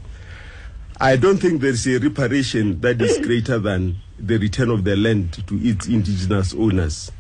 I 0.99 1.16
don't 1.16 1.37
think 1.39 1.61
there's 1.61 1.87
a 1.87 1.99
reparation 1.99 2.80
that 2.80 3.03
is 3.03 3.18
greater 3.26 3.59
than 3.59 3.97
the 4.18 4.39
return 4.39 4.70
of 4.70 4.84
the 4.84 4.97
land 4.97 5.34
to 5.47 5.59
its 5.61 5.89
indigenous 5.89 6.55
owners. 6.55 7.11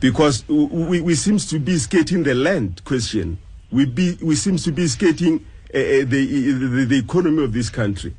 Because 0.00 0.46
we, 0.48 1.00
we 1.00 1.14
seems 1.14 1.46
to 1.50 1.58
be 1.58 1.76
skating 1.78 2.22
the 2.22 2.34
land 2.34 2.84
question. 2.84 3.38
We, 3.70 3.84
be, 3.84 4.16
we 4.22 4.34
seems 4.34 4.64
to 4.64 4.72
be 4.72 4.86
skating 4.86 5.44
uh, 5.70 5.72
the, 5.72 6.04
eh, 6.04 6.58
the, 6.58 6.84
the 6.88 6.98
economy 6.98 7.44
of 7.44 7.52
this 7.52 7.68
country. 7.68 8.16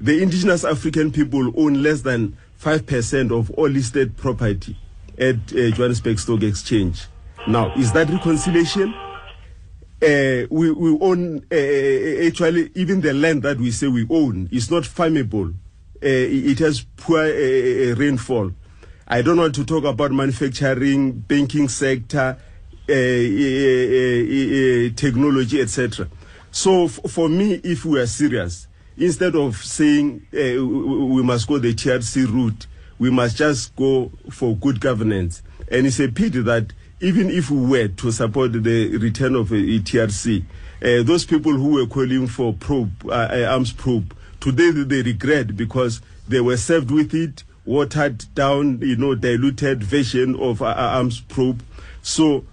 The 0.00 0.22
indigenous 0.22 0.64
African 0.64 1.12
people 1.12 1.52
own 1.56 1.82
less 1.82 2.02
than 2.02 2.36
5% 2.60 3.30
of 3.38 3.50
all 3.52 3.68
listed 3.68 4.16
property 4.16 4.76
at 5.18 5.36
uh, 5.36 5.70
Johannesburg 5.70 6.18
Stock 6.18 6.42
Exchange. 6.42 7.06
Now, 7.46 7.72
is 7.76 7.92
that 7.92 8.08
reconciliation? 8.08 8.92
uh, 10.02 10.46
we, 10.50 10.70
we 10.72 10.98
own 11.00 11.38
actually 12.26 12.70
even 12.74 13.00
the 13.00 13.12
land 13.12 13.42
that 13.42 13.58
we 13.58 13.70
say 13.70 13.86
we 13.86 14.06
own 14.10 14.48
is 14.50 14.70
not 14.70 14.82
farmable. 14.82 15.54
It 16.00 16.58
has 16.58 16.84
poor 16.96 17.22
rainfall. 17.94 18.52
I 19.08 19.22
don't 19.22 19.36
want 19.38 19.54
to 19.56 19.64
talk 19.64 19.84
about 19.84 20.12
manufacturing, 20.12 21.12
banking 21.12 21.68
sector, 21.68 22.36
uh, 22.88 22.92
uh, 22.92 22.96
uh, 22.96 24.90
technology, 24.96 25.60
etc. 25.60 26.08
So 26.50 26.84
f- 26.84 27.00
for 27.10 27.28
me, 27.28 27.54
if 27.64 27.84
we 27.84 28.00
are 28.00 28.06
serious, 28.06 28.66
instead 28.96 29.34
of 29.36 29.56
saying 29.56 30.26
uh, 30.32 30.64
we- 30.64 31.22
must 31.22 31.46
go 31.48 31.58
the 31.58 31.74
TRC 31.74 32.26
route, 32.32 32.66
we 32.98 33.10
must 33.10 33.36
just 33.36 33.74
go 33.76 34.10
for 34.30 34.56
good 34.56 34.80
governance. 34.80 35.42
And 35.70 35.86
it's 35.86 36.00
a 36.00 36.08
pity 36.08 36.40
that 36.42 36.72
even 37.00 37.30
if 37.30 37.50
we 37.50 37.66
were 37.66 37.88
to 37.88 38.12
support 38.12 38.52
the 38.52 38.96
return 38.98 39.34
of 39.34 39.50
a 39.52 39.56
TRC, 39.80 40.44
uh, 40.82 41.02
those 41.02 41.24
people 41.24 41.52
who 41.52 41.70
were 41.74 41.86
calling 41.86 42.26
for 42.28 42.52
probe, 42.54 42.92
arms 43.10 43.72
probe, 43.72 44.14
today 44.40 44.70
they 44.70 45.02
regret 45.02 45.56
because 45.56 46.00
they 46.28 46.40
were 46.40 46.56
served 46.56 46.90
with 46.90 47.14
it, 47.14 47.44
watered 47.64 48.24
down, 48.34 48.80
you 48.80 48.96
know, 48.96 49.14
diluted 49.14 49.82
version 49.82 50.34
of 50.36 50.62
uh, 50.62 50.66
arms 50.66 51.20
probe. 51.20 51.62
So 52.02 52.44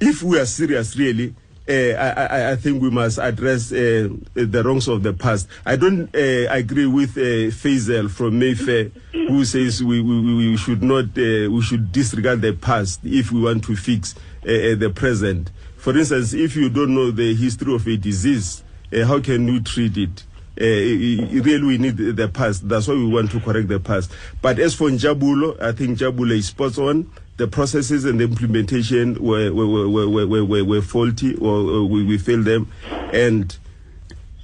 if 0.00 0.22
we 0.22 0.38
are 0.38 0.46
serious, 0.46 0.96
really, 0.96 1.34
uh, 1.66 1.72
I, 1.72 2.50
I, 2.50 2.56
think 2.56 2.82
we 2.82 2.90
must 2.90 3.16
address 3.16 3.72
uh, 3.72 4.10
the 4.34 4.62
wrongs 4.62 4.86
of 4.86 5.02
the 5.02 5.14
past. 5.14 5.48
I 5.64 5.76
don't 5.76 6.14
uh, 6.14 6.52
agree 6.52 6.84
with 6.84 7.14
Faisal 7.14 8.10
from 8.10 8.38
Mayfair, 8.38 8.90
who 9.12 9.46
says 9.46 9.82
we, 9.82 10.02
we, 10.02 10.20
we 10.50 10.56
should 10.58 10.82
not, 10.82 11.16
we 11.16 11.62
should 11.62 11.90
disregard 11.90 12.42
the 12.42 12.52
past 12.52 13.00
if 13.02 13.32
we 13.32 13.40
want 13.40 13.64
to 13.64 13.76
fix 13.76 14.14
the 14.42 14.92
present. 14.94 15.50
For 15.78 15.96
instance, 15.96 16.34
if 16.34 16.54
you 16.54 16.68
don't 16.68 16.94
know 16.94 17.10
the 17.10 17.34
history 17.34 17.74
of 17.74 17.86
a 17.86 17.96
disease, 17.96 18.62
how 18.92 19.20
can 19.20 19.48
you 19.48 19.62
treat 19.62 19.96
it? 19.96 20.24
Uh, 20.60 20.64
really, 20.64 21.62
we 21.62 21.78
need 21.78 21.96
the 21.96 22.28
past. 22.28 22.68
That's 22.68 22.86
why 22.86 22.94
we 22.94 23.06
want 23.06 23.30
to 23.32 23.40
correct 23.40 23.68
the 23.68 23.80
past. 23.80 24.12
But 24.40 24.58
as 24.58 24.74
for 24.74 24.88
Njabulo, 24.88 25.60
I 25.60 25.72
think 25.72 25.98
Njabulo 25.98 26.32
is 26.32 26.48
spot 26.48 26.78
on. 26.78 27.10
The 27.36 27.48
processes 27.48 28.04
and 28.04 28.20
the 28.20 28.24
implementation 28.24 29.14
were 29.20 29.52
were, 29.52 29.88
were, 29.88 30.08
were, 30.08 30.44
were, 30.44 30.64
were, 30.64 30.82
faulty, 30.82 31.34
or, 31.36 31.70
or 31.70 31.84
we, 31.88 32.04
we 32.04 32.18
failed 32.18 32.44
them. 32.44 32.70
And 33.12 33.56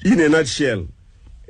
in 0.04 0.18
a 0.20 0.28
nutshell, 0.28 0.80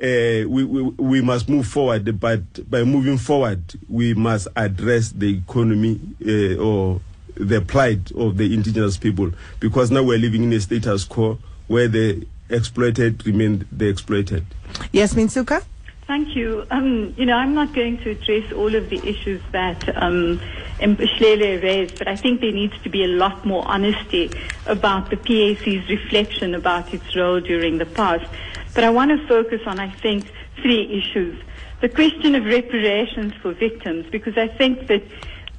uh, 0.01 0.45
we, 0.47 0.63
we, 0.63 0.81
we 0.81 1.21
must 1.21 1.49
move 1.49 1.67
forward, 1.67 2.19
but 2.19 2.69
by 2.69 2.83
moving 2.83 3.17
forward, 3.17 3.63
we 3.89 4.13
must 4.13 4.47
address 4.55 5.09
the 5.09 5.37
economy 5.37 5.99
uh, 6.27 6.61
or 6.61 7.01
the 7.35 7.61
plight 7.61 8.11
of 8.11 8.37
the 8.37 8.53
indigenous 8.53 8.97
people 8.97 9.31
because 9.59 9.89
now 9.89 10.03
we're 10.03 10.17
living 10.17 10.43
in 10.43 10.53
a 10.53 10.59
status 10.59 11.03
quo 11.03 11.39
where 11.67 11.87
the 11.87 12.27
exploited 12.51 13.25
remain 13.25 13.65
the 13.71 13.87
exploited. 13.87 14.45
Yes, 14.91 15.13
Minsuka? 15.13 15.63
Thank 16.07 16.35
you. 16.35 16.65
Um, 16.71 17.13
you 17.17 17.25
know, 17.25 17.35
I'm 17.35 17.53
not 17.53 17.73
going 17.73 17.97
to 17.99 18.09
address 18.09 18.51
all 18.51 18.75
of 18.75 18.89
the 18.89 18.97
issues 19.07 19.41
that 19.51 19.87
um, 19.95 20.41
Mphahlele 20.79 21.63
raised, 21.63 21.97
but 21.97 22.07
I 22.07 22.17
think 22.17 22.41
there 22.41 22.51
needs 22.51 22.73
to 22.83 22.89
be 22.89 23.05
a 23.05 23.07
lot 23.07 23.45
more 23.45 23.65
honesty 23.65 24.29
about 24.65 25.09
the 25.09 25.15
PAC's 25.15 25.87
reflection 25.89 26.53
about 26.53 26.93
its 26.93 27.15
role 27.15 27.39
during 27.39 27.77
the 27.77 27.85
past. 27.85 28.25
But 28.73 28.83
I 28.83 28.89
want 28.89 29.11
to 29.11 29.25
focus 29.27 29.61
on, 29.65 29.79
I 29.79 29.89
think, 29.89 30.29
three 30.61 30.83
issues. 30.99 31.41
The 31.81 31.89
question 31.89 32.35
of 32.35 32.45
reparations 32.45 33.33
for 33.35 33.53
victims, 33.53 34.05
because 34.11 34.37
I 34.37 34.47
think 34.47 34.87
that, 34.87 35.03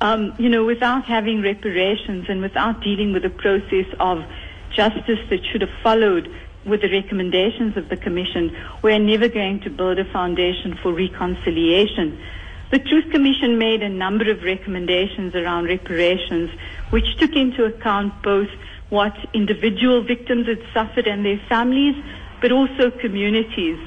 um, 0.01 0.34
you 0.38 0.49
know, 0.49 0.64
without 0.64 1.05
having 1.05 1.40
reparations 1.40 2.26
and 2.28 2.43
without 2.43 2.82
dealing 2.82 3.12
with 3.12 3.22
the 3.22 3.30
process 3.30 3.86
of 4.01 4.24
justice 4.70 5.18
that 5.30 5.45
should 5.47 5.62
have 5.62 5.76
followed 5.82 6.30
with 6.65 6.83
the 6.83 6.91
recommendations 6.91 7.77
of 7.77 7.89
the 7.89 7.97
Commission, 7.97 8.57
we're 8.83 8.99
never 8.99 9.29
going 9.29 9.61
to 9.61 9.71
build 9.71 9.99
a 9.99 10.05
foundation 10.13 10.79
for 10.83 10.93
reconciliation. 10.93 12.21
The 12.71 12.79
Truth 12.79 13.11
Commission 13.11 13.59
made 13.59 13.83
a 13.83 13.89
number 13.89 14.31
of 14.31 14.43
recommendations 14.43 15.35
around 15.35 15.65
reparations, 15.65 16.51
which 16.91 17.17
took 17.19 17.35
into 17.35 17.65
account 17.65 18.23
both 18.23 18.49
what 18.89 19.15
individual 19.35 20.03
victims 20.03 20.47
had 20.47 20.63
suffered 20.73 21.07
and 21.07 21.25
their 21.25 21.41
families, 21.49 21.97
but 22.41 22.53
also 22.53 22.91
communities. 22.91 23.79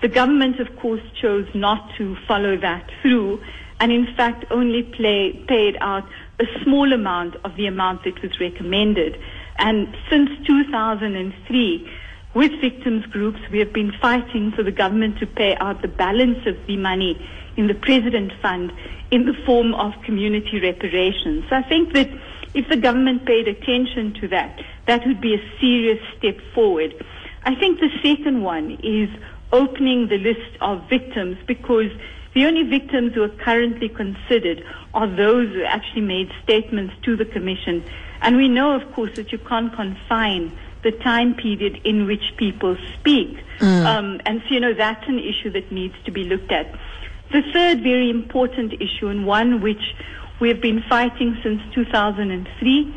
The 0.00 0.08
government, 0.08 0.58
of 0.58 0.76
course, 0.76 1.02
chose 1.20 1.46
not 1.54 1.94
to 1.98 2.16
follow 2.26 2.56
that 2.56 2.90
through 3.00 3.40
and 3.82 3.90
in 3.90 4.06
fact 4.16 4.44
only 4.50 4.84
play, 4.84 5.32
paid 5.48 5.76
out 5.80 6.04
a 6.38 6.44
small 6.62 6.92
amount 6.92 7.34
of 7.44 7.56
the 7.56 7.66
amount 7.66 8.04
that 8.04 8.22
was 8.22 8.38
recommended. 8.40 9.20
And 9.58 9.96
since 10.08 10.30
2003, 10.46 11.90
with 12.34 12.52
victims 12.60 13.04
groups. 13.06 13.40
We 13.50 13.58
have 13.58 13.72
been 13.72 13.92
fighting 14.00 14.52
for 14.52 14.62
the 14.62 14.72
government 14.72 15.18
to 15.18 15.26
pay 15.26 15.56
out 15.56 15.82
the 15.82 15.88
balance 15.88 16.46
of 16.46 16.56
the 16.66 16.76
money 16.76 17.24
in 17.56 17.66
the 17.66 17.74
President 17.74 18.32
Fund 18.40 18.72
in 19.10 19.26
the 19.26 19.34
form 19.44 19.74
of 19.74 19.92
community 20.04 20.60
reparations. 20.60 21.44
So 21.50 21.56
I 21.56 21.62
think 21.62 21.92
that 21.92 22.08
if 22.54 22.68
the 22.68 22.76
government 22.76 23.26
paid 23.26 23.48
attention 23.48 24.14
to 24.20 24.28
that, 24.28 24.60
that 24.86 25.06
would 25.06 25.20
be 25.20 25.34
a 25.34 25.60
serious 25.60 26.00
step 26.18 26.38
forward. 26.54 26.94
I 27.44 27.54
think 27.54 27.80
the 27.80 27.90
second 28.02 28.42
one 28.42 28.78
is 28.82 29.08
opening 29.52 30.08
the 30.08 30.18
list 30.18 30.56
of 30.60 30.88
victims 30.88 31.36
because 31.46 31.90
the 32.34 32.46
only 32.46 32.62
victims 32.62 33.14
who 33.14 33.22
are 33.22 33.28
currently 33.28 33.90
considered 33.90 34.64
are 34.94 35.06
those 35.06 35.52
who 35.52 35.64
actually 35.64 36.02
made 36.02 36.30
statements 36.42 36.94
to 37.02 37.16
the 37.16 37.26
Commission. 37.26 37.84
And 38.22 38.36
we 38.36 38.48
know, 38.48 38.74
of 38.74 38.90
course, 38.94 39.14
that 39.16 39.32
you 39.32 39.38
can't 39.38 39.74
confine 39.74 40.56
the 40.82 40.92
time 40.92 41.34
period 41.34 41.80
in 41.84 42.06
which 42.06 42.22
people 42.36 42.76
speak. 42.98 43.38
Mm. 43.58 43.86
Um, 43.86 44.20
and 44.26 44.42
so, 44.42 44.54
you 44.54 44.60
know, 44.60 44.74
that's 44.74 45.06
an 45.08 45.18
issue 45.18 45.50
that 45.50 45.70
needs 45.70 45.94
to 46.04 46.10
be 46.10 46.24
looked 46.24 46.50
at. 46.50 46.72
The 47.32 47.42
third 47.52 47.82
very 47.82 48.10
important 48.10 48.74
issue, 48.74 49.08
and 49.08 49.26
one 49.26 49.62
which 49.62 49.94
we 50.40 50.48
have 50.48 50.60
been 50.60 50.82
fighting 50.88 51.38
since 51.42 51.62
2003, 51.74 52.94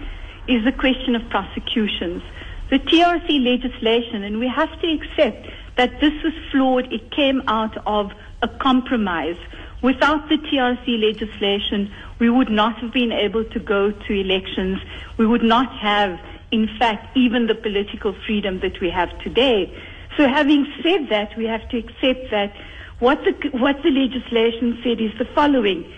is 0.47 0.63
the 0.63 0.71
question 0.71 1.15
of 1.15 1.29
prosecutions. 1.29 2.23
The 2.69 2.79
TRC 2.79 3.43
legislation, 3.43 4.23
and 4.23 4.39
we 4.39 4.47
have 4.47 4.69
to 4.81 4.91
accept 4.91 5.47
that 5.77 5.99
this 5.99 6.13
was 6.23 6.33
flawed. 6.51 6.91
It 6.91 7.11
came 7.11 7.43
out 7.47 7.77
of 7.85 8.11
a 8.41 8.47
compromise. 8.47 9.37
Without 9.81 10.29
the 10.29 10.37
TRC 10.37 10.99
legislation, 10.99 11.91
we 12.19 12.29
would 12.29 12.49
not 12.49 12.77
have 12.79 12.91
been 12.91 13.11
able 13.11 13.43
to 13.45 13.59
go 13.59 13.91
to 13.91 14.13
elections. 14.13 14.79
We 15.17 15.27
would 15.27 15.43
not 15.43 15.71
have, 15.77 16.19
in 16.51 16.69
fact, 16.79 17.15
even 17.17 17.47
the 17.47 17.55
political 17.55 18.15
freedom 18.25 18.59
that 18.61 18.79
we 18.81 18.89
have 18.89 19.09
today. 19.19 19.73
So 20.17 20.27
having 20.27 20.65
said 20.83 21.09
that, 21.09 21.35
we 21.37 21.45
have 21.45 21.67
to 21.69 21.77
accept 21.77 22.31
that 22.31 22.53
what 22.99 23.19
the, 23.23 23.49
what 23.57 23.77
the 23.83 23.89
legislation 23.89 24.79
said 24.83 25.01
is 25.01 25.11
the 25.17 25.25
following. 25.35 25.91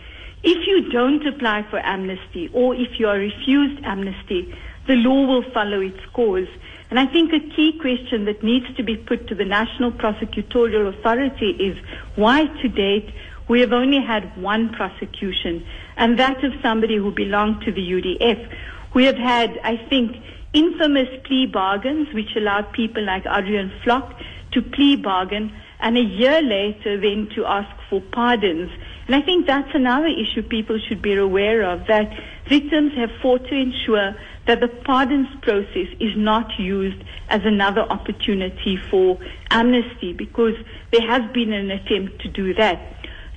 If 0.43 0.67
you 0.67 0.89
don't 0.91 1.25
apply 1.27 1.63
for 1.69 1.79
amnesty 1.79 2.49
or 2.53 2.73
if 2.73 2.99
you 2.99 3.07
are 3.07 3.17
refused 3.17 3.83
amnesty, 3.83 4.55
the 4.87 4.95
law 4.95 5.27
will 5.27 5.43
follow 5.51 5.81
its 5.81 5.99
course. 6.13 6.49
And 6.89 6.99
I 6.99 7.05
think 7.05 7.33
a 7.33 7.39
key 7.55 7.77
question 7.79 8.25
that 8.25 8.41
needs 8.41 8.65
to 8.77 8.83
be 8.83 8.95
put 8.95 9.27
to 9.27 9.35
the 9.35 9.43
National 9.43 9.91
Prosecutorial 9.91 10.97
Authority 10.97 11.51
is 11.51 11.77
why 12.15 12.45
to 12.61 12.69
date 12.69 13.13
we 13.47 13.61
have 13.61 13.73
only 13.73 14.01
had 14.01 14.35
one 14.41 14.69
prosecution, 14.69 15.65
and 15.95 16.19
that 16.19 16.43
of 16.43 16.51
somebody 16.61 16.97
who 16.97 17.11
belonged 17.11 17.61
to 17.61 17.71
the 17.71 17.81
UDF. 17.81 18.53
We 18.93 19.05
have 19.05 19.15
had, 19.15 19.57
I 19.63 19.77
think, 19.89 20.17
infamous 20.57 21.07
plea 21.23 21.45
bargains 21.45 22.11
which 22.13 22.35
allowed 22.35 22.71
people 22.73 23.03
like 23.03 23.23
Adriaan 23.25 23.69
Vlok 23.83 24.15
to 24.53 24.61
plea 24.61 24.95
bargain 24.95 25.53
and 25.79 25.95
a 25.95 26.01
year 26.01 26.41
later 26.41 26.99
then 26.99 27.29
to 27.35 27.45
ask 27.45 27.69
for 27.89 28.01
pardons. 28.01 28.71
And 29.05 29.15
I 29.15 29.21
think 29.21 29.45
that's 29.45 29.69
another 29.75 30.07
issue 30.07 30.41
people 30.41 30.79
should 30.79 31.01
be 31.01 31.13
aware 31.13 31.61
of, 31.61 31.85
that 31.87 32.11
victims 32.49 32.93
have 32.95 33.11
fought 33.21 33.45
to 33.49 33.55
ensure 33.55 34.15
that 34.47 34.59
the 34.59 34.67
pardons 34.67 35.27
process 35.43 35.89
is 35.99 36.17
not 36.17 36.57
used 36.57 37.03
as 37.29 37.41
another 37.43 37.81
opportunity 37.81 38.77
for 38.89 39.19
amnesty 39.51 40.13
because 40.13 40.55
there 40.91 41.07
has 41.07 41.21
been 41.33 41.53
an 41.53 41.69
attempt 41.69 42.19
to 42.21 42.29
do 42.29 42.55
that. 42.55 42.81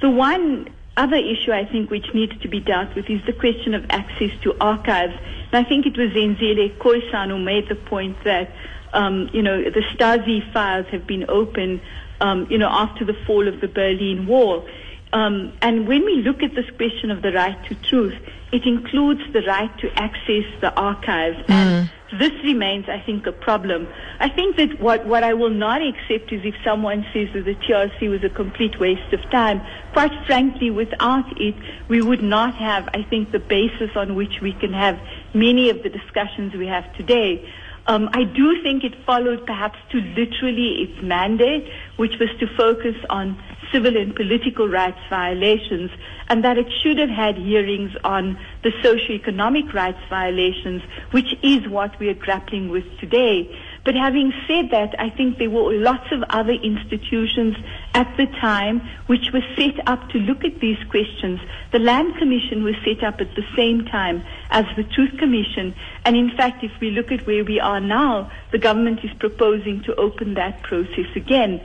The 0.00 0.08
one 0.08 0.70
other 1.01 1.16
issue 1.16 1.53
I 1.53 1.64
think 1.64 1.90
which 1.90 2.12
needs 2.12 2.38
to 2.42 2.48
be 2.48 2.61
dealt 2.61 2.94
with 2.94 3.09
is 3.09 3.24
the 3.24 3.32
question 3.32 3.74
of 3.74 3.86
access 3.88 4.30
to 4.42 4.55
archives. 4.61 5.14
And 5.51 5.64
I 5.64 5.68
think 5.68 5.86
it 5.86 5.96
was 5.96 6.11
Zenzile 6.11 6.76
Khoisan 6.76 7.28
who 7.28 7.38
made 7.38 7.68
the 7.68 7.74
point 7.74 8.22
that, 8.24 8.53
um, 8.92 9.30
you 9.32 9.42
know, 9.42 9.62
the 9.62 9.82
Stasi 9.92 10.53
files 10.53 10.86
have 10.88 11.07
been 11.07 11.24
opened, 11.28 11.80
um, 12.20 12.46
you 12.51 12.59
know, 12.59 12.68
after 12.68 13.05
the 13.05 13.14
fall 13.26 13.48
of 13.48 13.61
the 13.61 13.68
Berlin 13.68 14.26
Wall. 14.26 14.66
Um, 15.12 15.52
and 15.61 15.88
when 15.88 16.04
we 16.04 16.22
look 16.22 16.42
at 16.42 16.54
this 16.54 16.70
question 16.76 17.11
of 17.11 17.22
the 17.22 17.32
right 17.32 17.56
to 17.66 17.74
truth, 17.74 18.14
it 18.52 18.64
includes 18.64 19.20
the 19.32 19.42
right 19.42 19.76
to 19.78 19.92
access 19.98 20.44
the 20.61 20.72
archives. 20.74 21.38
And 21.48 21.90
this 22.18 22.32
remains, 22.42 22.88
I 22.88 23.00
think, 23.00 23.26
a 23.26 23.32
problem. 23.32 23.86
I 24.18 24.28
think 24.28 24.56
that 24.56 24.80
what, 24.80 25.06
what 25.06 25.22
I 25.22 25.34
will 25.34 25.50
not 25.50 25.80
accept 25.82 26.32
is 26.32 26.44
if 26.44 26.54
someone 26.64 27.06
says 27.12 27.28
that 27.34 27.44
the 27.44 27.54
TRC 27.54 28.08
was 28.08 28.24
a 28.24 28.28
complete 28.28 28.80
waste 28.80 29.12
of 29.12 29.22
time. 29.30 29.61
Quite 29.92 30.12
frankly, 30.26 30.70
without 30.70 31.40
it, 31.40 31.54
we 31.88 32.02
would 32.02 32.22
not 32.22 32.54
have, 32.56 32.88
I 32.94 33.02
think, 33.02 33.30
the 33.30 33.38
basis 33.38 33.90
on 33.96 34.16
which 34.16 34.40
we 34.40 34.52
can 34.52 34.72
have 34.72 34.98
many 35.34 35.70
of 35.70 35.82
the 35.82 35.88
discussions 35.88 36.54
we 36.54 36.66
have 36.66 36.92
today. 36.94 37.48
Um, 37.91 38.09
I 38.12 38.22
do 38.22 38.62
think 38.62 38.84
it 38.84 38.95
followed 39.05 39.45
perhaps 39.47 39.76
too 39.91 40.01
literally 40.01 40.82
its 40.82 41.03
mandate, 41.03 41.68
which 41.97 42.20
was 42.20 42.28
to 42.38 42.47
focus 42.57 42.95
on 43.11 43.36
civil 43.72 43.97
and 43.97 44.14
political 44.14 44.68
rights 44.68 45.01
violations, 45.09 45.91
and 46.28 46.45
that 46.45 46.57
it 46.57 46.68
should 46.80 46.99
have 46.99 47.09
had 47.09 47.36
hearings 47.36 47.91
on 48.05 48.38
the 48.62 48.70
socio-economic 48.80 49.74
rights 49.74 49.99
violations, 50.09 50.82
which 51.11 51.34
is 51.43 51.66
what 51.66 51.99
we 51.99 52.09
are 52.09 52.14
grappling 52.14 52.68
with 52.68 52.84
today. 53.01 53.51
But 53.84 53.94
having 53.94 54.32
said 54.46 54.70
that, 54.70 54.94
I 54.98 55.08
think 55.08 55.38
there 55.38 55.48
were 55.48 55.72
lots 55.72 56.12
of 56.12 56.22
other 56.28 56.52
institutions 56.52 57.56
at 57.94 58.14
the 58.16 58.26
time 58.26 58.82
which 59.06 59.32
were 59.32 59.44
set 59.56 59.88
up 59.88 60.08
to 60.10 60.18
look 60.18 60.44
at 60.44 60.60
these 60.60 60.78
questions. 60.90 61.40
The 61.72 61.78
Land 61.78 62.16
Commission 62.18 62.62
was 62.62 62.74
set 62.84 63.02
up 63.02 63.20
at 63.20 63.34
the 63.34 63.44
same 63.56 63.86
time 63.86 64.22
as 64.50 64.66
the 64.76 64.84
Truth 64.84 65.18
Commission. 65.18 65.74
And 66.04 66.14
in 66.14 66.30
fact, 66.36 66.62
if 66.62 66.72
we 66.80 66.90
look 66.90 67.10
at 67.10 67.26
where 67.26 67.44
we 67.44 67.58
are 67.58 67.80
now, 67.80 68.30
the 68.52 68.58
government 68.58 69.00
is 69.02 69.12
proposing 69.18 69.82
to 69.84 69.94
open 69.94 70.34
that 70.34 70.62
process 70.62 71.06
again. 71.16 71.60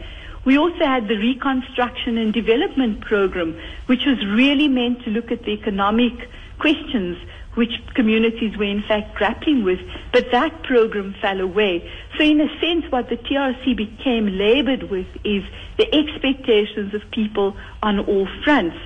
We 0.46 0.58
also 0.58 0.86
had 0.86 1.08
the 1.08 1.18
Reconstruction 1.18 2.18
and 2.18 2.32
Development 2.32 3.02
Program, 3.02 3.60
which 3.88 4.06
was 4.06 4.24
really 4.28 4.68
meant 4.68 5.04
to 5.04 5.10
look 5.10 5.32
at 5.32 5.44
the 5.44 5.52
economic 5.52 6.30
questions 6.60 7.18
which 7.56 7.72
communities 7.94 8.58
were 8.58 8.66
in 8.66 8.84
fact 8.84 9.16
grappling 9.16 9.64
with, 9.64 9.80
but 10.12 10.32
that 10.32 10.64
program 10.64 11.16
fell 11.22 11.40
away. 11.40 11.90
So 12.18 12.24
in 12.24 12.40
a 12.40 12.48
sense, 12.60 12.86
what 12.92 13.10
the 13.10 13.18
TRC 13.18 13.76
became 13.76 14.28
labored 14.38 14.84
with 14.84 15.08
is 15.24 15.44
the 15.78 15.94
expectations 15.94 16.94
of 16.94 17.02
people 17.12 17.56
on 17.82 18.00
all 18.00 18.28
fronts. 18.44 18.78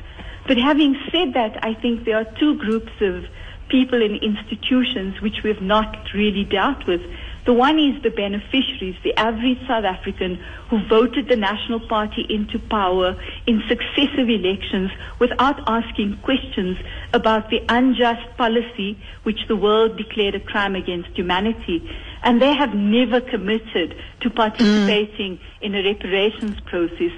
But 0.47 0.57
having 0.57 0.99
said 1.11 1.33
that, 1.33 1.63
I 1.63 1.73
think 1.75 2.05
there 2.05 2.17
are 2.17 2.25
two 2.39 2.57
groups 2.57 2.91
of 3.01 3.25
people 3.69 4.01
and 4.01 4.17
institutions 4.23 5.21
which 5.21 5.43
we 5.43 5.51
have 5.51 5.61
not 5.61 5.95
really 6.13 6.43
dealt 6.43 6.87
with. 6.87 7.01
The 7.45 7.53
one 7.53 7.79
is 7.79 8.01
the 8.03 8.09
beneficiaries, 8.09 8.95
the 9.03 9.13
average 9.17 9.59
South 9.67 9.85
African 9.85 10.35
who 10.69 10.85
voted 10.87 11.27
the 11.27 11.35
National 11.35 11.79
Party 11.79 12.25
into 12.29 12.59
power 12.59 13.15
in 13.47 13.63
successive 13.67 14.29
elections 14.29 14.91
without 15.19 15.59
asking 15.67 16.17
questions 16.17 16.77
about 17.13 17.49
the 17.49 17.61
unjust 17.69 18.37
policy 18.37 18.97
which 19.23 19.47
the 19.47 19.55
world 19.55 19.97
declared 19.97 20.35
a 20.35 20.39
crime 20.39 20.75
against 20.75 21.09
humanity. 21.09 21.89
And 22.21 22.41
they 22.41 22.53
have 22.53 22.73
never 22.73 23.21
committed 23.21 23.95
to 24.21 24.29
participating 24.29 25.37
mm. 25.37 25.41
in 25.61 25.75
a 25.75 25.83
reparations 25.83 26.59
process. 26.65 27.11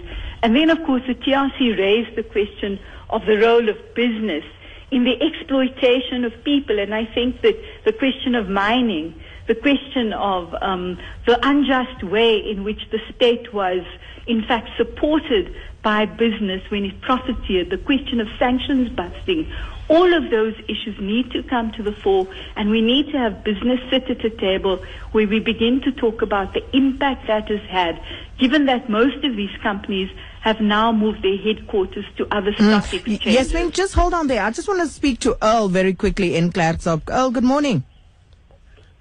And 0.43 0.55
then, 0.55 0.69
of 0.69 0.83
course, 0.85 1.01
the 1.07 1.15
TRC 1.15 1.77
raised 1.77 2.15
the 2.15 2.23
question 2.23 2.79
of 3.09 3.25
the 3.25 3.37
role 3.37 3.67
of 3.67 3.77
business 3.95 4.43
in 4.91 5.03
the 5.05 5.21
exploitation 5.21 6.25
of 6.25 6.33
people. 6.43 6.79
And 6.79 6.93
I 6.93 7.05
think 7.05 7.41
that 7.41 7.57
the 7.85 7.93
question 7.93 8.35
of 8.35 8.49
mining, 8.49 9.19
the 9.51 9.59
question 9.59 10.13
of 10.13 10.55
um, 10.61 10.97
the 11.25 11.37
unjust 11.45 12.01
way 12.05 12.37
in 12.37 12.63
which 12.63 12.79
the 12.89 12.99
state 13.13 13.53
was, 13.53 13.83
in 14.25 14.41
fact, 14.45 14.69
supported 14.77 15.53
by 15.83 16.05
business 16.05 16.61
when 16.71 16.85
it 16.85 17.01
profiteered, 17.01 17.69
the 17.69 17.77
question 17.77 18.21
of 18.21 18.29
sanctions 18.39 18.87
busting, 18.95 19.51
all 19.89 20.13
of 20.13 20.31
those 20.31 20.53
issues 20.69 20.97
need 21.01 21.29
to 21.31 21.43
come 21.43 21.69
to 21.73 21.83
the 21.83 21.91
fore, 21.91 22.29
and 22.55 22.69
we 22.69 22.79
need 22.79 23.11
to 23.11 23.17
have 23.17 23.43
business 23.43 23.81
sit 23.89 24.09
at 24.09 24.23
a 24.23 24.29
table 24.29 24.81
where 25.11 25.27
we 25.27 25.39
begin 25.41 25.81
to 25.81 25.91
talk 25.91 26.21
about 26.21 26.53
the 26.53 26.63
impact 26.73 27.27
that 27.27 27.49
has 27.49 27.59
had, 27.69 28.01
given 28.39 28.67
that 28.67 28.89
most 28.89 29.21
of 29.25 29.35
these 29.35 29.57
companies 29.61 30.09
have 30.39 30.61
now 30.61 30.93
moved 30.93 31.23
their 31.23 31.37
headquarters 31.37 32.05
to 32.15 32.25
other 32.31 32.53
stock 32.53 32.85
exchanges. 32.93 33.33
Yes, 33.33 33.51
ma'am, 33.51 33.69
just 33.69 33.95
hold 33.95 34.13
on 34.13 34.27
there. 34.27 34.43
I 34.43 34.51
just 34.51 34.69
want 34.69 34.79
to 34.79 34.87
speak 34.87 35.19
to 35.19 35.37
Earl 35.41 35.67
very 35.67 35.93
quickly 35.93 36.37
in 36.37 36.53
Klerksdorp. 36.53 37.01
Earl, 37.09 37.31
good 37.31 37.43
morning. 37.43 37.83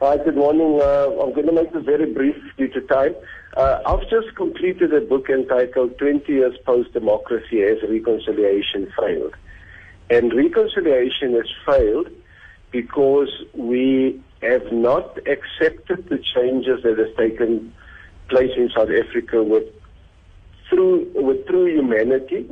Hi, 0.02 0.16
good 0.16 0.36
morning. 0.36 0.80
Uh, 0.80 1.10
I'm 1.20 1.34
going 1.34 1.44
to 1.44 1.52
make 1.52 1.74
this 1.74 1.84
very 1.84 2.10
brief 2.10 2.34
due 2.56 2.68
to 2.68 2.80
time. 2.80 3.14
Uh, 3.54 3.82
I've 3.84 4.08
just 4.08 4.34
completed 4.34 4.94
a 4.94 5.02
book 5.02 5.28
entitled 5.28 5.98
20 5.98 6.32
Years 6.32 6.56
Post-Democracy 6.64 7.62
as 7.62 7.82
Reconciliation 7.86 8.90
Failed. 8.98 9.34
And 10.08 10.32
reconciliation 10.32 11.34
has 11.34 11.44
failed 11.66 12.08
because 12.70 13.28
we 13.52 14.18
have 14.40 14.72
not 14.72 15.18
accepted 15.28 16.08
the 16.08 16.18
changes 16.34 16.82
that 16.82 16.96
has 16.96 17.14
taken 17.18 17.70
place 18.30 18.52
in 18.56 18.70
South 18.74 18.88
Africa 18.88 19.42
with 19.42 19.64
through 20.70 21.10
with 21.14 21.46
true 21.46 21.66
humanity, 21.66 22.48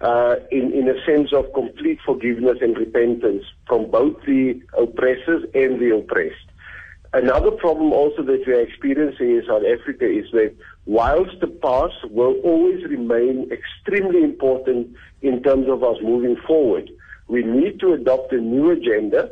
uh, 0.00 0.36
in 0.50 0.72
in 0.72 0.88
a 0.88 1.04
sense 1.04 1.34
of 1.34 1.52
complete 1.52 1.98
forgiveness 2.06 2.56
and 2.62 2.74
repentance 2.78 3.44
from 3.66 3.90
both 3.90 4.16
the 4.24 4.58
oppressors 4.78 5.44
and 5.54 5.78
the 5.78 5.94
oppressed. 5.94 6.46
Another 7.12 7.50
problem 7.50 7.92
also 7.92 8.22
that 8.22 8.44
we 8.46 8.52
are 8.52 8.60
experiencing 8.60 9.36
in 9.36 9.42
South 9.46 9.62
Africa 9.62 10.06
is 10.06 10.30
that 10.32 10.54
whilst 10.86 11.40
the 11.40 11.46
past 11.46 11.94
will 12.10 12.34
always 12.44 12.84
remain 12.84 13.50
extremely 13.50 14.22
important 14.22 14.94
in 15.22 15.42
terms 15.42 15.68
of 15.68 15.82
us 15.82 15.96
moving 16.02 16.36
forward, 16.46 16.90
we 17.28 17.42
need 17.42 17.80
to 17.80 17.92
adopt 17.92 18.32
a 18.32 18.40
new 18.40 18.70
agenda, 18.70 19.30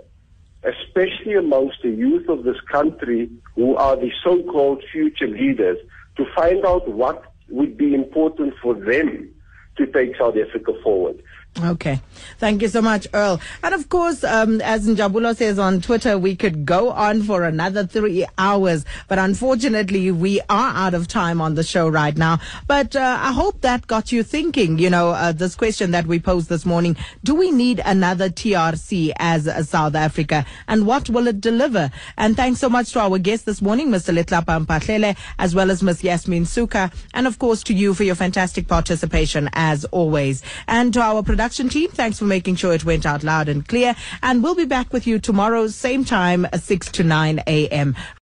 especially 0.62 1.34
amongst 1.34 1.82
the 1.82 1.90
youth 1.90 2.28
of 2.28 2.44
this 2.44 2.60
country 2.70 3.30
who 3.54 3.76
are 3.76 3.96
the 3.96 4.10
so-called 4.22 4.82
future 4.92 5.28
leaders, 5.28 5.78
to 6.16 6.24
find 6.34 6.64
out 6.64 6.88
what 6.88 7.24
would 7.48 7.76
be 7.76 7.94
important 7.94 8.54
for 8.62 8.74
them 8.74 9.28
to 9.76 9.86
take 9.86 10.16
South 10.16 10.36
Africa 10.36 10.72
forward. 10.82 11.22
Okay. 11.62 12.00
Thank 12.38 12.62
you 12.62 12.68
so 12.68 12.82
much, 12.82 13.06
Earl. 13.14 13.40
And 13.62 13.74
of 13.74 13.88
course, 13.88 14.24
um, 14.24 14.60
as 14.60 14.88
Njabulo 14.88 15.36
says 15.36 15.56
on 15.56 15.80
Twitter, 15.80 16.18
we 16.18 16.34
could 16.34 16.66
go 16.66 16.90
on 16.90 17.22
for 17.22 17.44
another 17.44 17.86
three 17.86 18.26
hours, 18.38 18.84
but 19.06 19.20
unfortunately, 19.20 20.10
we 20.10 20.40
are 20.50 20.74
out 20.74 20.94
of 20.94 21.06
time 21.06 21.40
on 21.40 21.54
the 21.54 21.62
show 21.62 21.88
right 21.88 22.16
now. 22.16 22.40
But 22.66 22.96
uh, 22.96 23.18
I 23.20 23.32
hope 23.32 23.60
that 23.60 23.86
got 23.86 24.10
you 24.10 24.24
thinking, 24.24 24.80
you 24.80 24.90
know, 24.90 25.10
uh, 25.10 25.30
this 25.30 25.54
question 25.54 25.92
that 25.92 26.06
we 26.06 26.18
posed 26.18 26.48
this 26.48 26.66
morning. 26.66 26.96
Do 27.22 27.36
we 27.36 27.52
need 27.52 27.80
another 27.84 28.30
TRC 28.30 29.12
as 29.16 29.46
uh, 29.46 29.62
South 29.62 29.94
Africa? 29.94 30.44
And 30.66 30.86
what 30.88 31.08
will 31.08 31.28
it 31.28 31.40
deliver? 31.40 31.92
And 32.16 32.36
thanks 32.36 32.58
so 32.58 32.68
much 32.68 32.92
to 32.92 33.00
our 33.00 33.18
guest 33.18 33.46
this 33.46 33.62
morning, 33.62 33.90
Mr. 33.90 34.12
Letlapa 34.12 34.66
Mphahlele, 34.66 35.16
as 35.38 35.54
well 35.54 35.70
as 35.70 35.84
Ms. 35.84 36.02
Yasmin 36.02 36.44
Sooka. 36.46 36.92
And 37.14 37.28
of 37.28 37.38
course, 37.38 37.62
to 37.64 37.74
you 37.74 37.94
for 37.94 38.02
your 38.02 38.16
fantastic 38.16 38.66
participation 38.66 39.48
as 39.52 39.84
always. 39.86 40.42
And 40.66 40.92
to 40.94 41.00
our 41.00 41.22
production 41.44 41.68
team, 41.68 41.90
thanks 41.90 42.18
for 42.18 42.24
making 42.24 42.56
sure 42.56 42.72
it 42.72 42.86
went 42.86 43.04
out 43.04 43.22
loud 43.22 43.50
and 43.50 43.68
clear. 43.68 43.94
And 44.22 44.42
we'll 44.42 44.54
be 44.54 44.64
back 44.64 44.94
with 44.94 45.06
you 45.06 45.18
tomorrow, 45.18 45.66
same 45.66 46.02
time, 46.02 46.46
6 46.54 46.92
to 46.92 47.04
9 47.04 47.42
a.m. 47.46 47.94